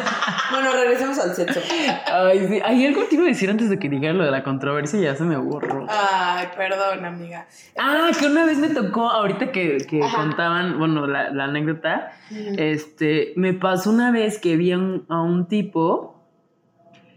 Bueno, 0.51 0.71
regresemos 0.73 1.17
al 1.17 1.35
sexo. 1.35 1.59
Ay, 2.05 2.47
sí. 2.47 2.61
Hay 2.63 2.85
algo 2.85 3.05
te 3.05 3.15
iba 3.15 3.23
a 3.23 3.27
decir 3.27 3.49
antes 3.49 3.67
de 3.67 3.79
que 3.79 3.89
dijera 3.89 4.13
lo 4.13 4.23
de 4.23 4.29
la 4.29 4.43
controversia 4.43 4.99
y 4.99 5.03
ya 5.03 5.15
se 5.15 5.23
me 5.23 5.35
borró. 5.37 5.87
Ay, 5.89 6.47
perdón, 6.55 7.03
amiga. 7.03 7.47
Ah, 7.77 8.11
que 8.17 8.27
una 8.27 8.45
vez 8.45 8.59
me 8.59 8.69
tocó, 8.69 9.09
ahorita 9.09 9.51
que, 9.51 9.77
que 9.89 9.99
contaban, 9.99 10.77
bueno, 10.77 11.07
la, 11.07 11.31
la 11.31 11.45
anécdota, 11.45 12.11
este, 12.57 13.33
me 13.35 13.53
pasó 13.53 13.89
una 13.89 14.11
vez 14.11 14.37
que 14.37 14.55
vi 14.55 14.71
a 14.71 14.77
un, 14.77 15.05
a 15.09 15.19
un 15.21 15.47
tipo 15.47 16.23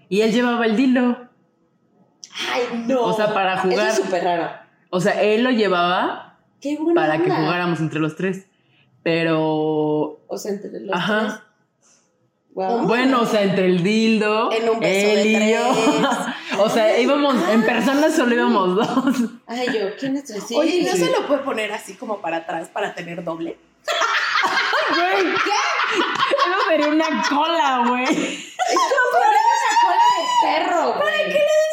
y 0.09 0.23
él 0.23 0.33
llevaba 0.33 0.65
el 0.65 0.77
dilo. 0.77 1.29
Ay, 2.51 2.85
no. 2.87 3.03
O 3.03 3.13
sea, 3.13 3.35
para 3.35 3.59
jugar. 3.59 3.89
Eso 3.89 4.01
es 4.01 4.07
súper 4.07 4.25
raro. 4.25 4.51
O 4.91 5.01
sea, 5.01 5.21
él 5.23 5.45
lo 5.45 5.51
llevaba 5.51 6.39
Qué 6.61 6.77
buena 6.77 7.03
para 7.03 7.19
que 7.19 7.31
jugáramos 7.31 7.79
entre 7.81 8.01
los 8.01 8.17
tres. 8.17 8.48
Pero, 9.09 10.21
O 10.27 10.37
sea, 10.37 10.53
entre 10.53 10.81
los 10.81 10.95
Ajá. 10.95 11.43
tres. 12.55 12.87
Bueno, 12.87 13.23
o 13.23 13.27
sea, 13.27 13.41
entre 13.43 13.65
el 13.65 13.83
dildo, 13.83 14.53
En 14.53 14.69
un 14.69 14.81
beso 14.81 15.09
él 15.13 15.23
de 15.23 15.33
y 15.33 15.53
yo. 15.53 16.63
o 16.63 16.69
sea, 16.69 16.99
íbamos, 17.01 17.35
en 17.49 17.65
persona 17.65 18.11
solo 18.11 18.35
íbamos 18.35 18.77
dos. 18.77 19.31
Ay, 19.47 19.67
yo, 19.69 19.97
¿quién 19.99 20.17
es 20.19 20.25
tres? 20.25 20.45
Sí. 20.47 20.55
Oye, 20.55 20.77
¿y 20.81 20.85
¿no 20.85 20.93
sí. 20.93 20.99
se 21.07 21.11
lo 21.11 21.27
puede 21.27 21.41
poner 21.41 21.73
así 21.73 21.95
como 21.95 22.21
para 22.21 22.39
atrás 22.39 22.69
para 22.69 22.95
tener 22.95 23.25
doble? 23.25 23.57
Güey, 24.95 25.27
Eso 25.35 26.69
sería 26.69 26.89
una 26.89 27.25
cola, 27.31 27.85
güey. 27.89 28.05
perro, 30.43 30.95
güey. 31.01 31.25
¿Qué 31.29 31.33
le 31.33 31.68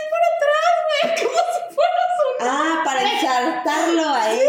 Ah, 2.49 2.81
para 2.85 3.01
ensartarlo 3.13 4.09
a 4.09 4.31
él. 4.33 4.39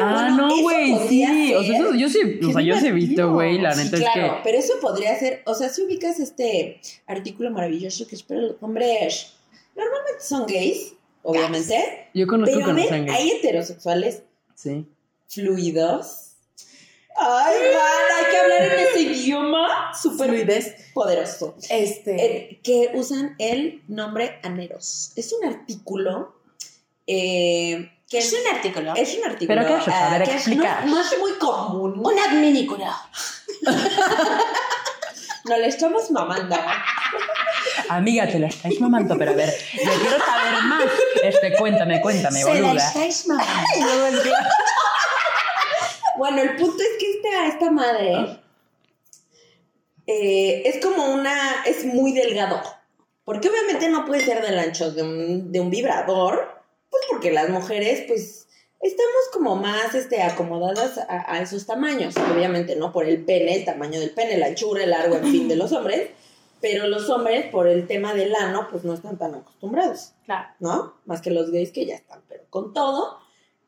Ah, 0.00 0.12
Bueno, 0.30 0.48
no, 0.48 0.60
güey, 0.62 0.96
sí. 1.08 1.54
O 1.54 1.62
sea, 1.62 1.76
eso- 1.78 1.94
yo 1.94 2.08
sí, 2.08 2.40
o 2.48 2.52
sea, 2.52 2.62
yo 2.62 2.76
sí 2.78 2.86
he 2.88 2.92
visto, 2.92 3.32
güey. 3.32 3.58
La 3.58 3.74
Sí, 3.74 3.84
neta 3.84 3.96
claro, 3.98 4.26
es 4.26 4.32
que. 4.32 4.38
pero 4.44 4.58
eso 4.58 4.74
podría 4.80 5.18
ser, 5.18 5.42
o 5.46 5.54
sea, 5.54 5.68
si 5.68 5.82
ubicas 5.82 6.18
este 6.20 6.80
artículo 7.06 7.50
maravilloso 7.50 8.06
que 8.06 8.14
espero 8.16 8.40
los 8.42 8.56
hombres 8.60 9.32
normalmente 9.76 10.20
son 10.22 10.46
gays, 10.46 10.94
obviamente, 11.22 12.08
Yo 12.14 12.26
conozco 12.26 12.54
pero 12.58 12.70
a 12.70 12.74
con 12.74 12.88
sangre. 12.88 13.14
hay 13.14 13.30
heterosexuales 13.30 14.22
Sí. 14.54 14.86
fluidos. 15.28 16.28
Ay, 17.14 17.54
man, 17.74 18.18
hay 18.18 18.30
que 18.30 18.36
hablar 18.38 18.62
en 18.62 18.80
ese 18.80 19.00
idioma 19.02 19.92
súper 20.00 20.28
Fluidez. 20.30 20.74
poderoso. 20.94 21.54
Este... 21.68 22.24
Eh, 22.24 22.60
que 22.62 22.90
usan 22.94 23.34
el 23.38 23.82
nombre 23.86 24.38
aneros. 24.42 25.12
Es 25.16 25.32
un 25.34 25.44
artículo 25.46 26.34
eh, 27.06 27.90
que 28.08 28.18
Es 28.18 28.32
un 28.32 28.54
artículo. 28.54 28.94
es 28.94 29.16
un 29.16 29.24
artículo 29.24 29.60
¿Pero 29.62 29.66
qué 29.66 29.74
es 29.74 29.82
eso? 29.82 29.90
A 29.90 30.06
ah, 30.06 30.10
ver, 30.18 30.22
que 30.24 30.30
es- 30.30 30.36
explica. 30.36 30.80
no, 30.84 30.90
no 30.96 31.00
es 31.00 31.18
muy 31.18 31.32
común. 31.32 32.00
Un 32.04 32.18
adminículo. 32.18 32.84
No 35.44 35.56
le 35.56 35.66
estamos 35.66 36.08
mamando. 36.12 36.56
Amiga, 37.88 38.28
te 38.28 38.38
la 38.38 38.46
estáis 38.46 38.80
mamando, 38.80 39.18
pero 39.18 39.32
a 39.32 39.34
ver, 39.34 39.52
yo 39.72 39.90
quiero 40.00 40.18
saber 40.24 40.62
más. 40.62 40.84
Este, 41.20 41.56
cuéntame, 41.56 42.00
cuéntame, 42.00 42.42
Se 42.42 42.54
la 42.54 42.68
boluda. 42.68 42.86
estáis 42.86 43.26
mamando. 43.26 44.30
Bueno, 46.16 46.42
el 46.42 46.54
punto 46.56 46.80
es 46.80 46.90
que 46.98 47.10
esta, 47.10 47.46
esta 47.48 47.70
madre 47.72 48.40
eh, 50.06 50.62
es 50.64 50.84
como 50.84 51.06
una. 51.06 51.64
es 51.64 51.84
muy 51.86 52.12
delgado. 52.12 52.62
Porque 53.24 53.48
obviamente 53.48 53.88
no 53.88 54.04
puede 54.04 54.24
ser 54.24 54.42
del 54.42 54.58
ancho 54.58 54.92
de 54.92 55.02
un, 55.02 55.50
de 55.50 55.60
un 55.60 55.70
vibrador. 55.70 56.51
Porque 57.10 57.30
las 57.32 57.48
mujeres, 57.50 58.04
pues, 58.06 58.48
estamos 58.80 59.22
como 59.32 59.56
más 59.56 59.94
este, 59.94 60.22
acomodadas 60.22 60.98
a, 60.98 61.34
a 61.34 61.40
esos 61.40 61.66
tamaños. 61.66 62.14
Obviamente, 62.16 62.76
¿no? 62.76 62.92
Por 62.92 63.06
el 63.06 63.24
pene, 63.24 63.56
el 63.56 63.64
tamaño 63.64 64.00
del 64.00 64.10
pene, 64.10 64.38
la 64.38 64.46
anchura, 64.46 64.84
el 64.84 64.90
largo, 64.90 65.16
en 65.16 65.24
fin, 65.30 65.48
de 65.48 65.56
los 65.62 65.72
hombres. 65.72 66.10
Pero 66.60 66.86
los 66.86 67.10
hombres, 67.10 67.46
por 67.50 67.66
el 67.66 67.88
tema 67.88 68.14
del 68.14 68.34
ano, 68.36 68.68
pues 68.70 68.84
no 68.84 68.94
están 68.94 69.18
tan 69.18 69.34
acostumbrados. 69.34 70.12
Claro. 70.26 70.48
¿no? 70.60 70.94
Más 71.06 71.20
que 71.20 71.30
los 71.32 71.50
gays 71.50 71.72
que 71.72 71.86
ya 71.86 71.96
están, 71.96 72.22
pero 72.28 72.44
con 72.50 72.72
todo. 72.72 73.18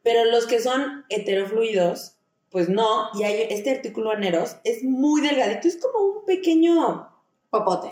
Pero 0.04 0.24
los 0.26 0.46
que 0.46 0.60
son 0.60 1.04
heterofluidos, 1.08 2.12
pues 2.50 2.68
no. 2.68 3.08
Y 3.14 3.24
hay 3.24 3.46
este 3.50 3.72
artículo 3.72 4.12
aneros, 4.12 4.58
es 4.62 4.84
muy 4.84 5.22
delgadito, 5.22 5.66
es 5.66 5.76
como 5.78 6.04
un 6.04 6.24
pequeño, 6.24 7.08
Popote. 7.50 7.88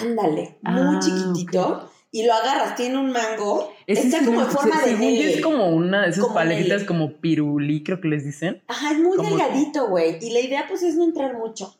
ándale, 0.00 0.58
muy 0.62 0.96
Ah, 0.96 1.00
chiquitito. 1.02 1.90
Y 2.12 2.24
lo 2.24 2.32
agarras, 2.34 2.76
tiene 2.76 2.98
un 2.98 3.10
mango, 3.10 3.72
Ese 3.86 4.06
está 4.08 4.24
como 4.24 4.40
en 4.42 4.48
forma 4.48 4.80
se- 4.82 4.90
de 4.90 4.96
según 4.96 5.14
es 5.14 5.40
como 5.42 5.68
una 5.68 6.02
de 6.02 6.10
esas 6.10 6.22
Como 6.22 6.34
paletitas 6.34 6.84
como 6.84 7.12
pirulí, 7.18 7.82
creo 7.82 8.00
que 8.00 8.08
les 8.08 8.24
dicen. 8.24 8.62
Ajá, 8.66 8.92
es 8.92 8.98
muy 8.98 9.16
como- 9.16 9.28
delgadito, 9.30 9.88
güey. 9.88 10.18
Y 10.24 10.30
la 10.30 10.40
idea, 10.40 10.64
pues, 10.68 10.82
es 10.82 10.94
no 10.96 11.04
entrar 11.04 11.36
mucho. 11.36 11.76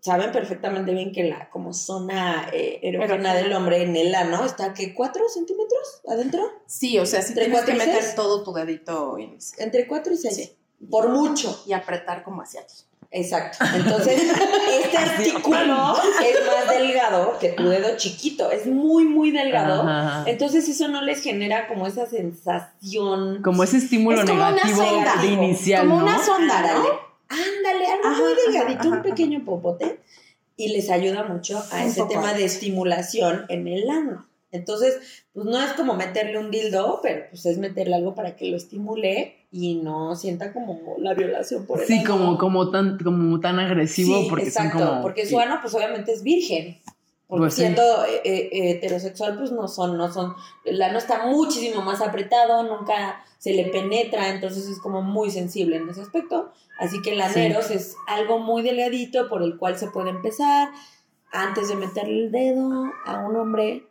Saben 0.00 0.30
perfectamente 0.30 0.94
bien 0.94 1.10
que 1.12 1.24
la 1.24 1.50
como 1.50 1.72
zona 1.74 2.48
eh, 2.52 2.78
erógena 2.82 3.34
del 3.34 3.52
hombre 3.52 3.82
en 3.82 3.96
el 3.96 4.14
ano 4.14 4.44
está 4.44 4.72
que 4.72 4.94
4 4.94 5.28
centímetros 5.28 6.02
adentro. 6.06 6.40
Sí, 6.66 6.98
o 7.00 7.04
sea, 7.04 7.20
sí 7.20 7.30
¿Entre 7.32 7.46
tienes 7.46 7.64
que 7.64 7.74
meter 7.74 8.14
todo 8.14 8.44
tu 8.44 8.52
dedito 8.52 9.18
índice 9.18 9.60
Entre 9.62 9.86
4 9.88 10.12
y 10.14 10.16
6. 10.16 10.34
Sí. 10.34 10.52
Por 10.88 11.08
mucho. 11.08 11.62
y 11.66 11.72
apretar 11.72 12.22
como 12.22 12.42
hacia 12.42 12.64
ti. 12.64 12.74
Exacto. 13.10 13.64
Entonces, 13.74 14.22
este 14.82 14.96
artículo 14.98 15.96
es 16.22 16.46
más 16.46 16.76
delgado 16.78 17.38
que 17.38 17.50
tu 17.50 17.68
dedo 17.68 17.96
chiquito. 17.96 18.50
Es 18.50 18.66
muy, 18.66 19.04
muy 19.04 19.30
delgado. 19.30 19.82
Ajá. 19.82 20.24
Entonces, 20.26 20.68
eso 20.68 20.88
no 20.88 21.02
les 21.02 21.22
genera 21.22 21.68
como 21.68 21.86
esa 21.86 22.06
sensación. 22.06 23.42
Como 23.42 23.64
ese 23.64 23.78
estímulo 23.78 24.20
Es 24.22 24.28
como 24.28 24.42
una 24.42 24.50
negativo 24.52 24.84
sonda, 24.84 25.16
de 25.22 25.26
inicial, 25.28 25.88
como 25.88 26.00
¿no? 26.00 26.04
una 26.04 26.18
sonda, 26.24 26.58
Ándale, 26.58 26.78
¿no? 26.78 26.84
ándale, 27.28 27.86
algo 27.86 28.08
Ajá, 28.08 28.20
muy 28.20 28.32
delgadito, 28.46 28.80
ajá, 28.80 28.96
un 28.96 29.02
pequeño 29.02 29.44
popote. 29.44 30.00
Y 30.56 30.68
les 30.72 30.90
ayuda 30.90 31.22
mucho 31.22 31.62
a 31.70 31.84
ese 31.84 32.04
tema 32.04 32.34
de 32.34 32.44
estimulación 32.44 33.46
en 33.48 33.68
el 33.68 33.88
ano. 33.88 34.26
Entonces, 34.50 35.24
pues 35.32 35.46
no 35.46 35.62
es 35.62 35.72
como 35.74 35.94
meterle 35.94 36.38
un 36.38 36.50
dildo, 36.50 37.00
pero 37.02 37.26
pues 37.30 37.46
es 37.46 37.58
meterle 37.58 37.94
algo 37.94 38.14
para 38.14 38.34
que 38.34 38.46
lo 38.46 38.56
estimule 38.56 39.37
y 39.50 39.76
no 39.76 40.14
sienta 40.14 40.52
como 40.52 40.78
la 40.98 41.14
violación 41.14 41.64
por 41.66 41.80
Sí, 41.80 42.04
como, 42.04 42.36
como, 42.36 42.70
tan, 42.70 42.98
como 42.98 43.40
tan 43.40 43.58
agresivo 43.58 44.18
Sí, 44.20 44.26
porque 44.28 44.44
exacto, 44.46 44.78
son 44.78 44.88
como... 44.88 45.02
porque 45.02 45.26
su 45.26 45.38
ano 45.38 45.58
pues 45.62 45.74
obviamente 45.74 46.12
es 46.12 46.22
virgen. 46.22 46.78
Porque 47.26 47.42
Pues 47.42 47.54
sí. 47.54 47.60
siendo 47.62 47.82
eh, 48.06 48.20
eh, 48.24 48.70
heterosexual 48.72 49.36
pues 49.38 49.52
no 49.52 49.68
son, 49.68 49.96
no 49.98 50.12
son, 50.12 50.34
el 50.64 50.80
ano 50.82 50.98
está 50.98 51.26
muchísimo 51.26 51.82
más 51.82 52.00
apretado, 52.00 52.62
nunca 52.62 53.22
se 53.38 53.52
le 53.52 53.66
penetra, 53.66 54.30
entonces 54.30 54.66
es 54.66 54.78
como 54.80 55.02
muy 55.02 55.30
sensible 55.30 55.76
en 55.76 55.88
ese 55.88 56.00
aspecto. 56.02 56.52
Así 56.78 57.00
que 57.02 57.10
el 57.12 57.16
Sí. 57.18 57.22
aneros 57.40 57.70
es 57.70 57.96
algo 58.06 58.38
muy 58.38 58.62
delgadito 58.62 59.28
por 59.28 59.42
el 59.42 59.56
cual 59.58 59.76
se 59.78 59.88
puede 59.88 60.10
empezar 60.10 60.68
antes 61.32 61.68
de 61.68 61.76
meterle 61.76 62.24
el 62.26 62.32
dedo 62.32 62.84
a 63.04 63.18
un 63.26 63.36
hombre. 63.36 63.84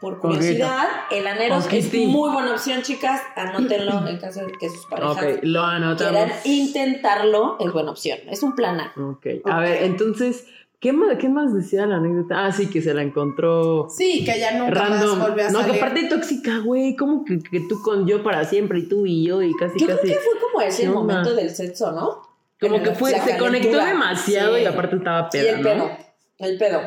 Por 0.00 0.18
curiosidad, 0.18 0.86
el 1.10 1.26
aneros 1.26 1.66
es 1.70 1.92
muy 1.92 2.30
buena 2.30 2.52
opción, 2.52 2.80
chicas. 2.82 3.20
Anótenlo 3.36 4.08
en 4.08 4.16
caso 4.18 4.40
de 4.46 4.52
que 4.52 4.68
sus 4.70 4.86
parejas 4.86 5.16
Ok, 5.16 5.40
lo 5.42 5.62
quieran 5.96 6.30
intentarlo, 6.44 7.56
es 7.60 7.72
buena 7.72 7.90
opción. 7.90 8.18
Es 8.30 8.42
un 8.42 8.54
plan 8.54 8.80
A. 8.80 8.92
Ok, 8.96 9.26
a 9.44 9.60
ver, 9.60 9.82
entonces, 9.82 10.46
¿qué 10.78 10.92
más, 10.94 11.18
¿qué 11.18 11.28
más 11.28 11.52
decía 11.54 11.84
la 11.86 11.96
anécdota? 11.96 12.46
Ah, 12.46 12.52
sí, 12.52 12.68
que 12.70 12.80
se 12.80 12.94
la 12.94 13.02
encontró 13.02 13.88
Sí, 13.90 14.24
que 14.24 14.38
ya 14.38 14.52
nunca 14.58 14.70
random. 14.74 15.18
más 15.18 15.28
volvió 15.28 15.46
a 15.46 15.50
No, 15.50 15.64
que 15.66 15.76
aparte 15.76 16.04
tóxica, 16.08 16.58
güey, 16.64 16.96
¿cómo 16.96 17.24
que, 17.24 17.38
que 17.38 17.60
tú 17.68 17.82
con 17.82 18.06
yo 18.06 18.22
para 18.22 18.44
siempre 18.44 18.78
y 18.78 18.88
tú 18.88 19.04
y 19.04 19.24
yo 19.26 19.42
y 19.42 19.54
casi, 19.54 19.78
Yo 19.78 19.86
creo 19.86 20.00
que 20.00 20.14
fue 20.14 20.32
como 20.40 20.62
ese 20.62 20.82
¿Qué 20.82 20.88
el 20.88 20.94
onda? 20.94 21.14
momento 21.14 21.34
del 21.34 21.50
sexo, 21.50 21.92
¿no? 21.92 22.22
Como 22.58 22.82
que 22.82 22.92
fue, 22.92 23.18
se 23.20 23.36
conectó 23.38 23.76
demasiado 23.84 24.56
Sí. 24.56 24.62
y 24.62 24.66
aparte 24.66 24.96
estaba 24.96 25.28
Y 25.28 25.36
peda, 25.36 25.50
el 25.50 25.56
¿no? 25.62 25.62
pedo. 25.70 25.90
El 26.38 26.58
pedo. 26.58 26.80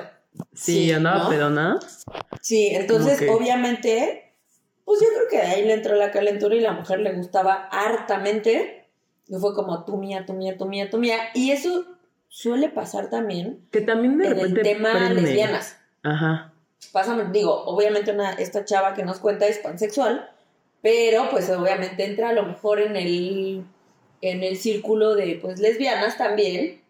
Sí, 0.54 0.74
Sí, 0.88 0.92
andaba 0.92 1.24
¿no? 1.26 1.30
pedona. 1.30 1.80
Sí, 2.42 2.70
entonces 2.74 3.22
obviamente, 3.30 4.34
pues 4.86 5.00
yo 5.02 5.08
creo 5.16 5.28
que 5.30 5.38
de 5.48 5.54
ahí 5.54 5.66
le 5.66 5.74
entró 5.74 5.96
la 5.96 6.12
calentura 6.12 6.56
y 6.56 6.60
la 6.60 6.74
mujer 6.74 7.00
le 7.00 7.14
gustaba 7.14 7.68
hartamente. 7.72 8.88
Y 9.28 9.36
fue 9.38 9.54
como 9.56 9.86
tú 9.86 9.98
mía, 9.98 10.26
tú 10.26 10.34
mía, 10.34 10.58
tú 10.58 10.66
mía, 10.66 10.90
tú 10.90 10.98
mía. 10.98 11.18
Y 11.34 11.52
eso 11.52 11.86
suele 12.28 12.68
pasar 12.70 13.10
también 13.10 13.66
Que 13.72 13.82
también 13.82 14.18
de 14.18 14.28
en 14.28 14.40
el 14.40 14.62
tema 14.62 14.92
prende. 14.92 15.22
lesbianas. 15.22 15.78
Ajá. 16.04 16.54
Pásame, 16.92 17.26
digo, 17.32 17.64
obviamente 17.66 18.12
una, 18.12 18.34
esta 18.34 18.66
chava 18.66 18.94
que 18.94 19.04
nos 19.04 19.20
cuenta 19.20 19.48
es 19.48 19.60
pansexual, 19.60 20.30
pero 20.82 21.30
pues 21.32 21.50
obviamente 21.50 22.04
entra 22.06 22.30
a 22.30 22.34
lo 22.34 22.44
mejor 22.44 22.82
en 22.82 22.98
el, 22.98 23.64
en 24.22 24.44
el 24.44 24.58
círculo 24.58 25.16
de 25.16 25.40
pues 25.42 25.60
lesbianas 25.60 26.18
también, 26.18 26.82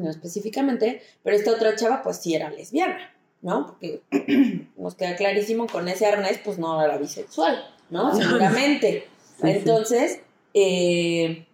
no 0.00 0.10
específicamente, 0.10 1.02
pero 1.22 1.36
esta 1.36 1.52
otra 1.52 1.76
chava 1.76 2.02
pues 2.02 2.18
sí 2.18 2.34
era 2.34 2.50
lesbiana, 2.50 3.12
¿no? 3.42 3.66
Porque 3.66 4.02
nos 4.76 4.94
queda 4.94 5.16
clarísimo 5.16 5.66
con 5.66 5.88
ese 5.88 6.06
arnés 6.06 6.40
pues 6.44 6.58
no 6.58 6.82
era 6.82 6.98
bisexual, 6.98 7.62
¿no? 7.90 8.14
Seguramente. 8.20 9.06
Entonces, 9.42 10.20
eh, 10.54 11.46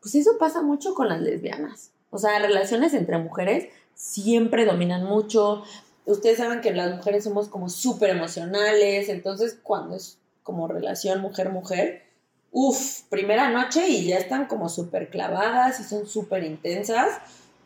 pues 0.00 0.14
eso 0.14 0.32
pasa 0.38 0.62
mucho 0.62 0.94
con 0.94 1.08
las 1.08 1.20
lesbianas. 1.20 1.90
O 2.10 2.18
sea, 2.18 2.38
relaciones 2.38 2.94
entre 2.94 3.18
mujeres 3.18 3.68
siempre 3.94 4.64
dominan 4.64 5.04
mucho. 5.04 5.64
Ustedes 6.06 6.38
saben 6.38 6.60
que 6.60 6.72
las 6.72 6.96
mujeres 6.96 7.24
somos 7.24 7.48
como 7.48 7.68
súper 7.68 8.10
emocionales, 8.10 9.08
entonces 9.08 9.58
cuando 9.62 9.96
es 9.96 10.18
como 10.42 10.68
relación 10.68 11.20
mujer-mujer, 11.20 12.04
uff, 12.50 13.02
primera 13.10 13.50
noche 13.50 13.86
y 13.88 14.06
ya 14.06 14.16
están 14.16 14.46
como 14.46 14.68
súper 14.68 15.10
clavadas 15.10 15.80
y 15.80 15.84
son 15.84 16.06
súper 16.06 16.44
intensas. 16.44 17.18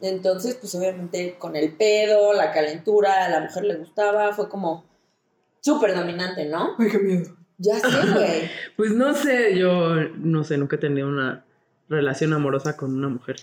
Entonces, 0.03 0.57
pues 0.57 0.75
obviamente 0.75 1.37
con 1.39 1.55
el 1.55 1.73
pedo, 1.73 2.33
la 2.33 2.51
calentura, 2.53 3.25
a 3.25 3.29
la 3.31 3.41
mujer 3.41 3.65
le 3.65 3.77
gustaba, 3.77 4.33
fue 4.33 4.49
como 4.49 4.85
súper 5.61 5.95
dominante, 5.95 6.45
¿no? 6.47 6.75
Ay, 6.79 6.91
qué 6.91 6.99
miedo. 6.99 7.37
Ya 7.59 7.79
sé, 7.79 7.87
güey. 8.15 8.51
Pues 8.77 8.91
no 8.91 9.15
sé, 9.15 9.57
yo 9.57 9.95
no 10.17 10.43
sé, 10.43 10.59
nunca 10.59 10.75
he 10.77 10.81
tenido 10.81 11.07
una 11.07 11.45
relación 11.89 12.33
amorosa 12.33 12.77
con 12.77 12.97
una 12.97 13.09
mujer. 13.09 13.37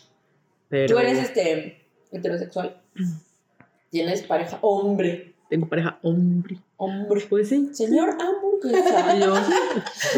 Pero 0.68 0.96
Tú 0.96 1.00
eres 1.00 1.20
este 1.20 1.82
heterosexual. 2.12 2.82
Tienes 3.90 4.22
pareja 4.24 4.60
hombre. 4.62 5.34
tengo 5.50 5.68
pareja 5.68 5.98
hombre. 6.04 6.60
Hombre. 6.78 7.26
Pues 7.30 7.50
sí. 7.50 7.70
Señor 7.74 8.18
hamburguesa. 8.20 9.18
Yo, 9.20 9.34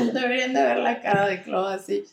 Deberían 0.12 0.54
de 0.54 0.62
ver 0.64 0.78
la 0.78 1.02
cara 1.02 1.28
de 1.28 1.44
Chloe 1.44 1.76
así, 1.76 2.04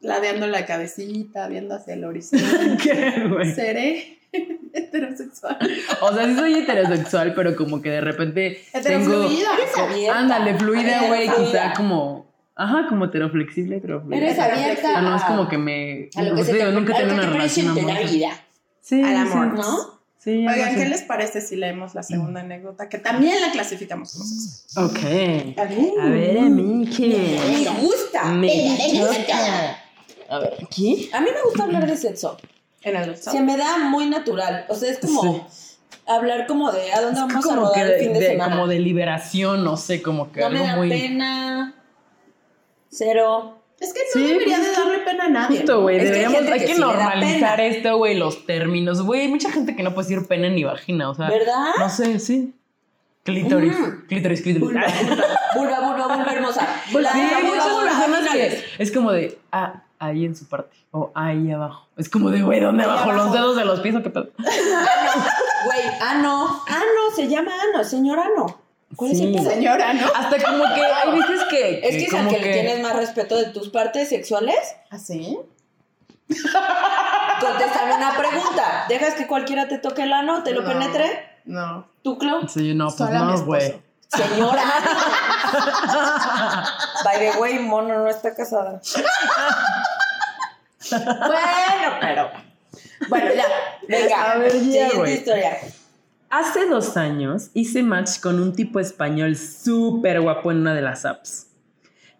ladeando 0.00 0.46
la 0.46 0.66
cabecita, 0.66 1.48
viendo 1.48 1.74
hacia 1.74 1.94
el 1.94 2.04
horizonte. 2.04 2.76
¿qué, 2.82 3.26
güey? 3.28 3.52
Seré 3.52 4.18
heterosexual. 4.72 5.58
O 6.00 6.14
sea, 6.14 6.26
sí 6.26 6.34
soy 6.34 6.54
heterosexual, 6.54 7.34
pero 7.34 7.54
como 7.56 7.80
que 7.80 7.90
de 7.90 8.00
repente 8.00 8.62
tengo... 8.82 9.28
Abierta. 9.76 10.18
Ándale, 10.18 10.58
fluida, 10.58 11.06
güey, 11.06 11.28
quizá 11.28 11.72
como... 11.74 12.28
Ajá, 12.56 12.86
como 12.88 13.06
heteroflexible, 13.06 13.76
heteroflexible. 13.76 14.26
Eres 14.26 14.38
abierta. 14.38 14.92
Ah, 14.96 15.00
no, 15.00 15.16
es 15.16 15.22
como 15.22 15.48
que 15.48 15.56
me... 15.56 16.10
A 16.14 16.22
lo 16.22 16.34
que 16.34 16.44
se 16.44 16.52
te 16.52 16.58
te, 16.58 16.64
digo, 16.64 16.78
nunca 16.78 16.92
he 16.92 16.96
a 16.96 17.00
lo 17.00 17.06
tenido 17.06 17.22
que 17.22 17.26
una 17.26 17.32
te 17.32 17.38
relación 17.38 17.74
presente 17.74 17.92
la 17.94 18.10
vida. 18.10 18.44
Sí, 18.82 19.02
Al 19.02 19.16
amor, 19.16 19.52
sí. 19.54 19.62
¿No? 19.62 20.00
Sí, 20.18 20.46
Oigan, 20.46 20.76
¿qué 20.76 20.84
les 20.84 21.00
parece 21.00 21.40
si 21.40 21.56
leemos 21.56 21.94
la 21.94 22.02
segunda 22.02 22.40
anécdota? 22.40 22.90
Que 22.90 22.98
también 22.98 23.40
la 23.40 23.52
clasificamos 23.52 24.12
como 24.12 24.26
sexual. 24.26 24.86
Ok. 24.90 25.58
A 25.58 25.64
ver, 26.10 26.38
a 26.38 26.42
mí, 26.42 26.86
¿qué? 26.94 27.40
Me 27.64 27.80
gusta. 27.80 28.24
Me 28.26 28.76
choca. 28.92 29.79
A 30.30 30.38
ver, 30.38 30.56
¿qué? 30.74 31.10
A 31.12 31.20
mí 31.20 31.28
me 31.34 31.42
gusta 31.42 31.64
hablar 31.64 31.86
de 31.86 31.96
sexo. 31.96 32.36
En 32.82 32.96
el 32.96 33.14
sexo. 33.16 33.32
Se 33.32 33.40
me 33.42 33.56
da 33.56 33.78
muy 33.78 34.06
natural. 34.08 34.64
O 34.68 34.74
sea, 34.74 34.90
es 34.90 34.98
como 34.98 35.46
Sí. 35.50 35.70
hablar 36.06 36.46
como 36.46 36.70
de 36.72 36.92
a 36.92 37.00
dónde 37.02 37.20
vamos 37.20 37.44
a 37.46 37.48
que 37.50 37.54
rodar 37.56 37.86
el 37.86 38.00
fin 38.00 38.12
de, 38.14 38.20
de, 38.20 38.26
semana. 38.28 38.52
como 38.54 38.66
de 38.68 38.78
liberación, 38.78 39.64
no 39.64 39.76
sé, 39.76 40.00
como 40.02 40.30
que 40.32 40.40
no 40.40 40.50
me 40.50 40.60
da 40.60 40.76
muy... 40.76 40.88
pena. 40.88 41.74
Cero. 42.90 43.56
Es 43.80 43.94
que 43.94 44.00
no 44.00 44.20
Sí, 44.20 44.26
debería 44.26 44.56
pues 44.56 44.68
de 44.68 44.72
darle 44.76 44.98
pena 44.98 45.24
a 45.24 45.28
nadie. 45.30 45.64
Güey, 45.64 45.96
que 45.96 46.02
hay 46.02 46.06
deberíamos, 46.06 46.38
gente 46.38 46.52
hay 46.52 46.60
que 46.60 46.74
sí 46.74 46.80
normalizar 46.80 47.60
esto, 47.60 47.96
güey, 47.96 48.14
los 48.14 48.44
términos, 48.44 49.00
güey, 49.02 49.22
hay 49.22 49.28
mucha 49.28 49.50
gente 49.50 49.74
que 49.74 49.82
no 49.82 49.94
puede 49.94 50.08
decir 50.08 50.28
pena 50.28 50.50
ni 50.50 50.64
vagina, 50.64 51.08
o 51.08 51.14
sea, 51.14 51.28
¿Verdad? 51.30 51.70
no 51.78 51.88
sé, 51.88 52.18
sí. 52.18 52.54
Clítoris, 53.22 53.72
Mm. 53.78 54.06
clítoris, 54.06 54.42
clítoris. 54.42 54.70
Vulva, 55.54 55.80
vulva, 55.80 55.80
vulva, 55.80 56.16
vulva 56.16 56.32
hermosa. 56.32 56.68
Vulva, 56.92 57.12
Sí, 57.12 57.18
vulva, 57.18 57.40
vulva, 57.40 57.64
vulva, 59.02 59.28
ah, 59.52 59.82
ahí 60.00 60.24
en 60.24 60.34
su 60.34 60.48
parte, 60.48 60.76
o 60.90 61.12
ahí 61.14 61.52
abajo. 61.52 61.86
Es 61.96 62.08
como 62.08 62.30
de, 62.30 62.42
güey, 62.42 62.58
¿dónde 62.58 62.82
Ahí 62.82 62.88
abajo? 62.90 63.12
¿Los 63.12 63.20
abajo. 63.20 63.34
dedos 63.36 63.56
de 63.56 63.64
los 63.64 63.80
pies 63.80 63.94
o 63.94 64.02
qué 64.02 64.10
pedo? 64.10 64.30
Güey, 65.62 65.80
ano. 66.00 66.62
Ano, 66.66 67.14
se 67.14 67.28
llama 67.28 67.52
ano, 67.70 67.84
señor 67.84 68.18
ano. 68.18 68.58
¿Cuál 68.96 69.10
es 69.12 69.20
el 69.20 69.38
Sí. 69.38 69.44
Señora, 69.44 69.92
¿no? 69.92 70.06
Hasta 70.16 70.42
como 70.42 70.64
que 70.74 70.82
hay 70.82 71.10
veces 71.20 71.44
que... 71.50 71.80
Es 71.86 71.96
que 71.96 72.04
es 72.06 72.14
al 72.14 72.28
que, 72.28 72.38
le 72.38 72.52
tienes 72.52 72.82
más 72.82 72.96
respeto 72.96 73.36
de 73.36 73.44
tus 73.50 73.68
partes 73.68 74.08
sexuales. 74.08 74.56
¿Así? 74.88 75.38
Contéstame 77.40 77.94
una 77.94 78.16
pregunta. 78.16 78.86
¿Dejas 78.88 79.14
que 79.14 79.26
cualquiera 79.26 79.68
te 79.68 79.78
toque 79.78 80.02
el 80.02 80.12
ano, 80.12 80.42
te 80.42 80.52
lo 80.52 80.62
No. 80.62 80.68
penetre? 80.68 81.40
No. 81.44 81.86
¿Tú, 82.02 82.18
Clau? 82.18 82.48
Sí, 82.48 82.74
no, 82.74 82.86
pues 82.86 82.96
Solo 82.96 83.18
no, 83.18 83.44
güey. 83.44 83.80
Señora. 84.12 84.62
By 87.04 87.18
the 87.18 87.38
way, 87.38 87.58
mono 87.60 87.98
no 87.98 88.08
está 88.08 88.34
casada. 88.34 88.80
Bueno, 90.90 91.96
pero. 92.00 92.30
Bueno, 93.08 93.32
ya. 93.34 93.44
Venga, 93.88 94.32
A 94.32 94.38
ver, 94.38 94.52
ya, 94.52 94.58
siguiente 94.60 94.96
güey. 94.96 95.14
historia. 95.14 95.58
Hace 96.28 96.66
dos 96.66 96.96
años 96.96 97.50
hice 97.54 97.82
match 97.82 98.20
con 98.20 98.40
un 98.40 98.54
tipo 98.54 98.78
español 98.80 99.36
súper 99.36 100.20
guapo 100.20 100.50
en 100.52 100.58
una 100.58 100.74
de 100.74 100.82
las 100.82 101.04
apps. 101.04 101.46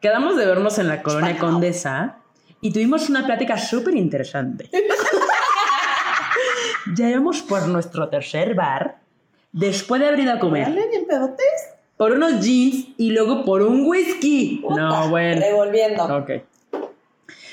Quedamos 0.00 0.36
de 0.36 0.46
vernos 0.46 0.78
en 0.78 0.88
la 0.88 1.02
colonia 1.02 1.32
Español. 1.32 1.54
Condesa 1.54 2.16
y 2.60 2.72
tuvimos 2.72 3.08
una 3.08 3.24
plática 3.26 3.58
súper 3.58 3.94
interesante. 3.96 4.70
ya 6.96 7.08
íbamos 7.08 7.42
por 7.42 7.66
nuestro 7.68 8.08
tercer 8.08 8.54
bar, 8.54 8.98
después 9.52 10.00
de 10.00 10.08
haber 10.08 10.20
ido 10.20 10.32
a 10.32 10.38
comer, 10.38 10.68
Dale 10.68 10.88
bien 10.88 11.06
pedotes. 11.06 11.46
Por 12.00 12.12
unos 12.12 12.40
jeans 12.40 12.86
y 12.96 13.10
luego 13.10 13.44
por 13.44 13.60
un 13.60 13.84
whisky. 13.86 14.60
Puta, 14.66 14.80
No, 14.80 15.10
bueno. 15.10 15.38
Revolviendo. 15.38 16.04
Ok. 16.16 16.30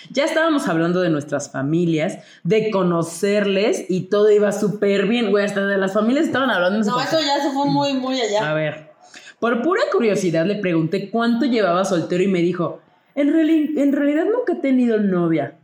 Ya 0.10 0.24
estábamos 0.24 0.70
hablando 0.70 1.02
de 1.02 1.10
nuestras 1.10 1.52
familias, 1.52 2.20
de 2.46 2.72
conocerles 2.72 3.84
y 3.90 4.04
todo 4.04 4.32
iba 4.32 4.54
súper 4.54 5.06
bien, 5.06 5.32
güey. 5.32 5.44
Hasta 5.44 5.66
de 5.66 5.78
las 5.78 5.94
familias 5.94 6.28
estaban 6.28 6.50
hablando. 6.50 6.80
No, 6.90 7.02
eso 7.02 7.20
ya 7.20 7.44
se 7.44 7.52
fue 7.52 7.66
muy, 7.66 7.94
muy 7.96 8.22
A 8.22 8.24
allá. 8.24 8.54
ver, 8.54 8.92
por 9.40 9.62
pura 9.62 9.82
curiosidad 9.92 10.46
le 10.46 10.56
pregunté 10.56 11.10
cuánto 11.10 11.46
llevaba 11.46 11.84
soltero 11.84 12.24
y 12.24 12.28
me 12.30 12.40
dijo, 12.40 12.80
en, 13.16 13.34
reali- 13.34 13.78
en 13.78 13.92
realidad 13.92 14.24
nunca 14.34 14.54
he 14.54 14.62
tenido 14.62 14.98
novia. 14.98 15.56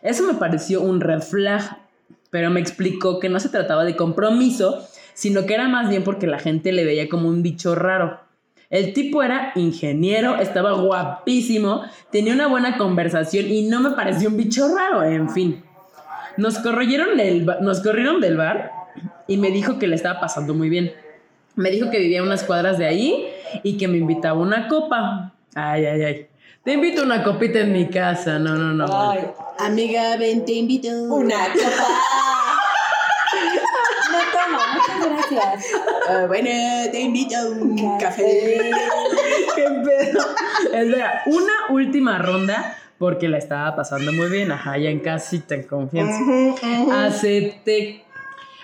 Eso 0.00 0.22
me 0.22 0.34
pareció 0.34 0.80
un 0.80 1.00
red 1.00 1.22
flag. 1.22 1.76
pero 2.30 2.50
me 2.50 2.60
explicó 2.60 3.18
que 3.18 3.28
no 3.28 3.40
se 3.40 3.48
trataba 3.48 3.84
de 3.84 3.96
compromiso, 3.96 4.86
sino 5.14 5.44
que 5.44 5.54
era 5.54 5.66
más 5.66 5.88
bien 5.88 6.04
porque 6.04 6.28
la 6.28 6.38
gente 6.38 6.70
le 6.70 6.84
veía 6.84 7.08
como 7.08 7.26
un 7.28 7.42
bicho 7.42 7.74
raro. 7.74 8.27
El 8.70 8.92
tipo 8.92 9.22
era 9.22 9.52
ingeniero, 9.54 10.36
estaba 10.36 10.72
guapísimo, 10.72 11.84
tenía 12.12 12.34
una 12.34 12.48
buena 12.48 12.76
conversación 12.76 13.50
y 13.50 13.62
no 13.62 13.80
me 13.80 13.92
pareció 13.92 14.28
un 14.28 14.36
bicho 14.36 14.68
raro, 14.76 15.02
en 15.04 15.30
fin. 15.30 15.64
Nos 16.36 16.58
corrieron 16.58 17.16
del, 17.16 17.46
nos 17.62 17.80
corrieron 17.80 18.20
del 18.20 18.36
bar 18.36 18.70
y 19.26 19.38
me 19.38 19.50
dijo 19.50 19.78
que 19.78 19.86
le 19.86 19.96
estaba 19.96 20.20
pasando 20.20 20.52
muy 20.54 20.68
bien. 20.68 20.92
Me 21.56 21.70
dijo 21.70 21.90
que 21.90 21.98
vivía 21.98 22.22
unas 22.22 22.44
cuadras 22.44 22.78
de 22.78 22.86
ahí 22.86 23.26
y 23.62 23.78
que 23.78 23.88
me 23.88 23.96
invitaba 23.96 24.38
a 24.38 24.42
una 24.42 24.68
copa. 24.68 25.32
Ay, 25.54 25.86
ay, 25.86 26.02
ay. 26.02 26.26
Te 26.62 26.74
invito 26.74 27.00
a 27.00 27.04
una 27.04 27.24
copita 27.24 27.60
en 27.60 27.72
mi 27.72 27.88
casa. 27.88 28.38
No, 28.38 28.54
no, 28.54 28.74
no. 28.74 29.10
Ay, 29.10 29.20
Amiga, 29.58 30.16
ven, 30.18 30.44
te 30.44 30.52
invito. 30.52 30.88
una 30.88 31.46
copa. 31.54 31.86
Muchas 34.96 35.30
gracias. 35.30 35.64
Ah, 36.08 36.24
bueno, 36.26 36.50
te 36.90 37.00
invito 37.00 37.36
a 37.36 37.46
un 37.46 37.98
café. 37.98 38.70
¿Qué 39.54 39.62
pedo? 39.84 40.20
Espera, 40.72 41.22
una 41.26 41.52
última 41.70 42.18
ronda 42.18 42.76
porque 42.98 43.28
la 43.28 43.38
estaba 43.38 43.76
pasando 43.76 44.12
muy 44.12 44.28
bien. 44.28 44.52
Ajá, 44.52 44.76
ya 44.78 44.90
en 44.90 45.00
casita, 45.00 45.54
en 45.54 45.64
confianza. 45.64 46.18
Acepté. 47.06 48.04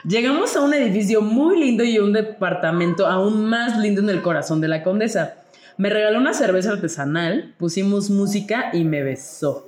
Llegamos 0.06 0.54
a 0.54 0.60
un 0.60 0.74
edificio 0.74 1.22
muy 1.22 1.58
lindo 1.58 1.82
y 1.82 1.98
un 1.98 2.12
departamento 2.12 3.06
aún 3.06 3.46
más 3.46 3.78
lindo 3.78 4.02
en 4.02 4.10
el 4.10 4.20
corazón 4.20 4.60
de 4.60 4.68
la 4.68 4.82
condesa. 4.82 5.36
Me 5.76 5.88
regaló 5.88 6.18
una 6.18 6.34
cerveza 6.34 6.72
artesanal, 6.72 7.54
pusimos 7.58 8.10
música 8.10 8.70
y 8.72 8.84
me 8.84 9.02
besó. 9.02 9.66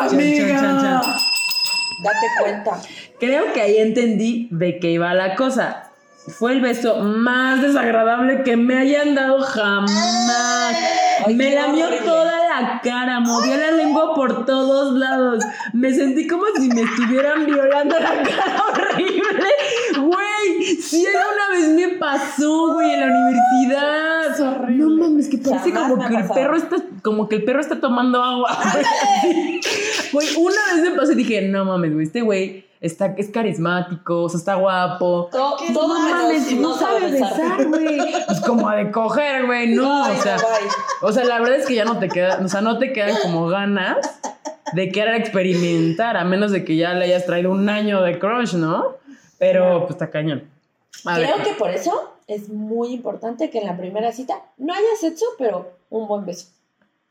Chan, 0.00 0.10
chan, 0.10 0.48
chan, 0.60 0.80
chan. 0.80 1.02
Date 2.02 2.26
cuenta. 2.40 2.80
Creo 3.18 3.52
que 3.52 3.60
ahí 3.60 3.78
entendí 3.78 4.48
de 4.50 4.78
qué 4.78 4.92
iba 4.92 5.12
la 5.14 5.34
cosa. 5.34 5.84
Fue 6.28 6.52
el 6.52 6.60
beso 6.60 6.96
más 6.96 7.62
desagradable 7.62 8.42
que 8.42 8.56
me 8.56 8.76
hayan 8.76 9.14
dado 9.14 9.40
jamás. 9.40 10.76
Ay, 11.24 11.34
me 11.34 11.54
lamió 11.54 11.86
horrible. 11.86 12.06
toda 12.06 12.32
la 12.60 12.80
cara, 12.82 13.20
movió 13.20 13.56
la 13.56 13.70
lengua 13.70 14.14
por 14.14 14.44
todos 14.44 14.92
lados. 14.94 15.42
Me 15.72 15.92
sentí 15.92 16.26
como 16.26 16.44
si 16.56 16.68
me 16.68 16.82
estuvieran 16.82 17.46
violando 17.46 17.98
la 17.98 18.22
cara 18.22 18.62
horrible. 18.72 19.48
Güey, 20.74 20.82
si 20.82 21.04
una 21.06 21.58
vez 21.58 21.68
me 21.68 21.96
pasó, 21.98 22.72
güey, 22.74 22.92
en 22.92 23.00
la 23.00 23.06
universidad. 23.06 24.26
Es 24.34 24.40
horrible. 24.40 24.84
No 24.84 24.90
mames, 25.08 25.28
que 25.28 25.38
parece 25.38 25.70
Jamás 25.72 25.90
como 25.92 26.08
que 26.08 26.14
el 26.16 26.28
perro 26.28 26.56
está, 26.56 26.76
como 27.02 27.28
que 27.28 27.36
el 27.36 27.44
perro 27.44 27.60
está 27.60 27.80
tomando 27.80 28.22
agua. 28.22 28.58
Güey, 30.12 30.28
una 30.36 30.56
vez 30.74 30.82
me 30.82 30.90
pasó 30.96 31.12
y 31.12 31.16
dije, 31.16 31.42
no 31.42 31.64
mames, 31.64 31.92
güey, 31.92 32.06
este 32.06 32.22
güey 32.22 32.64
está, 32.80 33.14
es 33.18 33.28
carismático, 33.30 34.22
o 34.24 34.28
sea, 34.28 34.38
está 34.38 34.54
guapo. 34.54 35.28
To- 35.32 35.56
¿Qué 35.58 35.72
todo 35.72 35.88
mames, 35.98 36.52
No 36.52 36.74
sabe 36.76 37.10
besar, 37.10 37.66
güey. 37.66 37.98
Pues 38.26 38.40
como 38.40 38.70
de 38.70 38.90
coger, 38.90 39.46
güey, 39.46 39.74
no, 39.74 40.04
Ay, 40.04 40.16
o 40.18 40.22
sea. 40.22 40.36
O 41.02 41.12
sea, 41.12 41.24
la 41.24 41.40
verdad 41.40 41.56
es 41.56 41.66
que 41.66 41.74
ya 41.74 41.84
no 41.84 41.98
te 41.98 42.08
queda, 42.08 42.40
o 42.42 42.48
sea, 42.48 42.60
no 42.60 42.78
te 42.78 42.92
quedan 42.92 43.16
como 43.22 43.48
ganas 43.48 43.96
de 44.72 44.90
querer 44.90 45.14
experimentar, 45.16 46.16
a 46.16 46.24
menos 46.24 46.50
de 46.52 46.64
que 46.64 46.76
ya 46.76 46.92
le 46.94 47.06
hayas 47.06 47.26
traído 47.26 47.50
un 47.50 47.68
año 47.68 48.02
de 48.02 48.18
crush, 48.18 48.54
¿no? 48.54 48.96
Pero 49.38 49.80
pues 49.82 49.92
está 49.92 50.10
cañón. 50.10 50.44
A 51.04 51.18
ver. 51.18 51.30
Creo 51.32 51.44
que 51.44 51.52
por 51.54 51.70
eso 51.70 52.12
es 52.26 52.48
muy 52.48 52.92
importante 52.92 53.50
que 53.50 53.58
en 53.58 53.66
la 53.66 53.76
primera 53.76 54.12
cita 54.12 54.42
no 54.58 54.72
haya 54.74 54.82
sexo, 55.00 55.24
pero 55.38 55.72
un 55.90 56.06
buen 56.08 56.24
beso. 56.26 56.48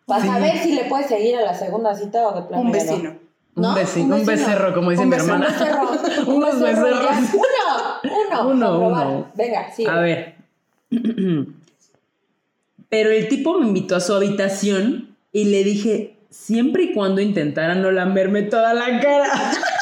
Para 0.06 0.21
Sí. 0.21 0.28
saber 0.28 0.58
si 0.60 0.73
le 0.73 0.86
puedes 0.86 1.08
seguir 1.08 1.36
a 1.38 1.41
la 1.41 1.54
segunda 1.54 1.95
cita 1.95 2.28
o 2.28 2.36
de 2.41 2.47
plano. 2.47 2.62
Un 2.63 2.67
no. 2.67 2.73
vecino. 2.73 3.10
Un, 3.56 3.63
¿No? 3.63 3.73
vecino, 3.73 4.15
un, 4.17 4.26
becerro, 4.26 4.73
como 4.73 4.91
dice 4.91 5.04
Un 5.04 5.10
mi 5.10 5.15
hermana. 5.15 5.47
Un 5.47 5.54
becerro. 5.54 5.89
Un 6.28 6.36
Unos 6.36 6.60
becerro, 6.60 6.84
becerros. 6.86 7.32
ya. 7.32 8.00
Uno, 8.04 8.41
uno. 8.41 8.50
Uno, 8.52 8.78
probar. 8.80 9.08
uno. 9.08 9.26
Venga, 9.34 9.71
sí. 9.76 9.86
A 9.86 10.00
ver. 10.00 10.36
Pero 12.89 13.10
el 13.12 13.28
tipo 13.28 13.58
me 13.60 13.67
invitó 13.67 13.95
a 13.95 14.00
su 14.00 14.13
habitación 14.13 15.15
y 15.34 15.45
le 15.45 15.63
dije, 15.63 16.15
siempre 16.30 16.84
y 16.84 16.93
cuando 16.93 17.19
intentara 17.21 17.76
no 17.76 17.91
lamerme 17.91 18.43
toda 18.43 18.73
la 18.73 19.00
cara. 19.00 19.28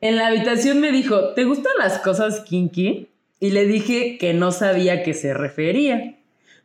en 0.00 0.16
la 0.16 0.28
habitación 0.28 0.80
me 0.80 0.92
dijo, 0.92 1.34
¿te 1.34 1.44
gustan 1.44 1.72
las 1.78 1.98
cosas 1.98 2.40
kinky? 2.40 3.08
Y 3.38 3.50
le 3.50 3.66
dije 3.66 4.18
que 4.18 4.34
no 4.34 4.52
sabía 4.52 4.94
a 4.94 5.02
qué 5.02 5.14
se 5.14 5.34
refería. 5.34 6.16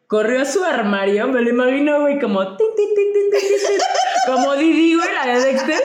Corrió 0.07 0.41
a 0.41 0.45
su 0.45 0.63
armario, 0.63 1.27
me 1.27 1.41
lo 1.41 1.49
imagino, 1.49 2.01
güey, 2.01 2.19
como... 2.19 2.55
tin, 2.57 2.67
tin, 2.75 2.95
tin, 2.95 3.03
como 4.25 4.55
Didi, 4.55 4.95
güey, 4.95 5.07
la 5.13 5.33
de 5.37 5.45
Dexter. 5.45 5.83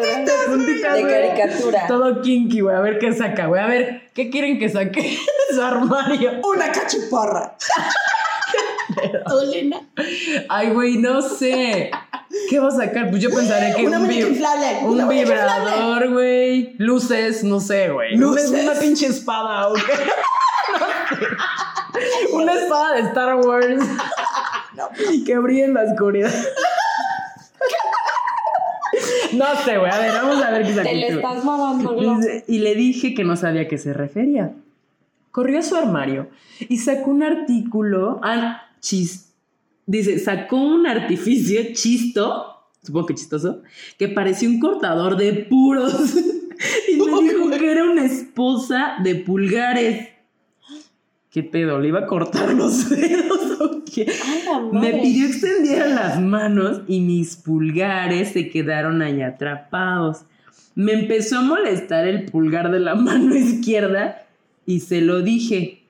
De 0.00 0.32
puntitas, 0.46 0.94
De 0.94 1.02
güey. 1.02 1.12
caricatura. 1.12 1.86
Todo 1.86 2.20
kinky, 2.20 2.60
güey. 2.60 2.76
A 2.76 2.80
ver 2.80 2.98
qué 2.98 3.12
saca, 3.12 3.46
güey. 3.46 3.60
A 3.62 3.66
ver, 3.66 4.02
¿qué 4.14 4.30
quieren 4.30 4.58
que 4.58 4.68
saque 4.68 5.00
de 5.48 5.54
su 5.54 5.62
armario? 5.62 6.40
Una 6.42 6.70
cachuparra. 6.72 7.56
¿Tú, 9.26 9.34
Lina? 9.52 9.80
Ay, 10.48 10.70
güey, 10.70 10.98
no 10.98 11.22
sé. 11.22 11.90
¿Qué 12.50 12.58
va 12.58 12.68
a 12.68 12.72
sacar? 12.72 13.10
Pues 13.10 13.22
yo 13.22 13.30
pensaré 13.30 13.74
que 13.74 13.86
Una 13.86 13.98
un, 14.00 14.08
vib- 14.08 14.28
inflable. 14.28 14.78
un 14.82 14.90
una 14.94 15.08
vibrador, 15.08 16.10
güey. 16.12 16.74
Luces, 16.78 17.44
no 17.44 17.60
sé, 17.60 17.90
güey. 17.90 18.16
Luces. 18.16 18.50
Una, 18.50 18.72
pinche 18.74 19.06
espada, 19.06 19.68
¿o 19.68 19.74
qué? 19.74 19.80
No 20.80 20.86
sé. 21.18 22.32
Una 22.32 22.54
espada 22.54 22.94
de 22.94 23.00
Star 23.02 23.36
Wars. 23.36 23.82
que 25.24 25.38
brille 25.38 25.64
en 25.64 25.74
la 25.74 25.84
oscuridad. 25.84 26.32
No 29.32 29.46
sé, 29.64 29.78
güey. 29.78 29.90
A 29.90 29.98
ver, 29.98 30.12
vamos 30.12 30.42
a 30.42 30.50
ver 30.50 30.62
qué 30.64 30.70
saca. 30.74 30.82
Te 30.88 30.94
le 30.94 31.08
este, 31.08 31.14
estás 31.20 31.44
mamando, 31.44 31.96
Y 32.00 32.06
¿no? 32.06 32.20
Y 32.46 32.58
le 32.58 32.74
dije 32.74 33.14
que 33.14 33.24
no 33.24 33.36
sabía 33.36 33.62
a 33.62 33.68
qué 33.68 33.78
se 33.78 33.92
refería. 33.92 34.52
Corrió 35.32 35.58
a 35.58 35.62
su 35.62 35.74
armario 35.76 36.28
y 36.60 36.78
sacó 36.78 37.10
un 37.10 37.22
artículo. 37.24 38.20
Ah, 38.22 38.62
chis. 38.84 39.32
Dice, 39.86 40.18
sacó 40.18 40.56
un 40.56 40.86
artificio 40.86 41.60
chisto, 41.72 42.68
supongo 42.82 43.06
que 43.06 43.14
chistoso, 43.14 43.62
que 43.98 44.08
parecía 44.08 44.48
un 44.48 44.60
cortador 44.60 45.16
de 45.16 45.32
puros. 45.32 46.14
y 46.88 46.96
me 46.96 47.22
dijo 47.22 47.50
que 47.50 47.72
era 47.72 47.84
una 47.84 48.04
esposa 48.04 48.96
de 49.02 49.16
pulgares. 49.16 50.08
¿Qué 51.30 51.42
pedo? 51.42 51.80
¿Le 51.80 51.88
iba 51.88 52.00
a 52.00 52.06
cortar 52.06 52.54
los 52.54 52.88
dedos 52.90 53.60
o 53.60 53.82
qué? 53.84 54.06
Ay, 54.08 54.42
Me 54.72 54.92
pidió 55.00 55.26
extendiera 55.26 55.88
las 55.88 56.20
manos 56.20 56.82
y 56.86 57.00
mis 57.00 57.34
pulgares 57.36 58.28
se 58.32 58.48
quedaron 58.50 59.02
ahí 59.02 59.20
atrapados. 59.20 60.26
Me 60.76 60.92
empezó 60.92 61.38
a 61.38 61.42
molestar 61.42 62.06
el 62.06 62.26
pulgar 62.26 62.70
de 62.70 62.78
la 62.78 62.94
mano 62.94 63.34
izquierda 63.34 64.26
y 64.64 64.80
se 64.80 65.00
lo 65.00 65.22
dije. 65.22 65.82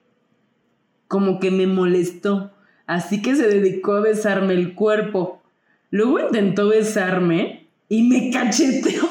Como 1.07 1.38
que 1.38 1.50
me 1.50 1.66
molestó. 1.66 2.54
Así 2.87 3.23
que 3.23 3.35
se 3.35 3.49
dedicó 3.49 3.94
a 3.94 4.01
besarme 4.01 4.55
el 4.55 4.75
cuerpo. 4.75 5.42
Luego 5.90 6.20
intentó 6.20 6.68
besarme 6.68 7.68
y 7.88 8.03
me 8.03 8.31
cacheteó. 8.31 9.05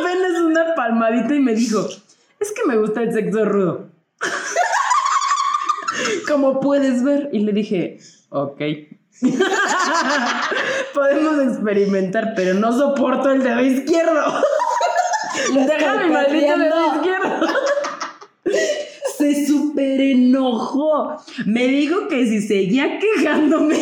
Apenas 0.00 0.40
una 0.40 0.74
palmadita 0.74 1.34
y 1.34 1.40
me 1.40 1.54
dijo, 1.54 1.86
es 2.38 2.52
que 2.52 2.64
me 2.66 2.76
gusta 2.76 3.02
el 3.02 3.12
sexo 3.12 3.44
rudo. 3.44 3.88
Como 6.28 6.60
puedes 6.60 7.02
ver. 7.02 7.28
Y 7.32 7.40
le 7.40 7.52
dije, 7.52 7.98
ok. 8.30 8.60
Podemos 10.94 11.52
experimentar, 11.52 12.34
pero 12.36 12.54
no 12.54 12.72
soporto 12.76 13.32
el 13.32 13.42
dedo 13.42 13.62
izquierdo. 13.62 14.42
Deja 15.54 16.02
mi 16.02 16.10
maldito 16.10 16.58
dedo 16.58 16.96
izquierdo. 16.96 17.46
Se 19.16 19.46
super 19.76 20.00
enojó. 20.00 21.16
Me 21.44 21.66
dijo 21.66 22.08
que 22.08 22.26
si 22.26 22.40
seguía 22.40 22.98
quejándome, 22.98 23.76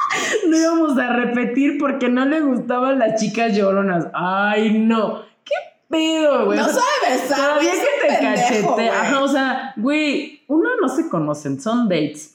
no 0.48 0.56
íbamos 0.56 0.98
a 0.98 1.12
repetir 1.14 1.78
porque 1.78 2.08
no 2.08 2.24
le 2.26 2.40
gustaban 2.40 2.98
las 2.98 3.20
chicas 3.20 3.56
lloronas. 3.56 4.08
Ay, 4.12 4.78
no. 4.78 5.22
¿Qué 5.44 5.54
pedo, 5.88 6.46
güey? 6.46 6.58
No 6.58 6.66
sabe 6.66 6.82
besar. 7.10 7.38
Todavía 7.38 7.72
que 7.72 8.08
te 8.08 8.14
cachete. 8.20 8.88
Ajá, 8.90 9.22
o 9.22 9.28
sea, 9.28 9.72
güey, 9.76 10.42
uno 10.48 10.68
no 10.80 10.88
se 10.88 11.08
conocen, 11.08 11.60
son 11.60 11.88
dates. 11.88 12.34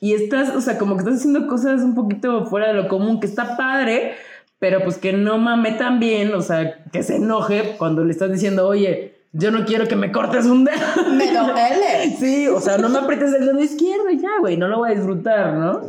Y 0.00 0.14
estás, 0.14 0.54
o 0.54 0.60
sea, 0.60 0.78
como 0.78 0.94
que 0.94 1.00
estás 1.00 1.16
haciendo 1.16 1.46
cosas 1.48 1.82
un 1.82 1.94
poquito 1.94 2.46
fuera 2.46 2.68
de 2.68 2.74
lo 2.74 2.88
común, 2.88 3.20
que 3.20 3.26
está 3.26 3.56
padre, 3.56 4.14
pero 4.60 4.82
pues 4.84 4.96
que 4.96 5.12
no 5.12 5.38
mame 5.38 5.72
tan 5.72 5.98
bien, 5.98 6.32
o 6.34 6.40
sea, 6.40 6.84
que 6.92 7.02
se 7.02 7.16
enoje 7.16 7.74
cuando 7.78 8.04
le 8.04 8.12
estás 8.12 8.30
diciendo, 8.30 8.68
oye, 8.68 9.17
yo 9.32 9.50
no 9.50 9.64
quiero 9.64 9.86
que 9.86 9.96
me 9.96 10.10
cortes 10.10 10.46
un 10.46 10.64
dedo. 10.64 10.76
Me 11.12 11.26
duele. 11.26 12.16
Sí, 12.18 12.48
o 12.48 12.60
sea, 12.60 12.78
no 12.78 12.88
me 12.88 12.98
aprietes 12.98 13.32
el 13.34 13.46
dedo 13.46 13.60
izquierdo 13.60 14.10
y 14.10 14.18
ya, 14.18 14.30
güey, 14.40 14.56
no 14.56 14.68
lo 14.68 14.78
voy 14.78 14.90
a 14.90 14.94
disfrutar, 14.94 15.54
¿no? 15.54 15.82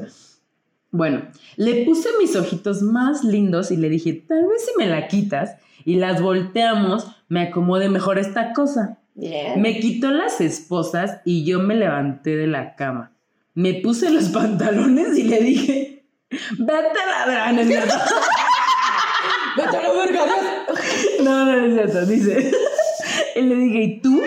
Bueno, 0.92 1.24
le 1.56 1.86
puse 1.86 2.10
mis 2.20 2.36
ojitos 2.36 2.82
más 2.82 3.24
lindos 3.24 3.72
y 3.72 3.78
le 3.78 3.90
dije, 3.90 4.14
tal 4.28 4.48
vez 4.48 4.66
si 4.66 4.72
me 4.78 4.88
la 4.88 5.08
quitas 5.08 5.56
y 5.86 5.96
las 5.96 6.22
volteamos, 6.22 7.08
me 7.28 7.42
acomode 7.44 7.90
mejor 7.90 8.18
esta 8.20 8.54
cosa. 8.54 8.98
Bien. 9.16 9.62
Me 9.62 9.80
quitó 9.80 10.12
las 10.12 10.42
esposas 10.42 11.20
y 11.26 11.46
yo 11.46 11.60
me 11.60 11.76
levanté 11.76 12.36
de 12.38 12.48
la 12.48 12.76
cama. 12.76 13.12
me 13.54 13.76
puse 13.76 14.10
los 14.10 14.26
pantalones 14.30 15.18
y 15.18 15.24
le 15.24 15.40
dije, 15.42 16.06
vete 16.58 16.74
a 16.74 17.26
la 17.26 17.26
verga, 17.26 17.62
es 17.62 17.68
cierto. 17.68 17.94
Vete 19.58 19.78
a 19.78 19.82
la 19.82 19.94
verga, 19.94 20.26
No, 21.24 21.46
no, 21.46 21.56
no 21.56 21.66
es 21.66 21.74
cierto, 21.74 22.06
dice. 22.06 22.52
Y 23.40 23.42
le 23.44 23.56
dije, 23.56 23.82
¿y 23.84 24.02
tú, 24.02 24.22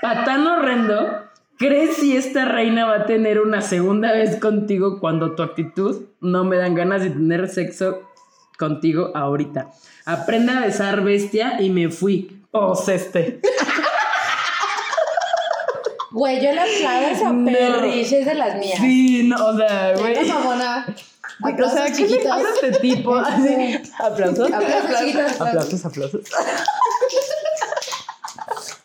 patán 0.00 0.46
horrendo, 0.46 1.24
crees 1.58 1.96
si 1.96 2.16
esta 2.16 2.44
reina 2.44 2.86
va 2.86 2.96
a 2.98 3.06
tener 3.06 3.40
una 3.40 3.60
segunda 3.62 4.12
vez 4.12 4.36
contigo 4.36 5.00
cuando 5.00 5.34
tu 5.34 5.42
actitud 5.42 6.04
no 6.20 6.44
me 6.44 6.56
dan 6.56 6.76
ganas 6.76 7.02
de 7.02 7.10
tener 7.10 7.48
sexo 7.48 8.02
contigo 8.56 9.10
ahorita? 9.14 9.72
Aprende 10.06 10.52
a 10.52 10.60
besar 10.60 11.02
bestia 11.02 11.60
y 11.60 11.70
me 11.70 11.88
fui. 11.88 12.42
Pues 12.52 12.88
este. 12.88 13.40
Güey, 16.12 16.40
yo 16.44 16.52
las 16.52 16.68
claves 16.78 17.22
a 17.22 17.32
No. 17.32 17.50
perriche 17.50 18.20
es 18.20 18.26
de 18.26 18.34
las 18.34 18.56
mías. 18.56 18.78
Sí, 18.78 19.24
no, 19.24 19.46
o 19.46 19.56
sea, 19.56 19.94
güey. 19.98 20.16
O 20.16 20.24
sea, 21.68 21.86
¿qué 21.92 22.06
le 22.06 22.18
pasa 22.18 22.46
a 22.46 22.54
este 22.54 22.70
tipo? 22.78 23.16
Así, 23.16 23.80
aplausos. 23.98 24.48
Aplausos, 24.52 25.84
aplausos. 25.84 26.20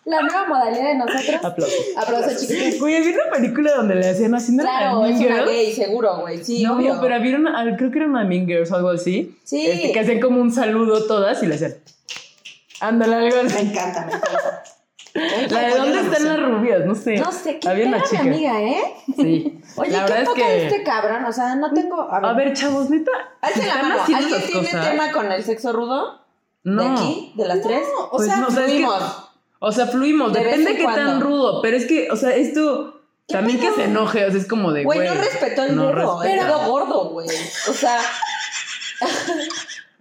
La 0.09 0.21
nueva 0.21 0.47
modalidad 0.47 0.85
de 0.85 0.95
nosotros. 0.95 1.43
Aplausos. 1.45 1.79
Aplausos 1.97 2.37
chiquitos. 2.47 2.79
Güey, 2.79 3.01
vi 3.01 3.13
una 3.13 3.31
película 3.31 3.75
donde 3.75 3.95
le 3.95 4.09
hacían 4.09 4.33
así 4.33 4.51
¿no 4.53 4.63
era 4.63 4.71
Claro, 4.71 5.05
es 5.05 5.19
una 5.19 5.23
Girls? 5.35 5.51
gay, 5.51 5.73
seguro, 5.73 6.17
güey. 6.21 6.43
Sí, 6.43 6.63
no, 6.63 6.75
obvio. 6.77 6.97
pero 6.99 7.19
vieron, 7.21 7.47
ah, 7.47 7.65
creo 7.77 7.91
que 7.91 7.99
era 7.99 8.07
una 8.07 8.23
Mean 8.23 8.47
Girls 8.47 8.71
o 8.71 8.75
algo 8.75 8.89
así. 8.89 9.37
Sí. 9.43 9.67
Este, 9.67 9.91
que 9.91 9.99
hacían 9.99 10.19
como 10.19 10.41
un 10.41 10.51
saludo 10.51 11.05
todas 11.05 11.43
y 11.43 11.45
le 11.45 11.55
hacían. 11.55 11.75
Ándale, 12.81 13.15
algo 13.15 13.43
Me 13.43 13.49
así. 13.49 13.67
encanta, 13.67 14.05
me 14.05 14.13
encanta. 14.13 14.63
La 15.49 15.61
de 15.67 15.75
dónde 15.77 15.99
están 16.01 16.25
las 16.25 16.39
rubias, 16.39 16.85
no 16.85 16.95
sé. 16.95 17.17
No 17.17 17.31
sé, 17.31 17.59
qué 17.59 17.67
Había 17.67 17.85
pena 17.85 17.97
una 17.97 18.05
mi 18.05 18.09
chica. 18.09 18.21
amiga, 18.21 18.61
¿eh? 18.61 18.81
Sí. 19.15 19.61
Oye, 19.75 19.91
la 19.91 20.05
¿qué 20.05 20.13
verdad 20.13 20.21
es 20.23 20.29
que. 20.43 20.65
este 20.67 20.83
cabrón? 20.83 21.25
O 21.25 21.33
sea, 21.33 21.55
no 21.55 21.73
tengo... 21.73 22.01
A 22.11 22.33
ver, 22.33 22.53
chavos, 22.53 22.89
neta. 22.89 23.11
Alcen 23.41 23.61
si 23.63 23.67
la 23.67 23.75
mano. 23.81 23.95
¿Alguien 24.15 24.41
tiene 24.47 24.67
cosas, 24.69 24.89
tema 24.91 25.11
con 25.11 25.31
el 25.31 25.43
sexo 25.43 25.73
rudo? 25.73 26.21
No. 26.63 26.83
¿De 26.83 26.89
aquí? 26.89 27.33
¿De 27.35 27.45
las 27.47 27.61
tres? 27.61 27.81
No, 27.97 28.05
o 28.05 28.17
Pues 28.17 28.27
sea, 28.27 28.37
no, 28.37 28.47
o 28.47 28.51
sea, 28.51 28.65
es 28.65 28.71
que-. 28.71 28.85
O 29.59 29.71
sea, 29.71 29.87
fluimos, 29.87 30.31
De 30.33 30.39
depende 30.43 30.71
en 30.71 30.77
qué 30.77 30.83
tan 30.85 31.19
rudo, 31.21 31.61
pero 31.61 31.75
es 31.77 31.85
que, 31.85 32.09
o 32.11 32.15
sea, 32.15 32.35
esto 32.35 33.01
también 33.27 33.59
que 33.59 33.71
se 33.73 33.83
enoje, 33.83 34.25
o 34.25 34.31
sea, 34.31 34.39
es 34.39 34.47
como 34.47 34.71
de, 34.71 34.83
Güey, 34.85 34.99
güey. 34.99 35.09
no 35.09 35.15
respetó 35.15 35.63
el 35.63 35.75
no 35.75 35.87
dedo, 35.93 36.23
el 36.23 36.39
gordo, 36.65 37.09
güey. 37.09 37.27
O 37.69 37.73
sea, 37.73 37.99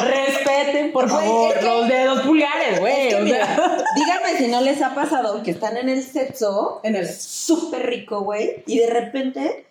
respeten, 0.00 0.92
por 0.92 1.08
Por 1.08 1.10
favor, 1.20 1.62
los 1.62 1.88
dedos 1.88 2.20
pulgares, 2.22 2.80
güey. 2.80 3.08
Es 3.08 3.14
que 3.14 3.14
o 3.14 3.16
sea. 3.16 3.24
mira, 3.24 3.84
díganme 3.96 4.38
si 4.38 4.48
no 4.48 4.60
les 4.60 4.82
ha 4.82 4.94
pasado 4.94 5.42
que 5.42 5.50
están 5.50 5.76
en 5.76 5.88
el 5.88 6.02
sexo, 6.02 6.80
En 6.82 6.94
el- 6.96 7.08
súper 7.08 7.86
rico, 7.86 8.20
güey, 8.20 8.62
y 8.66 8.78
de 8.78 8.90
repente 8.90 9.66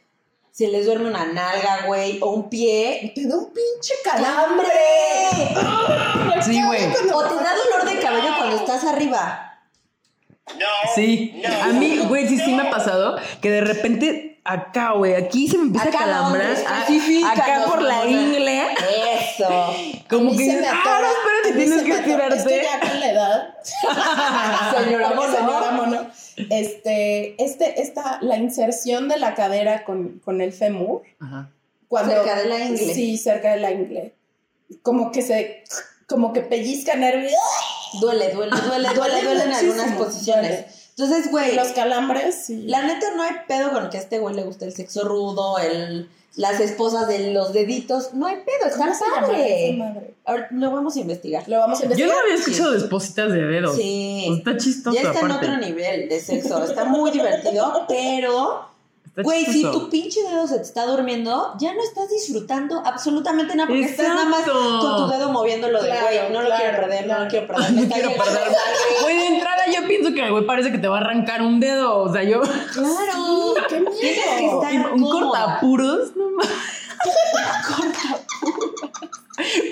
se 0.54 0.68
les 0.68 0.86
duerme 0.86 1.10
una 1.10 1.26
nalga, 1.26 1.88
güey, 1.88 2.20
o 2.22 2.30
un 2.30 2.48
pie. 2.50 3.12
Te 3.16 3.28
da 3.28 3.36
un 3.38 3.46
pinche 3.52 3.96
¡Calambre! 4.04 4.70
Sí, 6.44 6.62
güey. 6.64 6.84
O 7.12 7.24
te 7.24 7.36
da 7.36 7.52
dolor 7.56 7.90
de 7.90 8.00
cabello 8.00 8.30
cuando 8.38 8.58
estás 8.58 8.84
arriba. 8.84 9.50
Sí. 10.94 11.42
A 11.64 11.68
mí, 11.70 12.00
güey, 12.08 12.28
sí, 12.28 12.38
sí 12.38 12.54
me 12.54 12.68
ha 12.68 12.70
pasado 12.70 13.18
que 13.42 13.50
de 13.50 13.62
repente 13.62 14.40
acá, 14.44 14.92
güey, 14.92 15.16
aquí 15.16 15.48
se 15.48 15.58
me 15.58 15.64
empieza 15.64 15.88
Acá 15.88 15.98
a 15.98 16.02
calambrar. 16.04 16.52
acá 17.32 17.64
por 17.66 17.82
la 17.82 18.06
ingle. 18.06 18.62
Eso. 19.20 19.74
Como 20.08 20.32
que 20.38 20.46
se 20.46 20.62
me 20.62 20.68
ah, 20.68 20.74
no, 20.84 20.92
a 20.92 21.12
espérate, 21.12 21.54
tienes 21.66 21.84
que 21.84 21.92
estirarte. 21.92 22.62
ya 22.64 22.80
con 22.80 23.00
la 23.00 23.10
edad, 23.12 23.58
Señora 24.84 25.10
mono. 25.14 25.36
señora 25.36 25.72
mono, 25.72 26.08
este, 26.38 27.42
este, 27.44 27.82
esta, 27.82 28.20
la 28.22 28.38
inserción 28.38 29.08
de 29.08 29.18
la 29.20 29.36
cadera 29.36 29.84
con, 29.84 30.20
con 30.20 30.42
el 30.42 30.54
fémur, 30.54 31.02
Ajá. 31.20 31.52
cuando, 31.88 32.14
Cerca 32.14 32.36
de 32.42 32.50
la 32.50 32.60
ingle. 32.60 32.94
Sí, 32.94 33.18
cerca 33.18 33.52
de 33.54 33.60
la 33.60 33.72
ingle. 33.72 34.14
Como 34.82 35.12
que 35.12 35.22
se, 35.22 35.64
como 36.08 36.34
que 36.34 36.42
pellizca 36.42 36.96
nervios. 36.96 37.34
Duele, 38.02 38.32
duele, 38.32 38.52
duele, 38.52 38.90
duele, 38.90 38.90
Duele 38.96 39.24
duele 39.24 39.44
en 39.44 39.54
algunas 39.54 39.92
posiciones. 39.98 40.83
Entonces, 40.98 41.32
güey, 41.32 41.56
Los 41.56 41.70
calambres, 41.70 42.46
sí. 42.46 42.64
la 42.68 42.84
neta 42.84 43.08
no 43.16 43.24
hay 43.24 43.32
pedo 43.48 43.72
con 43.72 43.90
que 43.90 43.98
a 43.98 44.02
este 44.02 44.20
güey 44.20 44.36
le 44.36 44.44
guste 44.44 44.66
el 44.66 44.74
sexo 44.74 45.04
rudo, 45.08 45.58
el, 45.58 46.08
las 46.36 46.60
esposas 46.60 47.08
de 47.08 47.32
los 47.32 47.52
deditos. 47.54 48.14
No 48.14 48.28
hay 48.28 48.36
pedo, 48.38 48.68
está 48.68 48.78
¿Cómo 48.78 48.94
se 48.94 49.06
llama 49.06 49.16
esa 49.18 49.28
padre. 49.28 49.76
madre? 49.78 50.14
Ahora 50.26 50.48
lo 50.52 50.72
vamos 50.72 50.96
a 50.96 51.00
investigar. 51.00 51.48
Lo 51.50 51.58
vamos 51.58 51.80
a 51.80 51.82
Yo 51.82 51.86
investigar. 51.86 52.16
no 52.16 52.22
había 52.22 52.36
escuchado 52.36 52.72
de 52.72 52.78
espositas 52.78 53.32
de 53.32 53.42
dedos. 53.44 53.76
Sí. 53.76 54.36
Está 54.38 54.58
chistoso, 54.58 54.96
Ya 54.96 55.10
está 55.12 55.20
en 55.22 55.32
otro 55.32 55.58
nivel 55.58 56.10
de 56.10 56.20
sexo. 56.20 56.64
Está 56.64 56.86
muy 56.86 57.10
divertido, 57.12 57.86
pero, 57.88 58.70
güey, 59.16 59.46
si 59.46 59.62
tu 59.64 59.90
pinche 59.90 60.22
dedo 60.24 60.48
se 60.48 60.56
te 60.56 60.64
está 60.64 60.86
durmiendo, 60.86 61.54
ya 61.60 61.74
no 61.74 61.84
estás 61.84 62.10
disfrutando 62.10 62.82
absolutamente 62.84 63.56
nada 63.56 63.68
porque 63.68 63.84
estás 63.84 64.08
nada 64.08 64.26
más 64.26 64.44
con 64.44 64.80
tu 64.80 65.08
dedo 65.08 65.32
moviéndolo 65.32 65.82
de, 65.82 65.90
Claro, 65.90 66.08
güey, 66.08 66.32
no 66.32 66.42
lo 66.42 66.56
quiero 66.56 66.80
perder, 66.80 67.08
no 67.08 67.20
lo 67.20 67.28
quiero 67.28 67.48
perder. 67.48 67.72
No 67.74 67.94
quiero 67.94 68.10
perder. 68.12 68.48
Güey, 69.02 69.18
de 69.18 69.28
entrada 69.28 69.64
yo 69.74 69.88
pienso 69.88 70.14
que 70.14 70.26
el 70.26 70.32
güey 70.32 70.46
parece 70.46 70.72
que 70.72 70.78
te 70.80 70.88
va 70.88 70.98
a 70.98 71.02
arrancar 71.02 71.42
un 71.42 71.60
dedo. 71.60 71.98
O 72.00 72.12
sea, 72.12 72.24
yo. 72.24 72.42
Claro. 72.42 73.54
¡Qué 73.70 73.80
miedo! 73.80 73.94
Tienes 74.00 74.40
que 74.40 74.46
estar 74.48 74.94
un 74.94 75.04
cómoda. 75.04 75.46
cortapuros, 75.46 76.16
no 76.16 76.30
mames. 76.32 76.52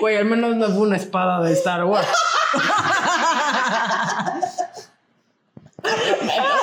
Güey, 0.00 0.16
al 0.16 0.24
menos 0.24 0.56
no 0.56 0.66
fue 0.68 0.82
una 0.82 0.96
espada 0.96 1.40
de 1.42 1.52
Star 1.52 1.84
Wars. 1.84 2.06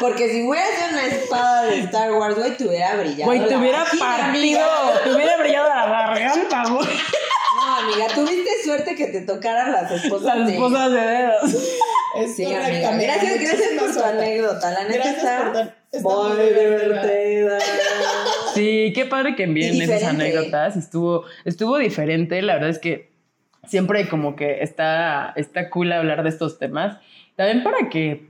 Porque 0.00 0.28
si 0.30 0.46
hubiera 0.46 0.66
sido 0.66 0.88
una 0.90 1.06
espada 1.06 1.62
de 1.64 1.78
Star 1.80 2.12
Wars, 2.12 2.36
güey, 2.36 2.56
te 2.56 2.68
hubiera 2.68 2.96
brillado. 2.96 3.24
Güey, 3.24 3.48
te 3.48 3.56
hubiera 3.56 3.84
partido, 3.98 4.60
te 5.04 5.12
hubiera 5.12 5.36
brillado 5.38 5.68
la 5.68 5.86
garganta, 5.86 6.62
güey. 6.70 6.88
No, 7.56 7.76
amiga, 7.76 8.06
tuviste 8.14 8.50
suerte 8.64 8.94
que 8.94 9.06
te 9.08 9.22
tocaran 9.22 9.72
las 9.72 9.90
esposas 9.90 10.38
Las 10.38 10.46
de... 10.46 10.54
esposas 10.54 10.92
de 10.92 11.00
dedos. 11.00 11.54
Es 12.16 12.36
Sí, 12.36 12.44
correcto, 12.44 12.66
amiga. 12.68 12.88
amiga. 12.90 13.14
Gracias, 13.14 13.40
gracias 13.40 13.70
por 13.78 13.92
tu 13.92 14.02
anécdota. 14.02 14.70
La 14.70 14.84
neta 14.84 15.10
está 15.10 15.74
muy 16.00 16.36
divertida. 16.36 17.58
Sí, 18.54 18.92
qué 18.94 19.04
padre 19.06 19.34
que 19.34 19.44
envíen 19.44 19.80
esas 19.82 20.04
anécdotas. 20.04 20.76
Estuvo, 20.76 21.24
estuvo 21.44 21.76
diferente. 21.78 22.40
La 22.42 22.54
verdad 22.54 22.70
es 22.70 22.78
que 22.78 23.10
siempre 23.66 24.08
como 24.08 24.36
que 24.36 24.62
está, 24.62 25.32
está 25.36 25.68
cool 25.70 25.92
hablar 25.92 26.22
de 26.22 26.28
estos 26.28 26.58
temas. 26.58 26.98
También 27.36 27.62
para 27.62 27.88
que 27.88 28.27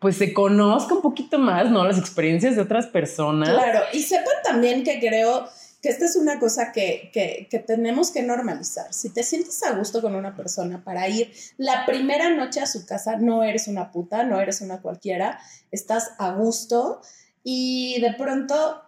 pues 0.00 0.16
se 0.16 0.32
conozca 0.32 0.94
un 0.94 1.02
poquito 1.02 1.38
más, 1.38 1.70
¿no? 1.70 1.84
Las 1.84 1.98
experiencias 1.98 2.56
de 2.56 2.62
otras 2.62 2.86
personas. 2.86 3.50
Claro, 3.50 3.80
y 3.92 4.02
sepan 4.02 4.34
también 4.42 4.82
que 4.82 4.98
creo 4.98 5.46
que 5.82 5.88
esta 5.88 6.04
es 6.04 6.16
una 6.16 6.38
cosa 6.38 6.72
que, 6.72 7.10
que, 7.12 7.48
que 7.50 7.58
tenemos 7.58 8.10
que 8.10 8.22
normalizar. 8.22 8.92
Si 8.92 9.10
te 9.10 9.22
sientes 9.22 9.62
a 9.62 9.72
gusto 9.72 10.02
con 10.02 10.14
una 10.14 10.34
persona 10.34 10.82
para 10.84 11.08
ir 11.08 11.32
la 11.56 11.86
primera 11.86 12.30
noche 12.30 12.60
a 12.60 12.66
su 12.66 12.86
casa, 12.86 13.16
no 13.16 13.42
eres 13.42 13.68
una 13.68 13.92
puta, 13.92 14.24
no 14.24 14.40
eres 14.40 14.60
una 14.60 14.80
cualquiera, 14.80 15.38
estás 15.70 16.12
a 16.18 16.32
gusto 16.32 17.00
y 17.42 18.00
de 18.00 18.12
pronto, 18.14 18.82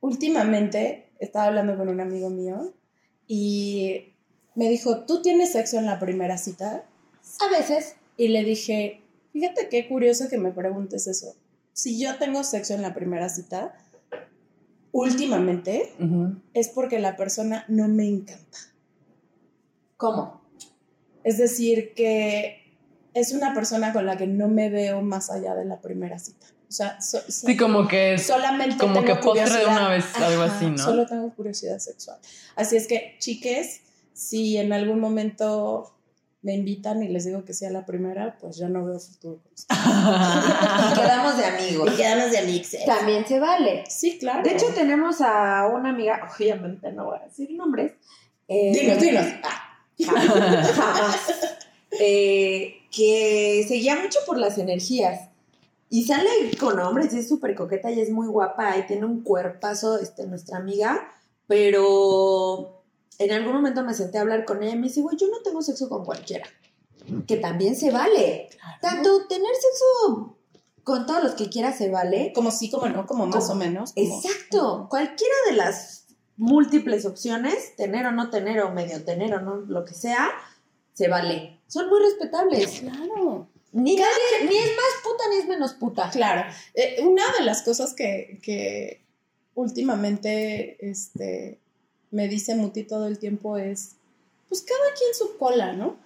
últimamente, 0.00 1.10
estaba 1.18 1.46
hablando 1.46 1.76
con 1.76 1.88
un 1.88 2.00
amigo 2.00 2.30
mío 2.30 2.74
y 3.26 4.14
me 4.54 4.68
dijo, 4.68 5.04
¿tú 5.04 5.22
tienes 5.22 5.52
sexo 5.52 5.78
en 5.78 5.86
la 5.86 5.98
primera 5.98 6.38
cita? 6.38 6.84
A 7.40 7.58
veces. 7.58 7.96
Y 8.16 8.28
le 8.28 8.44
dije, 8.44 9.02
fíjate 9.38 9.68
qué 9.68 9.86
curioso 9.86 10.28
que 10.30 10.38
me 10.38 10.50
preguntes 10.50 11.06
eso. 11.06 11.36
Si 11.74 12.00
yo 12.00 12.16
tengo 12.16 12.42
sexo 12.42 12.72
en 12.74 12.80
la 12.80 12.94
primera 12.94 13.28
cita, 13.28 13.74
últimamente 14.92 15.92
es 16.54 16.68
porque 16.68 16.98
la 16.98 17.16
persona 17.16 17.64
no 17.68 17.86
me 17.88 18.08
encanta. 18.08 18.58
¿Cómo? 19.98 20.40
Es 21.22 21.36
decir, 21.38 21.92
que 21.94 22.62
es 23.12 23.32
una 23.32 23.52
persona 23.54 23.92
con 23.92 24.06
la 24.06 24.16
que 24.16 24.26
no 24.26 24.48
me 24.48 24.70
veo 24.70 25.02
más 25.02 25.30
allá 25.30 25.54
de 25.54 25.64
la 25.64 25.80
primera 25.80 26.18
cita. 26.18 26.46
O 26.68 26.72
sea, 26.72 27.00
so- 27.00 27.20
so- 27.28 27.46
Sí, 27.46 27.56
como 27.56 27.86
que 27.86 28.18
solamente 28.18 28.76
como 28.78 28.94
tengo 29.02 29.06
que 29.06 29.14
postre 29.16 29.42
de 29.44 29.48
curiosidad. 29.50 29.76
una 29.76 29.88
vez, 29.90 30.04
algo 30.16 30.42
así, 30.42 30.66
¿no? 30.66 30.78
Solo 30.78 31.06
tengo 31.06 31.34
curiosidad 31.34 31.78
sexual. 31.78 32.18
Así 32.56 32.76
es 32.76 32.86
que, 32.86 33.16
chiques, 33.18 33.82
si 34.14 34.56
en 34.56 34.72
algún 34.72 34.98
momento 34.98 35.95
me 36.46 36.54
invitan 36.54 37.02
y 37.02 37.08
les 37.08 37.24
digo 37.24 37.44
que 37.44 37.52
sea 37.52 37.70
la 37.70 37.84
primera, 37.84 38.38
pues 38.40 38.56
ya 38.56 38.68
no 38.68 38.84
veo 38.86 39.00
futuro 39.00 39.40
con. 39.42 39.52
Y 40.92 40.94
quedamos 40.94 41.36
de 41.36 41.44
amigos. 41.44 41.90
quedamos 41.96 42.30
de 42.30 42.42
mixes. 42.42 42.84
También 42.86 43.26
se 43.26 43.40
vale. 43.40 43.82
Sí, 43.88 44.16
claro. 44.20 44.44
De 44.44 44.52
hecho, 44.52 44.66
tenemos 44.72 45.20
a 45.20 45.66
una 45.66 45.90
amiga, 45.90 46.30
obviamente 46.38 46.92
no 46.92 47.06
voy 47.06 47.18
a 47.18 47.24
decir 47.24 47.50
nombres. 47.50 47.94
eh, 48.46 48.72
dinos, 48.72 49.00
dinos. 49.00 49.26
Ah, 49.42 49.80
jamás, 50.76 51.56
eh, 51.98 52.76
que 52.92 53.64
seguía 53.66 53.96
mucho 53.96 54.20
por 54.24 54.38
las 54.38 54.56
energías. 54.56 55.28
Y 55.90 56.04
sale 56.04 56.30
con 56.60 56.78
hombres, 56.78 57.12
y 57.12 57.18
es 57.18 57.28
súper 57.28 57.56
coqueta 57.56 57.90
y 57.90 58.00
es 58.00 58.10
muy 58.10 58.28
guapa 58.28 58.76
y 58.76 58.86
tiene 58.86 59.04
un 59.04 59.22
cuerpazo, 59.22 59.98
este, 59.98 60.28
nuestra 60.28 60.58
amiga, 60.58 61.08
pero 61.48 62.75
en 63.18 63.32
algún 63.32 63.52
momento 63.54 63.82
me 63.84 63.94
senté 63.94 64.18
a 64.18 64.22
hablar 64.22 64.44
con 64.44 64.62
ella 64.62 64.72
y 64.74 64.78
me 64.78 64.88
dice, 64.88 65.00
güey, 65.00 65.16
yo 65.16 65.28
no 65.28 65.40
tengo 65.42 65.62
sexo 65.62 65.88
con 65.88 66.04
cualquiera. 66.04 66.46
Que 67.26 67.36
también 67.36 67.76
se 67.76 67.90
vale. 67.90 68.48
Tanto 68.80 69.26
tener 69.28 69.52
sexo 69.54 70.36
con 70.82 71.06
todos 71.06 71.22
los 71.22 71.32
que 71.34 71.48
quieras 71.48 71.78
se 71.78 71.90
vale. 71.90 72.32
Como 72.34 72.50
sí, 72.50 72.70
como 72.70 72.88
no, 72.88 73.06
como 73.06 73.26
más 73.26 73.44
Como- 73.46 73.52
o 73.52 73.56
menos. 73.56 73.92
como- 73.92 74.06
Exacto. 74.22 74.86
Cualquiera 74.90 75.34
de 75.48 75.56
las 75.56 76.06
múltiples 76.36 77.06
opciones, 77.06 77.74
tener 77.76 78.06
o 78.06 78.12
no 78.12 78.28
tener, 78.30 78.60
o 78.62 78.70
medio 78.72 79.04
tener 79.04 79.34
o 79.34 79.40
no, 79.40 79.56
lo 79.56 79.84
que 79.84 79.94
sea, 79.94 80.30
se 80.94 81.08
vale. 81.08 81.60
Son 81.68 81.88
muy 81.88 82.00
respetables. 82.00 82.80
Claro. 82.80 83.48
Ni, 83.72 83.96
nadie- 83.96 84.48
ni 84.48 84.56
es 84.56 84.66
más 84.76 85.02
puta 85.04 85.24
ni 85.30 85.36
es 85.36 85.46
menos 85.46 85.74
puta. 85.74 86.10
Claro. 86.10 86.50
Eh, 86.74 87.02
una 87.04 87.22
de 87.38 87.44
las 87.44 87.62
cosas 87.62 87.94
que, 87.94 88.38
que 88.42 89.02
últimamente 89.54 90.76
este, 90.88 91.60
me 92.10 92.28
dice 92.28 92.54
Muti 92.54 92.84
todo 92.84 93.06
el 93.06 93.18
tiempo 93.18 93.56
es, 93.56 93.92
pues 94.48 94.62
cada 94.62 94.94
quien 94.96 95.14
su 95.14 95.36
cola, 95.38 95.72
¿no? 95.72 95.96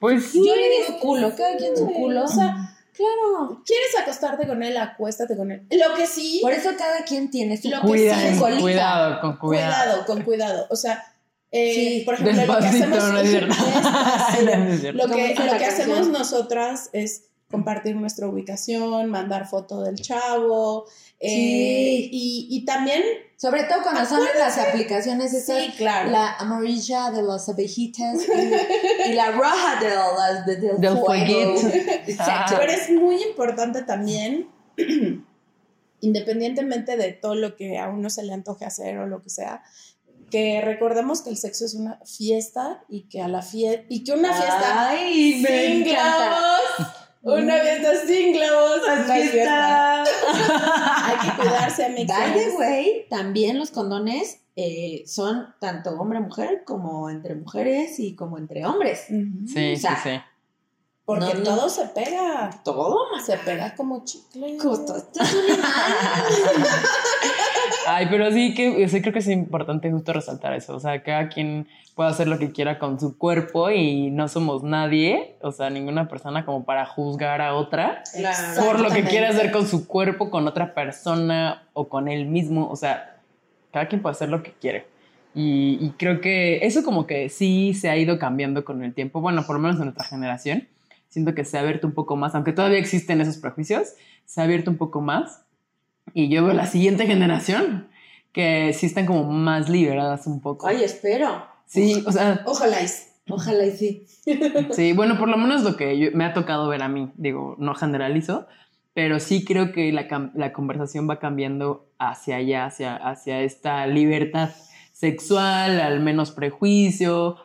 Pues 0.00 0.26
sí. 0.26 0.42
Yo 0.46 0.54
le 0.54 0.68
digo 0.68 1.00
culo, 1.00 1.34
cada 1.36 1.56
quien 1.56 1.76
su 1.76 1.86
culo. 1.86 2.24
O 2.24 2.28
sea, 2.28 2.74
Claro. 2.92 3.62
¿quieres 3.64 3.96
acostarte 3.96 4.44
con 4.46 4.60
él? 4.62 4.76
Acuéstate 4.76 5.36
con 5.36 5.52
él. 5.52 5.62
Lo 5.70 5.94
que 5.94 6.06
sí, 6.06 6.40
Por 6.42 6.52
eso 6.52 6.70
cada 6.76 7.04
quien 7.04 7.30
tiene 7.30 7.56
su 7.56 7.68
Lo 7.68 7.80
que 7.80 7.86
Cuida, 7.86 8.32
sí, 8.32 8.38
colita. 8.40 8.60
cuidado, 8.60 9.20
con 9.20 9.36
cuidado. 9.36 9.72
cuidado, 9.72 10.06
con 10.06 10.22
cuidado. 10.22 10.66
O 10.70 10.74
sea, 10.76 11.04
eh, 11.52 11.72
Sí. 11.74 12.02
por 12.04 12.14
ejemplo, 12.14 12.44
lo 12.54 12.58
que 12.58 12.66
hacemos... 12.66 12.98
no 13.12 13.18
es. 13.20 13.30
No 14.44 14.50
es 14.72 14.80
cierto. 14.80 15.06
Lo 15.06 15.14
que, 15.14 15.34
lo 15.36 15.58
que 15.58 15.64
hacemos 15.64 16.08
nosotras 16.08 16.90
es 16.92 17.22
compartir 17.50 17.96
nuestra 17.96 18.28
ubicación, 18.28 19.08
mandar 19.10 19.48
foto 19.48 19.82
del 19.82 19.96
chavo. 19.96 20.86
eh, 21.20 21.28
Sí. 21.28 22.08
y, 22.12 22.46
y 22.50 22.64
también, 22.64 23.02
Sobre 23.36 23.64
todo 23.64 23.82
cuando 23.82 24.04
son 24.04 24.20
en 24.20 24.38
las 24.38 24.58
aplicaciones 24.58 25.32
esas, 25.32 25.64
sí, 25.64 25.72
claro. 25.76 26.10
la 26.10 26.34
amarilla 26.38 27.10
de 27.10 27.22
las 27.22 27.48
abejitas 27.48 28.16
y, 28.26 29.10
y 29.10 29.12
la 29.14 29.30
roja 29.32 29.80
de 29.80 29.88
las 29.90 30.46
de, 30.46 30.56
del, 30.56 30.80
Del 30.80 30.98
fuego. 30.98 31.06
fueguito. 31.06 31.68
Exacto. 32.06 32.56
Pero 32.58 32.72
es 32.72 32.90
muy 32.90 33.22
importante 33.22 33.82
también, 33.82 34.48
independientemente 36.00 36.96
de 36.96 37.12
todo 37.12 37.34
lo 37.34 37.56
que 37.56 37.78
a 37.78 37.88
uno 37.88 38.10
se 38.10 38.22
le 38.22 38.32
antoje 38.32 38.64
hacer 38.64 38.98
o 38.98 39.06
lo 39.06 39.22
que 39.22 39.30
sea, 39.30 39.62
que 40.30 40.60
recordemos 40.60 41.22
que 41.22 41.30
el 41.30 41.38
sexo 41.38 41.64
es 41.64 41.74
una 41.74 41.98
fiesta 42.04 42.84
y 42.88 43.08
que 43.08 43.22
a 43.22 43.28
la 43.28 43.40
fiesta 43.42 43.84
y 43.88 44.04
que 44.04 44.12
una 44.12 44.32
fiesta 44.32 44.90
Ay, 44.90 45.40
me 45.42 45.48
sin 45.48 45.82
encanta. 45.88 46.38
Una 47.34 47.54
fiesta 47.58 48.06
sin 48.06 48.32
globos 48.32 48.80
fiesta. 49.06 50.02
Hay 51.04 51.16
que 51.28 51.36
cuidarse, 51.36 51.84
amigos. 51.86 52.16
By 52.16 52.32
the 52.32 52.50
way, 52.56 53.06
también 53.10 53.58
los 53.58 53.70
condones 53.70 54.40
eh, 54.56 55.04
son 55.06 55.54
tanto 55.60 55.90
hombre-mujer 55.90 56.62
como 56.64 57.10
entre 57.10 57.34
mujeres 57.34 57.98
y 58.00 58.14
como 58.16 58.38
entre 58.38 58.64
hombres. 58.66 59.06
Sí, 59.46 59.74
O 59.74 59.78
sea, 59.78 59.96
sí, 60.02 60.10
sí. 60.10 60.20
Porque 61.04 61.24
No, 61.26 61.34
no. 61.34 61.42
todo 61.42 61.68
se 61.70 61.86
pega. 61.86 62.50
Todo, 62.64 62.98
Se 63.24 63.38
pega 63.38 63.74
como 63.74 64.04
chicle. 64.04 64.58
Justo, 64.60 64.94
esto 64.96 65.22
es 65.22 65.34
un. 65.34 65.42
Ay, 67.90 68.06
pero 68.10 68.30
sí 68.30 68.54
que 68.54 68.88
sí 68.88 69.00
creo 69.00 69.12
que 69.12 69.18
es 69.20 69.28
importante 69.28 69.90
justo 69.90 70.12
resaltar 70.12 70.52
eso. 70.54 70.76
O 70.76 70.80
sea, 70.80 71.02
cada 71.02 71.28
quien 71.28 71.66
puede 71.94 72.10
hacer 72.10 72.28
lo 72.28 72.38
que 72.38 72.52
quiera 72.52 72.78
con 72.78 73.00
su 73.00 73.18
cuerpo 73.18 73.70
y 73.70 74.10
no 74.10 74.28
somos 74.28 74.62
nadie, 74.62 75.36
o 75.40 75.50
sea, 75.52 75.68
ninguna 75.70 76.08
persona 76.08 76.44
como 76.44 76.64
para 76.64 76.86
juzgar 76.86 77.40
a 77.40 77.54
otra 77.54 78.02
Claro. 78.14 78.64
por 78.64 78.80
lo 78.80 78.90
que 78.90 79.02
quiere 79.04 79.26
hacer 79.26 79.50
con 79.50 79.66
su 79.66 79.86
cuerpo, 79.88 80.30
con 80.30 80.46
otra 80.46 80.74
persona 80.74 81.66
o 81.72 81.88
con 81.88 82.08
él 82.08 82.26
mismo. 82.26 82.68
O 82.70 82.76
sea, 82.76 83.16
cada 83.72 83.88
quien 83.88 84.02
puede 84.02 84.12
hacer 84.12 84.28
lo 84.28 84.42
que 84.42 84.52
quiere. 84.52 84.86
Y, 85.34 85.78
y 85.80 85.90
creo 85.98 86.20
que 86.20 86.58
eso 86.66 86.82
como 86.82 87.06
que 87.06 87.28
sí 87.28 87.74
se 87.74 87.88
ha 87.90 87.96
ido 87.96 88.18
cambiando 88.18 88.64
con 88.64 88.82
el 88.84 88.94
tiempo. 88.94 89.20
Bueno, 89.20 89.44
por 89.46 89.56
lo 89.56 89.62
menos 89.62 89.78
en 89.78 89.84
nuestra 89.84 90.04
generación. 90.04 90.68
Siento 91.08 91.34
que 91.34 91.44
se 91.44 91.56
ha 91.56 91.60
abierto 91.60 91.86
un 91.86 91.94
poco 91.94 92.16
más, 92.16 92.34
aunque 92.34 92.52
todavía 92.52 92.78
existen 92.78 93.20
esos 93.22 93.38
prejuicios, 93.38 93.94
se 94.26 94.40
ha 94.40 94.44
abierto 94.44 94.70
un 94.70 94.76
poco 94.76 95.00
más. 95.00 95.42
Y 96.14 96.28
yo 96.28 96.44
veo 96.44 96.54
la 96.54 96.66
siguiente 96.66 97.06
generación 97.06 97.88
que 98.32 98.72
sí 98.72 98.86
están 98.86 99.06
como 99.06 99.24
más 99.24 99.68
liberadas 99.68 100.26
un 100.26 100.40
poco. 100.40 100.66
Ay, 100.66 100.82
espero. 100.84 101.44
Sí, 101.66 102.02
o 102.06 102.12
sea, 102.12 102.42
Ojalá. 102.46 102.80
es- 102.80 103.06
Ojalá 103.30 103.66
y 103.66 103.72
sí. 103.72 104.06
Sí, 104.72 104.92
bueno, 104.94 105.18
por 105.18 105.28
lo 105.28 105.36
menos 105.36 105.62
lo 105.62 105.76
que 105.76 105.98
yo- 105.98 106.10
me 106.14 106.24
ha 106.24 106.32
tocado 106.32 106.66
ver 106.68 106.82
a 106.82 106.88
mí, 106.88 107.10
digo, 107.16 107.56
no 107.58 107.74
generalizo, 107.74 108.46
pero 108.94 109.20
sí 109.20 109.44
creo 109.44 109.70
que 109.72 109.92
la, 109.92 110.30
la 110.34 110.52
conversación 110.52 111.08
va 111.08 111.18
cambiando 111.18 111.90
hacia 111.98 112.36
allá, 112.36 112.64
hacia, 112.66 112.96
hacia 112.96 113.40
esta 113.42 113.86
libertad 113.86 114.50
sexual, 114.92 115.80
al 115.80 116.00
menos 116.00 116.30
prejuicio. 116.30 117.36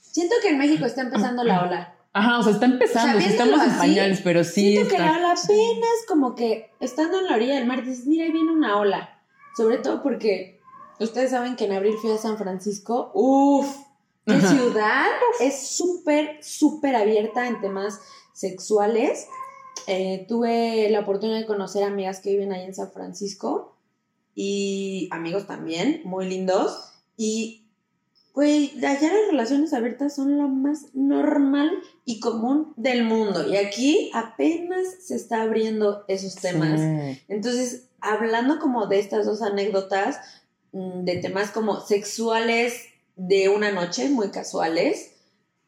Siento 0.00 0.36
que 0.42 0.50
en 0.50 0.58
México 0.58 0.84
está 0.86 1.02
empezando 1.02 1.42
la 1.44 1.62
ola. 1.62 1.94
Ajá, 2.14 2.38
o 2.38 2.42
sea, 2.42 2.52
está 2.52 2.66
empezando, 2.66 3.18
O 3.18 3.20
sea, 3.20 3.30
estamos 3.30 3.62
en 3.62 3.70
así, 3.70 3.78
pañales, 3.78 4.20
pero 4.22 4.44
sí 4.44 4.72
Siento 4.72 4.88
que 4.90 4.96
está- 4.96 5.06
la 5.12 5.18
ola 5.18 5.32
apenas 5.32 5.90
como 6.06 6.34
que 6.34 6.70
estando 6.80 7.18
en 7.18 7.26
la 7.26 7.34
orilla 7.36 7.54
del 7.54 7.66
mar 7.66 7.84
dices, 7.84 8.06
mira, 8.06 8.24
ahí 8.24 8.32
viene 8.32 8.52
una 8.52 8.78
ola. 8.78 9.18
Sobre 9.56 9.78
todo 9.78 10.02
porque 10.02 10.60
ustedes 11.00 11.30
saben 11.30 11.56
que 11.56 11.64
en 11.64 11.72
abril 11.72 11.94
fui 12.00 12.10
a 12.10 12.18
San 12.18 12.36
Francisco. 12.36 13.10
Uf, 13.14 13.66
qué 14.26 14.34
Ajá. 14.34 14.48
ciudad. 14.48 15.06
Es 15.40 15.68
súper, 15.68 16.38
súper 16.44 16.96
abierta 16.96 17.46
en 17.48 17.60
temas 17.60 18.00
sexuales. 18.34 19.26
Eh, 19.86 20.26
tuve 20.28 20.88
la 20.90 21.00
oportunidad 21.00 21.38
de 21.38 21.46
conocer 21.46 21.82
amigas 21.82 22.20
que 22.20 22.30
viven 22.30 22.52
ahí 22.52 22.64
en 22.64 22.74
San 22.74 22.92
Francisco 22.92 23.74
y 24.34 25.08
amigos 25.12 25.46
también, 25.46 26.02
muy 26.04 26.28
lindos. 26.28 26.92
Y, 27.16 27.61
güey, 28.34 28.72
allá 28.78 29.12
las 29.12 29.26
relaciones 29.30 29.74
abiertas 29.74 30.14
son 30.14 30.38
lo 30.38 30.48
más 30.48 30.86
normal 30.94 31.70
y 32.04 32.20
común 32.20 32.72
del 32.76 33.04
mundo. 33.04 33.46
Y 33.46 33.56
aquí 33.56 34.10
apenas 34.14 34.86
se 35.00 35.16
está 35.16 35.42
abriendo 35.42 36.04
esos 36.08 36.36
temas. 36.36 36.80
Sí. 36.80 37.22
Entonces, 37.28 37.88
hablando 38.00 38.58
como 38.58 38.86
de 38.86 38.98
estas 38.98 39.26
dos 39.26 39.42
anécdotas, 39.42 40.18
mm, 40.72 41.04
de 41.04 41.16
temas 41.16 41.50
como 41.50 41.80
sexuales 41.80 42.86
de 43.16 43.48
una 43.48 43.70
noche, 43.70 44.08
muy 44.08 44.30
casuales, 44.30 45.12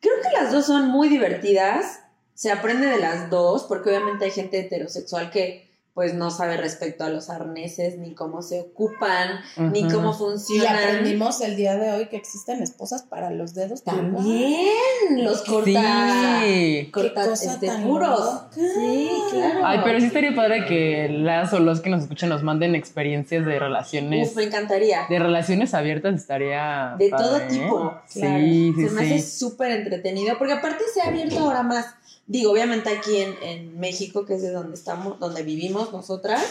creo 0.00 0.14
que 0.22 0.42
las 0.42 0.50
dos 0.50 0.66
son 0.66 0.88
muy 0.88 1.08
divertidas. 1.08 2.00
Se 2.34 2.50
aprende 2.50 2.86
de 2.86 2.98
las 2.98 3.30
dos, 3.30 3.64
porque 3.64 3.90
obviamente 3.90 4.24
hay 4.24 4.30
gente 4.30 4.58
heterosexual 4.58 5.30
que 5.30 5.63
pues 5.94 6.12
no 6.12 6.32
sabe 6.32 6.56
respecto 6.56 7.04
a 7.04 7.08
los 7.08 7.30
arneses, 7.30 7.98
ni 7.98 8.14
cómo 8.14 8.42
se 8.42 8.60
ocupan, 8.62 9.40
ni 9.56 9.88
cómo 9.88 10.10
Y 10.10 10.14
funcionan. 10.14 10.76
aprendimos 10.76 11.40
el 11.40 11.54
día 11.54 11.76
de 11.76 11.92
hoy 11.92 12.06
que 12.08 12.16
existen 12.16 12.60
esposas 12.64 13.02
para 13.04 13.30
los 13.30 13.54
dedos. 13.54 13.84
También 13.84 15.24
los 15.24 15.42
corta, 15.42 16.40
Sí. 16.42 16.90
corta 16.92 17.22
Qué 17.22 17.28
cosa 17.30 17.52
este, 17.52 17.66
tan 17.68 17.84
puros. 17.84 18.40
Sí, 18.52 19.10
claro. 19.30 19.60
Ay, 19.64 19.80
pero 19.84 20.00
sí 20.00 20.06
estaría 20.06 20.34
padre 20.34 20.66
que 20.66 21.08
las 21.10 21.52
o 21.52 21.60
los 21.60 21.80
que 21.80 21.90
nos 21.90 22.02
escuchan 22.02 22.28
nos 22.28 22.42
manden 22.42 22.74
experiencias 22.74 23.46
de 23.46 23.58
relaciones, 23.60 24.30
Uf, 24.30 24.36
me 24.36 24.42
encantaría. 24.44 25.02
de 25.08 25.18
relaciones 25.20 25.74
abiertas, 25.74 26.14
estaría 26.16 26.96
De 26.98 27.08
padre, 27.08 27.24
todo 27.24 27.36
¿eh? 27.38 27.46
tipo. 27.48 27.94
Sí, 28.08 28.20
claro. 28.20 28.38
sí, 28.40 28.72
Se 28.74 28.90
me 28.90 29.06
sí. 29.06 29.14
hace 29.14 29.22
súper 29.38 29.70
entretenido, 29.70 30.36
porque 30.38 30.54
aparte 30.54 30.82
se 30.92 31.02
ha 31.02 31.08
abierto 31.08 31.38
ahora 31.38 31.62
más. 31.62 31.86
Digo, 32.26 32.52
obviamente 32.52 32.90
aquí 32.90 33.18
en, 33.18 33.36
en 33.42 33.78
México, 33.78 34.24
que 34.24 34.34
es 34.34 34.42
de 34.42 34.50
donde 34.50 34.74
estamos, 34.74 35.18
donde 35.18 35.42
vivimos 35.42 35.92
nosotras, 35.92 36.42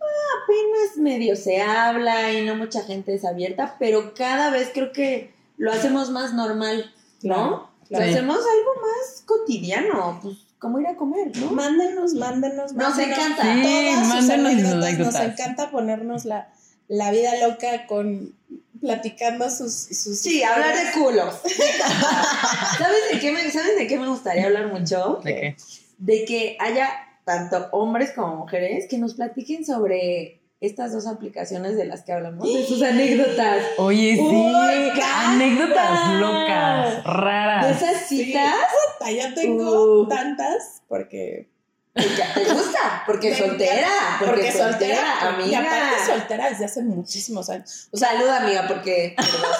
ah, 0.00 0.04
apenas 0.44 0.96
medio 0.98 1.36
se 1.36 1.62
habla 1.62 2.32
y 2.32 2.44
no 2.44 2.54
mucha 2.54 2.82
gente 2.82 3.14
es 3.14 3.24
abierta, 3.24 3.76
pero 3.78 4.12
cada 4.14 4.50
vez 4.50 4.70
creo 4.74 4.92
que 4.92 5.32
lo 5.56 5.72
hacemos 5.72 6.10
más 6.10 6.34
normal, 6.34 6.92
¿no? 7.22 7.70
Claro, 7.88 8.04
Lo 8.04 8.10
hacemos 8.10 8.36
algo 8.36 8.74
más 8.82 9.22
cotidiano, 9.26 10.18
pues 10.22 10.36
como 10.58 10.78
ir 10.78 10.86
a 10.86 10.96
comer, 10.96 11.36
¿no? 11.38 11.50
Mándenos, 11.50 12.14
mándenos, 12.14 12.72
Nos 12.74 12.96
mándenos 12.96 13.18
encanta. 13.18 13.42
Sí, 13.42 13.62
todas 13.62 13.98
sus 13.98 14.08
mándenos 14.08 14.24
sus 14.24 14.30
anécdotas. 14.30 14.84
anécdotas. 14.84 15.14
Nos 15.14 15.32
encanta 15.32 15.70
ponernos 15.70 16.24
la, 16.26 16.52
la 16.88 17.10
vida 17.10 17.30
loca 17.48 17.86
con 17.86 18.34
platicando 18.80 19.50
sus, 19.50 19.72
sus 19.74 20.18
Sí, 20.20 20.42
hablar 20.42 20.74
de 20.74 20.92
culos. 20.92 21.34
¿Sabes 22.78 22.98
de 23.12 23.18
qué 23.20 23.32
me, 23.32 23.50
¿sabes 23.50 23.76
de 23.78 23.86
qué 23.86 23.98
me 23.98 24.08
gustaría 24.08 24.46
hablar 24.46 24.72
mucho? 24.72 25.20
¿De 25.24 25.34
qué? 25.34 25.56
de 25.98 26.24
que 26.24 26.56
haya 26.60 26.88
tanto 27.24 27.68
hombres 27.72 28.12
como 28.12 28.36
mujeres 28.36 28.86
que 28.88 28.96
nos 28.96 29.14
platiquen 29.14 29.66
sobre 29.66 30.40
estas 30.62 30.92
dos 30.92 31.06
aplicaciones 31.06 31.76
de 31.76 31.84
las 31.86 32.02
que 32.02 32.12
hablamos, 32.12 32.50
de 32.52 32.64
sus 32.66 32.82
anécdotas, 32.82 33.62
Oye, 33.78 34.16
sí, 34.16 34.22
¡Me 34.22 34.86
encanta! 34.86 35.30
anécdotas 35.32 36.14
locas, 36.20 36.96
de 36.96 37.02
raras. 37.02 37.82
esas 37.82 38.08
citas. 38.08 38.54
Puta, 38.98 39.10
Yo 39.12 39.34
tengo 39.34 40.00
Uh. 40.02 40.08
tantas 40.08 40.82
porque 40.88 41.48
Ya 41.94 42.34
te 42.34 42.44
gusta, 42.52 43.02
porque 43.04 43.36
soltera, 43.36 43.88
porque, 44.20 44.34
porque 44.34 44.52
soltera, 44.52 45.20
soltera 45.20 45.46
y 45.46 45.54
amiga. 45.54 45.58
aparte 45.58 46.06
soltera 46.06 46.50
desde 46.50 46.64
hace 46.66 46.82
muchísimos 46.82 47.50
años. 47.50 47.88
O 47.90 47.96
sea, 47.96 48.12
saluda, 48.12 48.42
amiga, 48.42 48.66
porque 48.68 49.14
por 49.16 49.26
dos. 49.26 49.56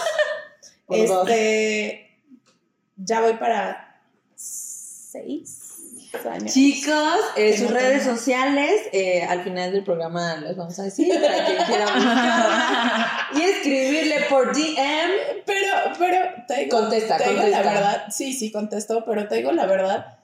Por 0.86 1.08
dos. 1.08 1.28
Este 1.28 2.10
ya 2.96 3.20
voy 3.20 3.34
para 3.34 4.00
seis 4.36 5.58
años. 6.28 6.52
Chicos, 6.52 7.20
eh, 7.36 7.56
sus 7.56 7.70
redes 7.70 8.04
tengo. 8.04 8.16
sociales, 8.16 8.82
eh, 8.92 9.22
al 9.24 9.42
final 9.42 9.72
del 9.72 9.82
programa 9.84 10.36
les 10.36 10.56
vamos 10.56 10.78
a 10.78 10.84
decir 10.84 11.08
para 11.20 11.44
quien 11.44 11.58
quiera 11.66 11.84
buscar 11.94 13.06
y 13.34 13.42
escribirle 13.42 14.20
por 14.28 14.54
DM. 14.54 15.10
Pero, 15.46 15.74
pero 15.98 16.16
te 16.46 16.64
digo, 16.64 16.78
Contesta, 16.78 17.16
te 17.16 17.24
digo 17.24 17.36
contesta. 17.42 17.62
la 17.64 17.72
verdad, 17.72 18.04
sí, 18.10 18.32
sí 18.32 18.52
contesto, 18.52 19.04
pero 19.04 19.26
te 19.28 19.36
digo 19.36 19.52
la 19.52 19.66
verdad. 19.66 20.19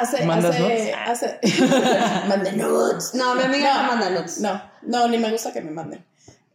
Hace, 0.00 0.24
¿Mandas 0.24 0.54
hace, 0.54 0.92
hace. 0.94 1.40
Mande 2.28 2.52
nudes. 2.52 3.14
No, 3.14 3.34
mi 3.34 3.42
amiga 3.42 3.74
no, 3.74 3.82
No. 3.82 3.88
manda 3.88 4.10
nudes. 4.10 4.40
No, 4.40 4.62
no, 4.82 5.08
ni 5.08 5.18
me 5.18 5.30
gusta 5.30 5.52
que 5.52 5.60
me 5.60 5.70
manden. 5.70 6.04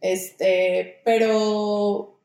Este, 0.00 1.00
pero. 1.04 2.18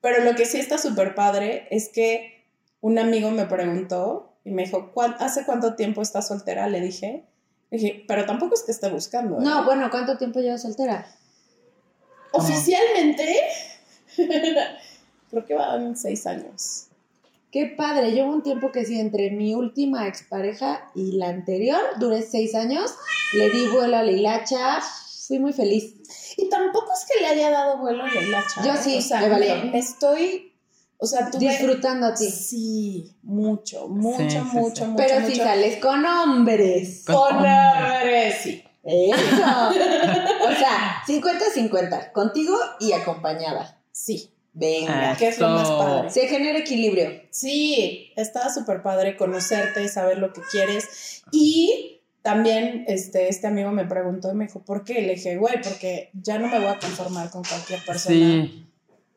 Pero 0.00 0.22
lo 0.24 0.34
que 0.36 0.44
sí 0.46 0.58
está 0.60 0.78
súper 0.78 1.14
padre 1.14 1.66
es 1.70 1.88
que 1.88 2.44
un 2.80 2.98
amigo 2.98 3.30
me 3.30 3.46
preguntó 3.46 4.32
y 4.44 4.50
me 4.52 4.64
dijo, 4.64 4.92
"¿Cuán- 4.92 5.16
¿hace 5.18 5.44
cuánto 5.44 5.74
tiempo 5.74 6.02
estás 6.02 6.28
soltera? 6.28 6.68
Le 6.68 6.80
dije. 6.80 7.24
Le 7.70 7.78
dije, 7.78 8.04
pero 8.06 8.24
tampoco 8.26 8.54
es 8.54 8.62
que 8.62 8.70
esté 8.72 8.88
buscando. 8.88 9.36
¿eh?". 9.38 9.42
No, 9.42 9.64
bueno, 9.64 9.90
¿cuánto 9.90 10.16
tiempo 10.16 10.38
llevas 10.40 10.62
soltera? 10.62 11.06
Oficialmente, 12.32 13.34
creo 15.30 15.44
que 15.46 15.54
van 15.54 15.96
seis 15.96 16.26
años. 16.26 16.86
Qué 17.56 17.64
padre, 17.74 18.10
llevo 18.12 18.32
un 18.32 18.42
tiempo 18.42 18.70
que 18.70 18.84
sí, 18.84 19.00
entre 19.00 19.30
mi 19.30 19.54
última 19.54 20.06
expareja 20.06 20.90
y 20.94 21.12
la 21.12 21.28
anterior, 21.30 21.80
duré 21.98 22.20
seis 22.20 22.54
años, 22.54 22.94
le 23.32 23.48
di 23.48 23.66
vuelo 23.68 23.96
a 23.96 24.02
la 24.02 24.12
hilacha, 24.12 24.78
fui 25.26 25.38
muy 25.38 25.54
feliz. 25.54 25.94
Y 26.36 26.50
tampoco 26.50 26.92
es 26.92 27.06
que 27.10 27.18
le 27.22 27.28
haya 27.28 27.50
dado 27.50 27.78
vuelo 27.78 28.04
a 28.04 28.08
la 28.12 28.20
hilacha. 28.20 28.62
Yo 28.62 28.74
¿eh? 28.74 28.76
sí, 28.76 28.98
o 28.98 29.00
sea, 29.00 29.20
me 29.22 29.30
valió. 29.30 29.56
me- 29.56 29.70
me 29.70 29.78
estoy. 29.78 30.52
O 30.98 31.06
sea. 31.06 31.30
Disfrutando 31.30 32.08
a 32.08 32.14
ti. 32.14 32.30
Sí, 32.30 33.10
mucho, 33.22 33.88
mucho, 33.88 34.18
Sí, 34.18 34.28
sí, 34.30 34.38
mucho, 34.52 34.74
sí. 34.84 34.84
mucho. 34.90 34.94
Pero 34.98 35.20
mucho. 35.20 35.32
si 35.32 35.38
sales 35.40 35.80
con 35.80 36.04
hombres. 36.04 37.04
Con 37.06 37.16
Con 37.16 37.36
hombres. 37.36 37.52
hombres, 38.02 38.34
sí. 38.42 38.62
Eso. 38.84 39.16
o 39.16 40.54
sea, 40.58 41.02
50-50, 41.08 42.12
contigo 42.12 42.54
y 42.80 42.92
acompañada. 42.92 43.80
Sí, 43.92 44.30
Venga. 44.58 45.10
Ah. 45.10 45.16
que 45.16 45.28
es 45.28 45.38
lo 45.38 45.50
más 45.50 45.68
padre. 45.68 46.10
Se 46.10 46.28
genera 46.28 46.58
equilibrio. 46.58 47.10
Sí, 47.30 48.12
está 48.16 48.52
súper 48.52 48.82
padre 48.82 49.16
conocerte, 49.16 49.86
saber 49.88 50.18
lo 50.18 50.32
que 50.32 50.40
quieres. 50.50 51.22
Y 51.30 52.00
también 52.22 52.84
este, 52.88 53.28
este 53.28 53.46
amigo 53.46 53.70
me 53.70 53.84
preguntó 53.84 54.32
y 54.32 54.34
me 54.34 54.46
dijo, 54.46 54.64
¿por 54.64 54.82
qué? 54.82 55.02
Le 55.02 55.14
dije, 55.16 55.36
güey, 55.36 55.60
porque 55.60 56.10
ya 56.14 56.38
no 56.38 56.48
me 56.48 56.58
voy 56.58 56.68
a 56.68 56.78
conformar 56.78 57.30
con 57.30 57.44
cualquier 57.44 57.84
persona. 57.84 58.16
Sí. 58.16 58.66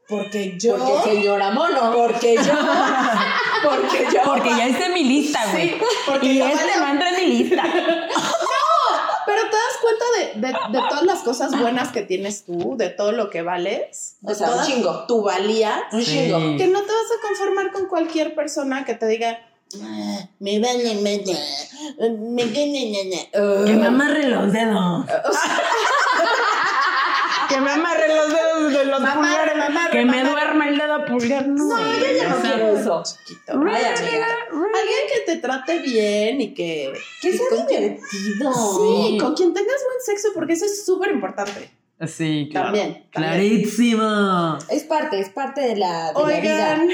Porque 0.10 0.58
yo... 0.60 0.78
Porque 0.78 1.12
señora 1.12 1.52
mono. 1.52 1.94
Porque 1.94 2.36
yo... 2.36 2.42
porque 3.64 4.08
yo... 4.14 4.22
Porque 4.26 4.50
ya 4.50 4.68
hice 4.68 4.90
mi 4.90 5.06
lista, 5.06 5.40
güey. 5.52 5.70
Sí, 5.70 5.76
porque 6.06 6.34
y 6.34 6.42
este 6.42 6.80
no 6.80 6.90
entra 6.90 7.10
en 7.12 7.16
mi 7.16 7.38
lista. 7.38 7.64
Pero 9.26 9.42
te 9.44 9.56
das 9.56 9.78
cuenta 9.82 10.06
de, 10.18 10.48
de- 10.48 10.80
de 10.80 10.88
todas 10.90 11.04
las 11.04 11.20
cosas 11.20 11.60
buenas 11.60 11.90
que 11.92 12.02
tienes 12.02 12.46
tú, 12.46 12.76
de 12.78 12.90
todo 12.90 13.12
lo 13.12 13.30
que 13.30 13.42
vales, 13.42 14.16
de 14.22 14.32
O 14.32 14.36
sea, 14.36 14.52
un 14.52 14.66
chingo. 14.66 15.06
tu 15.08 15.22
valía, 15.24 15.84
Un 15.92 16.02
Sí. 16.04 16.12
chingo. 16.12 16.38
que 16.58 16.68
no 16.68 16.82
te 16.82 16.92
vas 16.92 17.12
a 17.18 17.28
conformar 17.28 17.72
con 17.72 17.88
cualquier 17.88 18.36
persona 18.36 18.86
que 18.86 18.94
te 18.96 19.08
diga, 19.08 19.40
"Ah, 19.82 20.28
me 20.40 20.60
vale, 20.60 20.96
me 20.96 21.18
da, 21.20 21.40
me 22.10 22.44
Que 22.52 23.66
que 23.66 23.74
me 23.74 23.86
amarre 23.88 24.24
los 24.28 24.52
dedos. 24.52 25.06
que 27.50 27.60
me 27.62 27.72
amarre 27.72 28.08
los 28.16 28.30
dedos 28.30 28.72
de 28.74 28.86
los 28.86 29.02
Mamarre, 29.02 29.52
pulgares. 29.54 29.90
que 29.92 30.06
me 30.06 30.24
duerma 30.24 30.70
el 30.70 30.78
dedo 30.78 31.06
pulgar. 31.06 31.48
No, 31.48 31.66
No, 31.66 31.78
yo 32.00 32.06
ya 32.18 32.30
no 32.30 32.36
quiero 32.42 32.78
eso. 32.78 33.04
chiquito. 33.04 33.54
Ay, 33.68 33.84
amiga. 33.86 34.28
Alguien 34.52 35.06
que 35.14 35.20
te 35.26 35.38
trate 35.38 35.80
bien 35.80 36.40
y 36.42 36.54
que... 36.54 36.94
Que 37.22 37.32
sea 37.38 37.66
divertido. 37.68 38.54
Sí, 38.54 39.18
con 39.20 39.36
quien 39.36 39.54
tengas 39.54 39.76
buen 39.84 40.02
sexo, 40.06 40.30
porque 40.34 40.54
eso 40.54 40.66
es 40.66 40.86
súper 40.86 41.12
importante. 41.12 41.72
Sí, 42.08 42.48
claro. 42.52 42.68
También. 42.68 43.06
Clarísimo. 43.12 44.58
Es 44.70 44.84
parte, 44.84 45.20
es 45.20 45.30
parte 45.30 45.62
de 45.62 45.76
la, 45.76 46.14
de 46.14 46.14
la 46.14 46.40
vida. 46.40 46.74
Oigan, 46.76 46.90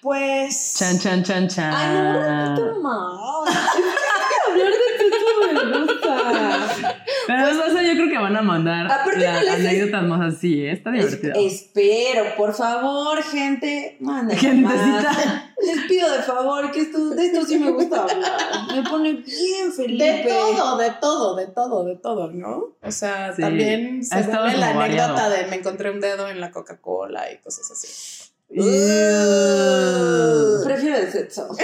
pues... 0.00 0.74
Chan, 0.78 0.98
chan, 0.98 1.22
chan, 1.24 1.48
chan. 1.48 1.72
Ay, 1.74 1.94
no, 1.94 2.52
no, 2.54 2.80
no. 2.80 3.44
Es 3.46 3.54
que 3.54 4.50
hablar 4.52 4.70
de 4.70 5.06
esto 5.06 5.52
me 5.52 5.84
gusta. 5.84 7.04
Pero 7.26 7.46
eso 7.48 7.82
yo 7.82 7.92
creo 7.94 8.05
que 8.16 8.22
van 8.22 8.36
a 8.36 8.42
mandar 8.42 8.86
Aparte 8.86 9.18
las 9.20 9.34
no 9.34 9.40
les- 9.42 9.54
anécdotas 9.66 10.02
más 10.04 10.34
así, 10.34 10.62
¿eh? 10.64 10.72
Está 10.72 10.90
Es- 10.96 11.20
divertido. 11.20 11.34
espero, 11.46 12.24
por 12.36 12.54
favor, 12.54 13.22
gente, 13.22 13.96
manden 14.00 14.36
Gentecita. 14.38 15.02
más. 15.12 15.42
Les 15.66 15.80
pido 15.88 16.10
de 16.12 16.22
favor 16.22 16.70
que 16.70 16.80
esto, 16.82 17.10
de 17.10 17.26
esto 17.26 17.44
sí 17.46 17.58
me 17.58 17.70
gusta 17.70 18.02
hablar. 18.02 18.32
Me 18.74 18.82
pone 18.88 19.12
bien 19.14 19.72
feliz. 19.74 19.98
De 19.98 20.24
todo, 20.28 20.76
de 20.76 20.90
todo, 21.00 21.34
de 21.36 21.46
todo, 21.46 21.84
de 21.84 21.96
todo, 21.96 22.30
¿no? 22.32 22.76
O 22.82 22.90
sea, 22.92 23.34
Sí. 23.34 23.42
también 23.42 24.04
se 24.04 24.14
Ha 24.14 24.20
estado 24.20 24.44
vale 24.44 24.58
la 24.58 24.68
anécdota 24.70 25.28
de 25.30 25.46
me 25.46 25.56
encontré 25.56 25.90
un 25.90 26.00
dedo 26.00 26.28
en 26.28 26.40
la 26.40 26.50
Coca-Cola 26.50 27.32
y 27.32 27.38
cosas 27.38 27.70
así. 27.70 27.88
Ew. 28.50 28.64
Prefiero 30.64 30.96
el 30.98 31.10
sexo. 31.10 31.48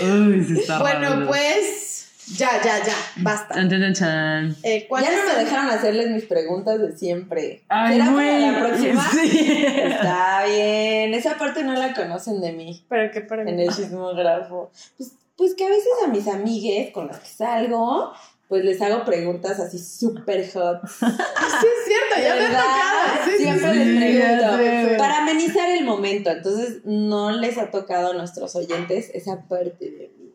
Uy, 0.00 0.58
está 0.60 0.78
bueno, 0.80 1.08
raro. 1.10 1.26
pues 1.26 1.97
ya, 2.36 2.50
ya, 2.62 2.84
ya, 2.84 2.94
basta. 3.16 3.54
Chan, 3.54 3.94
chan. 3.94 4.56
Eh, 4.62 4.86
¿cuál 4.88 5.04
Ya 5.04 5.10
no 5.16 5.24
me 5.32 5.44
dejaron 5.44 5.70
hacerles 5.70 6.10
mis 6.10 6.24
preguntas 6.24 6.78
de 6.80 6.96
siempre. 6.96 7.62
Ay, 7.68 7.98
¿Será 7.98 8.10
güey. 8.10 8.28
para 8.42 8.52
la 8.52 8.58
próxima? 8.68 9.10
Sí. 9.10 9.64
Está 9.66 10.44
bien. 10.44 11.14
Esa 11.14 11.38
parte 11.38 11.62
no 11.64 11.74
la 11.74 11.94
conocen 11.94 12.40
de 12.40 12.52
mí. 12.52 12.84
Pero 12.88 13.10
qué 13.12 13.20
pregunta? 13.22 13.52
en 13.52 13.60
el 13.60 13.74
chismógrafo. 13.74 14.70
Pues, 14.96 15.12
pues 15.36 15.54
que 15.54 15.64
a 15.66 15.70
veces 15.70 15.88
a 16.04 16.08
mis 16.08 16.26
amigues 16.28 16.90
con 16.92 17.06
las 17.06 17.20
que 17.20 17.28
salgo, 17.28 18.12
pues 18.48 18.64
les 18.64 18.80
hago 18.82 19.04
preguntas 19.04 19.60
así 19.60 19.78
súper 19.78 20.50
hot. 20.52 20.80
Ah, 21.40 21.60
sí, 21.60 21.66
es 21.66 21.84
cierto, 21.86 22.14
ya 22.16 22.34
me 22.34 22.40
ha 22.40 22.48
¿Verdad? 22.48 22.62
tocado. 22.62 23.24
Sí, 23.24 23.30
sí, 23.30 23.42
Siempre 23.44 23.72
sí. 23.72 23.84
les 24.18 24.42
pregunto. 24.42 24.98
Para 24.98 25.18
amenizar 25.18 25.70
el 25.70 25.84
momento. 25.84 26.30
Entonces, 26.30 26.78
no 26.84 27.30
les 27.30 27.56
ha 27.58 27.70
tocado 27.70 28.10
a 28.10 28.14
nuestros 28.14 28.54
oyentes 28.56 29.10
esa 29.14 29.42
parte 29.48 29.84
de 29.84 30.10
mí. 30.18 30.32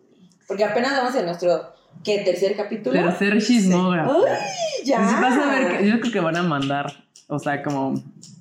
Porque 0.48 0.64
apenas 0.64 0.92
vamos 0.94 1.16
en 1.16 1.26
nuestro, 1.26 1.74
¿qué? 2.04 2.20
Tercer 2.20 2.56
capítulo. 2.56 2.94
Tercer 3.02 3.42
chismógrafo. 3.42 4.26
Ay, 4.28 4.86
ya. 4.86 5.00
Vas 5.00 5.38
a 5.38 5.46
ver 5.52 5.78
que 5.80 5.88
yo 5.90 6.00
creo 6.00 6.14
que 6.14 6.20
van 6.20 6.38
a 6.38 6.44
mandar, 6.44 7.06
o 7.28 7.40
sea, 7.40 7.62
como 7.64 7.94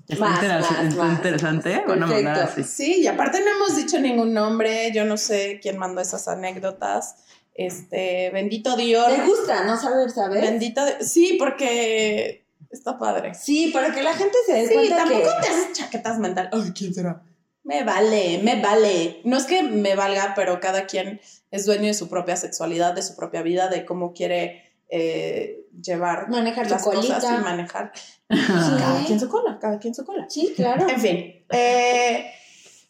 está, 0.08 0.24
Más, 0.28 0.42
interes- 0.42 0.60
más, 0.70 0.84
está 0.84 1.04
más, 1.04 1.12
interesante, 1.16 1.76
más. 1.76 1.86
van 1.86 2.02
a 2.02 2.06
mandar 2.06 2.40
así. 2.42 2.62
Sí, 2.64 3.00
y 3.02 3.06
aparte 3.06 3.40
no 3.40 3.50
hemos 3.56 3.76
dicho 3.76 3.98
ningún 4.00 4.32
nombre, 4.34 4.90
yo 4.92 5.04
no 5.04 5.16
sé 5.16 5.58
quién 5.62 5.78
mandó 5.78 6.00
esas 6.00 6.28
anécdotas. 6.28 7.16
Este, 7.54 8.30
bendito 8.32 8.76
Dios. 8.76 9.06
¿Te 9.14 9.22
gusta 9.26 9.64
no 9.64 9.76
saber, 9.76 10.10
sabes? 10.10 10.40
Bendito 10.40 10.84
Di- 10.86 11.04
Sí, 11.04 11.36
porque 11.38 12.46
está 12.70 12.98
padre. 12.98 13.34
Sí, 13.34 13.70
para 13.74 13.92
que 13.94 14.02
la 14.02 14.14
gente 14.14 14.36
se 14.46 14.54
dé 14.54 14.68
Sí, 14.68 14.74
cuenta 14.74 14.96
tampoco 14.96 15.20
que... 15.22 15.46
te 15.46 15.52
haces 15.52 15.72
chaquetas 15.74 16.18
mental. 16.18 16.48
Ay, 16.52 16.72
¿quién 16.76 16.94
será? 16.94 17.22
Me 17.64 17.84
vale, 17.84 18.40
me 18.42 18.60
vale. 18.60 19.20
No 19.24 19.36
es 19.36 19.44
que 19.44 19.62
me 19.62 19.94
valga, 19.94 20.32
pero 20.34 20.60
cada 20.60 20.86
quien 20.86 21.20
es 21.50 21.66
dueño 21.66 21.86
de 21.86 21.94
su 21.94 22.08
propia 22.08 22.36
sexualidad, 22.36 22.94
de 22.94 23.02
su 23.02 23.14
propia 23.14 23.42
vida, 23.42 23.68
de 23.68 23.84
cómo 23.84 24.12
quiere 24.12 24.72
eh, 24.88 25.66
llevar 25.80 26.28
Manejar 26.28 26.68
las 26.70 26.82
cosas 26.82 27.24
y 27.24 27.42
manejar. 27.42 27.92
Sí. 28.32 28.38
Cada 28.78 29.04
quien 29.04 29.20
su 29.20 29.28
cola, 29.28 29.58
cada 29.60 29.78
quien 29.78 29.94
su 29.94 30.06
cola. 30.06 30.24
Sí, 30.26 30.54
claro. 30.56 30.88
En 30.88 30.98
fin. 30.98 31.44
Eh, 31.50 32.32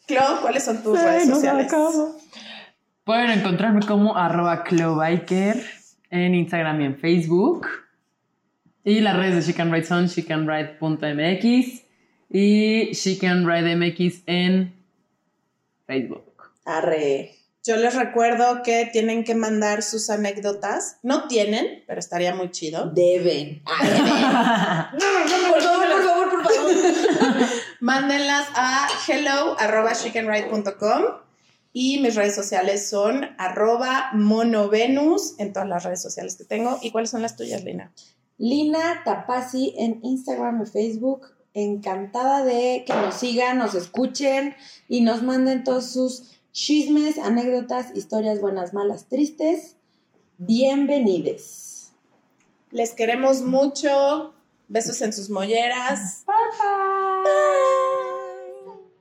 Clo, 0.07 0.21
¿cuáles 0.41 0.65
son 0.65 0.83
tus 0.83 1.01
redes 1.01 1.29
sociales? 1.29 1.73
Pueden 3.05 3.31
encontrarme 3.31 3.85
como 3.87 4.17
arroba 4.17 4.65
clobiker 4.65 5.63
en 6.11 6.35
Instagram 6.35 6.81
y 6.81 6.85
en 6.85 6.97
Facebook. 6.99 7.67
Y 8.85 9.01
las 9.01 9.17
redes 9.17 9.35
de 9.35 9.53
She 9.53 9.57
Can 9.57 9.71
Write 9.71 9.87
son 9.87 10.07
shecanwrite.mx 10.07 11.83
y 12.33 12.93
She 12.93 13.19
Can 13.19 13.45
Write 13.47 13.77
MX 13.77 14.23
en 14.27 14.75
Facebook. 15.87 16.25
Arre. 16.65 17.37
Yo 17.65 17.77
les 17.77 17.95
recuerdo 17.95 18.63
que 18.65 18.89
tienen 18.93 19.23
que 19.23 19.37
mandar 19.37 19.83
sus 19.85 20.11
anécdotas. 20.11 20.97
No 21.03 21.29
tienen, 21.29 21.85
pero 21.87 22.01
estaría 22.01 22.35
muy 22.35 22.51
chido. 22.51 22.87
Deben. 22.87 23.63
Ay, 23.67 23.89
deben. 24.99 25.53
Por 25.53 25.63
favor, 25.63 25.89
por 25.89 26.03
favor, 26.05 26.31
por 26.31 26.43
favor. 26.53 26.73
Mándenlas 27.81 28.49
a 28.57 28.89
hello.chickenride.com 29.07 31.05
y 31.73 32.01
mis 32.01 32.15
redes 32.17 32.35
sociales 32.35 32.89
son 32.89 33.29
arroba 33.39 34.11
monovenus 34.15 35.39
en 35.39 35.53
todas 35.53 35.69
las 35.69 35.85
redes 35.85 36.03
sociales 36.03 36.37
que 36.37 36.45
tengo. 36.45 36.79
¿Y 36.83 36.91
cuáles 36.91 37.11
son 37.11 37.23
las 37.23 37.37
tuyas, 37.37 37.63
Lina? 37.63 37.93
Lina 38.39 39.03
Tapasi 39.05 39.75
en 39.79 40.01
Instagram 40.03 40.63
y 40.63 40.67
Facebook. 40.67 41.29
Encantada 41.55 42.45
de 42.45 42.85
que 42.87 42.95
nos 42.95 43.17
sigan, 43.17 43.59
nos 43.59 43.75
escuchen 43.75 44.57
y 44.89 45.03
nos 45.03 45.23
manden 45.23 45.65
todos 45.65 45.87
sus 45.93 46.31
chismes, 46.53 47.19
anécdotas, 47.19 47.95
historias 47.95 48.41
buenas, 48.41 48.73
malas, 48.73 49.07
tristes. 49.09 49.77
Bienvenides. 50.39 51.93
Les 52.71 52.93
queremos 52.93 53.43
mucho. 53.43 54.33
Besos 54.69 55.03
en 55.03 55.13
sus 55.13 55.29
molleras. 55.29 56.25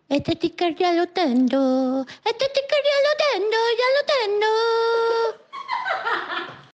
Este 0.10 0.34
sticker 0.34 0.76
ya 0.76 0.91
lo 0.91 1.08
tengo. 1.08 2.02
Este 2.26 2.45
sticker 2.45 2.80
ya 2.84 2.97
lo 3.08 3.12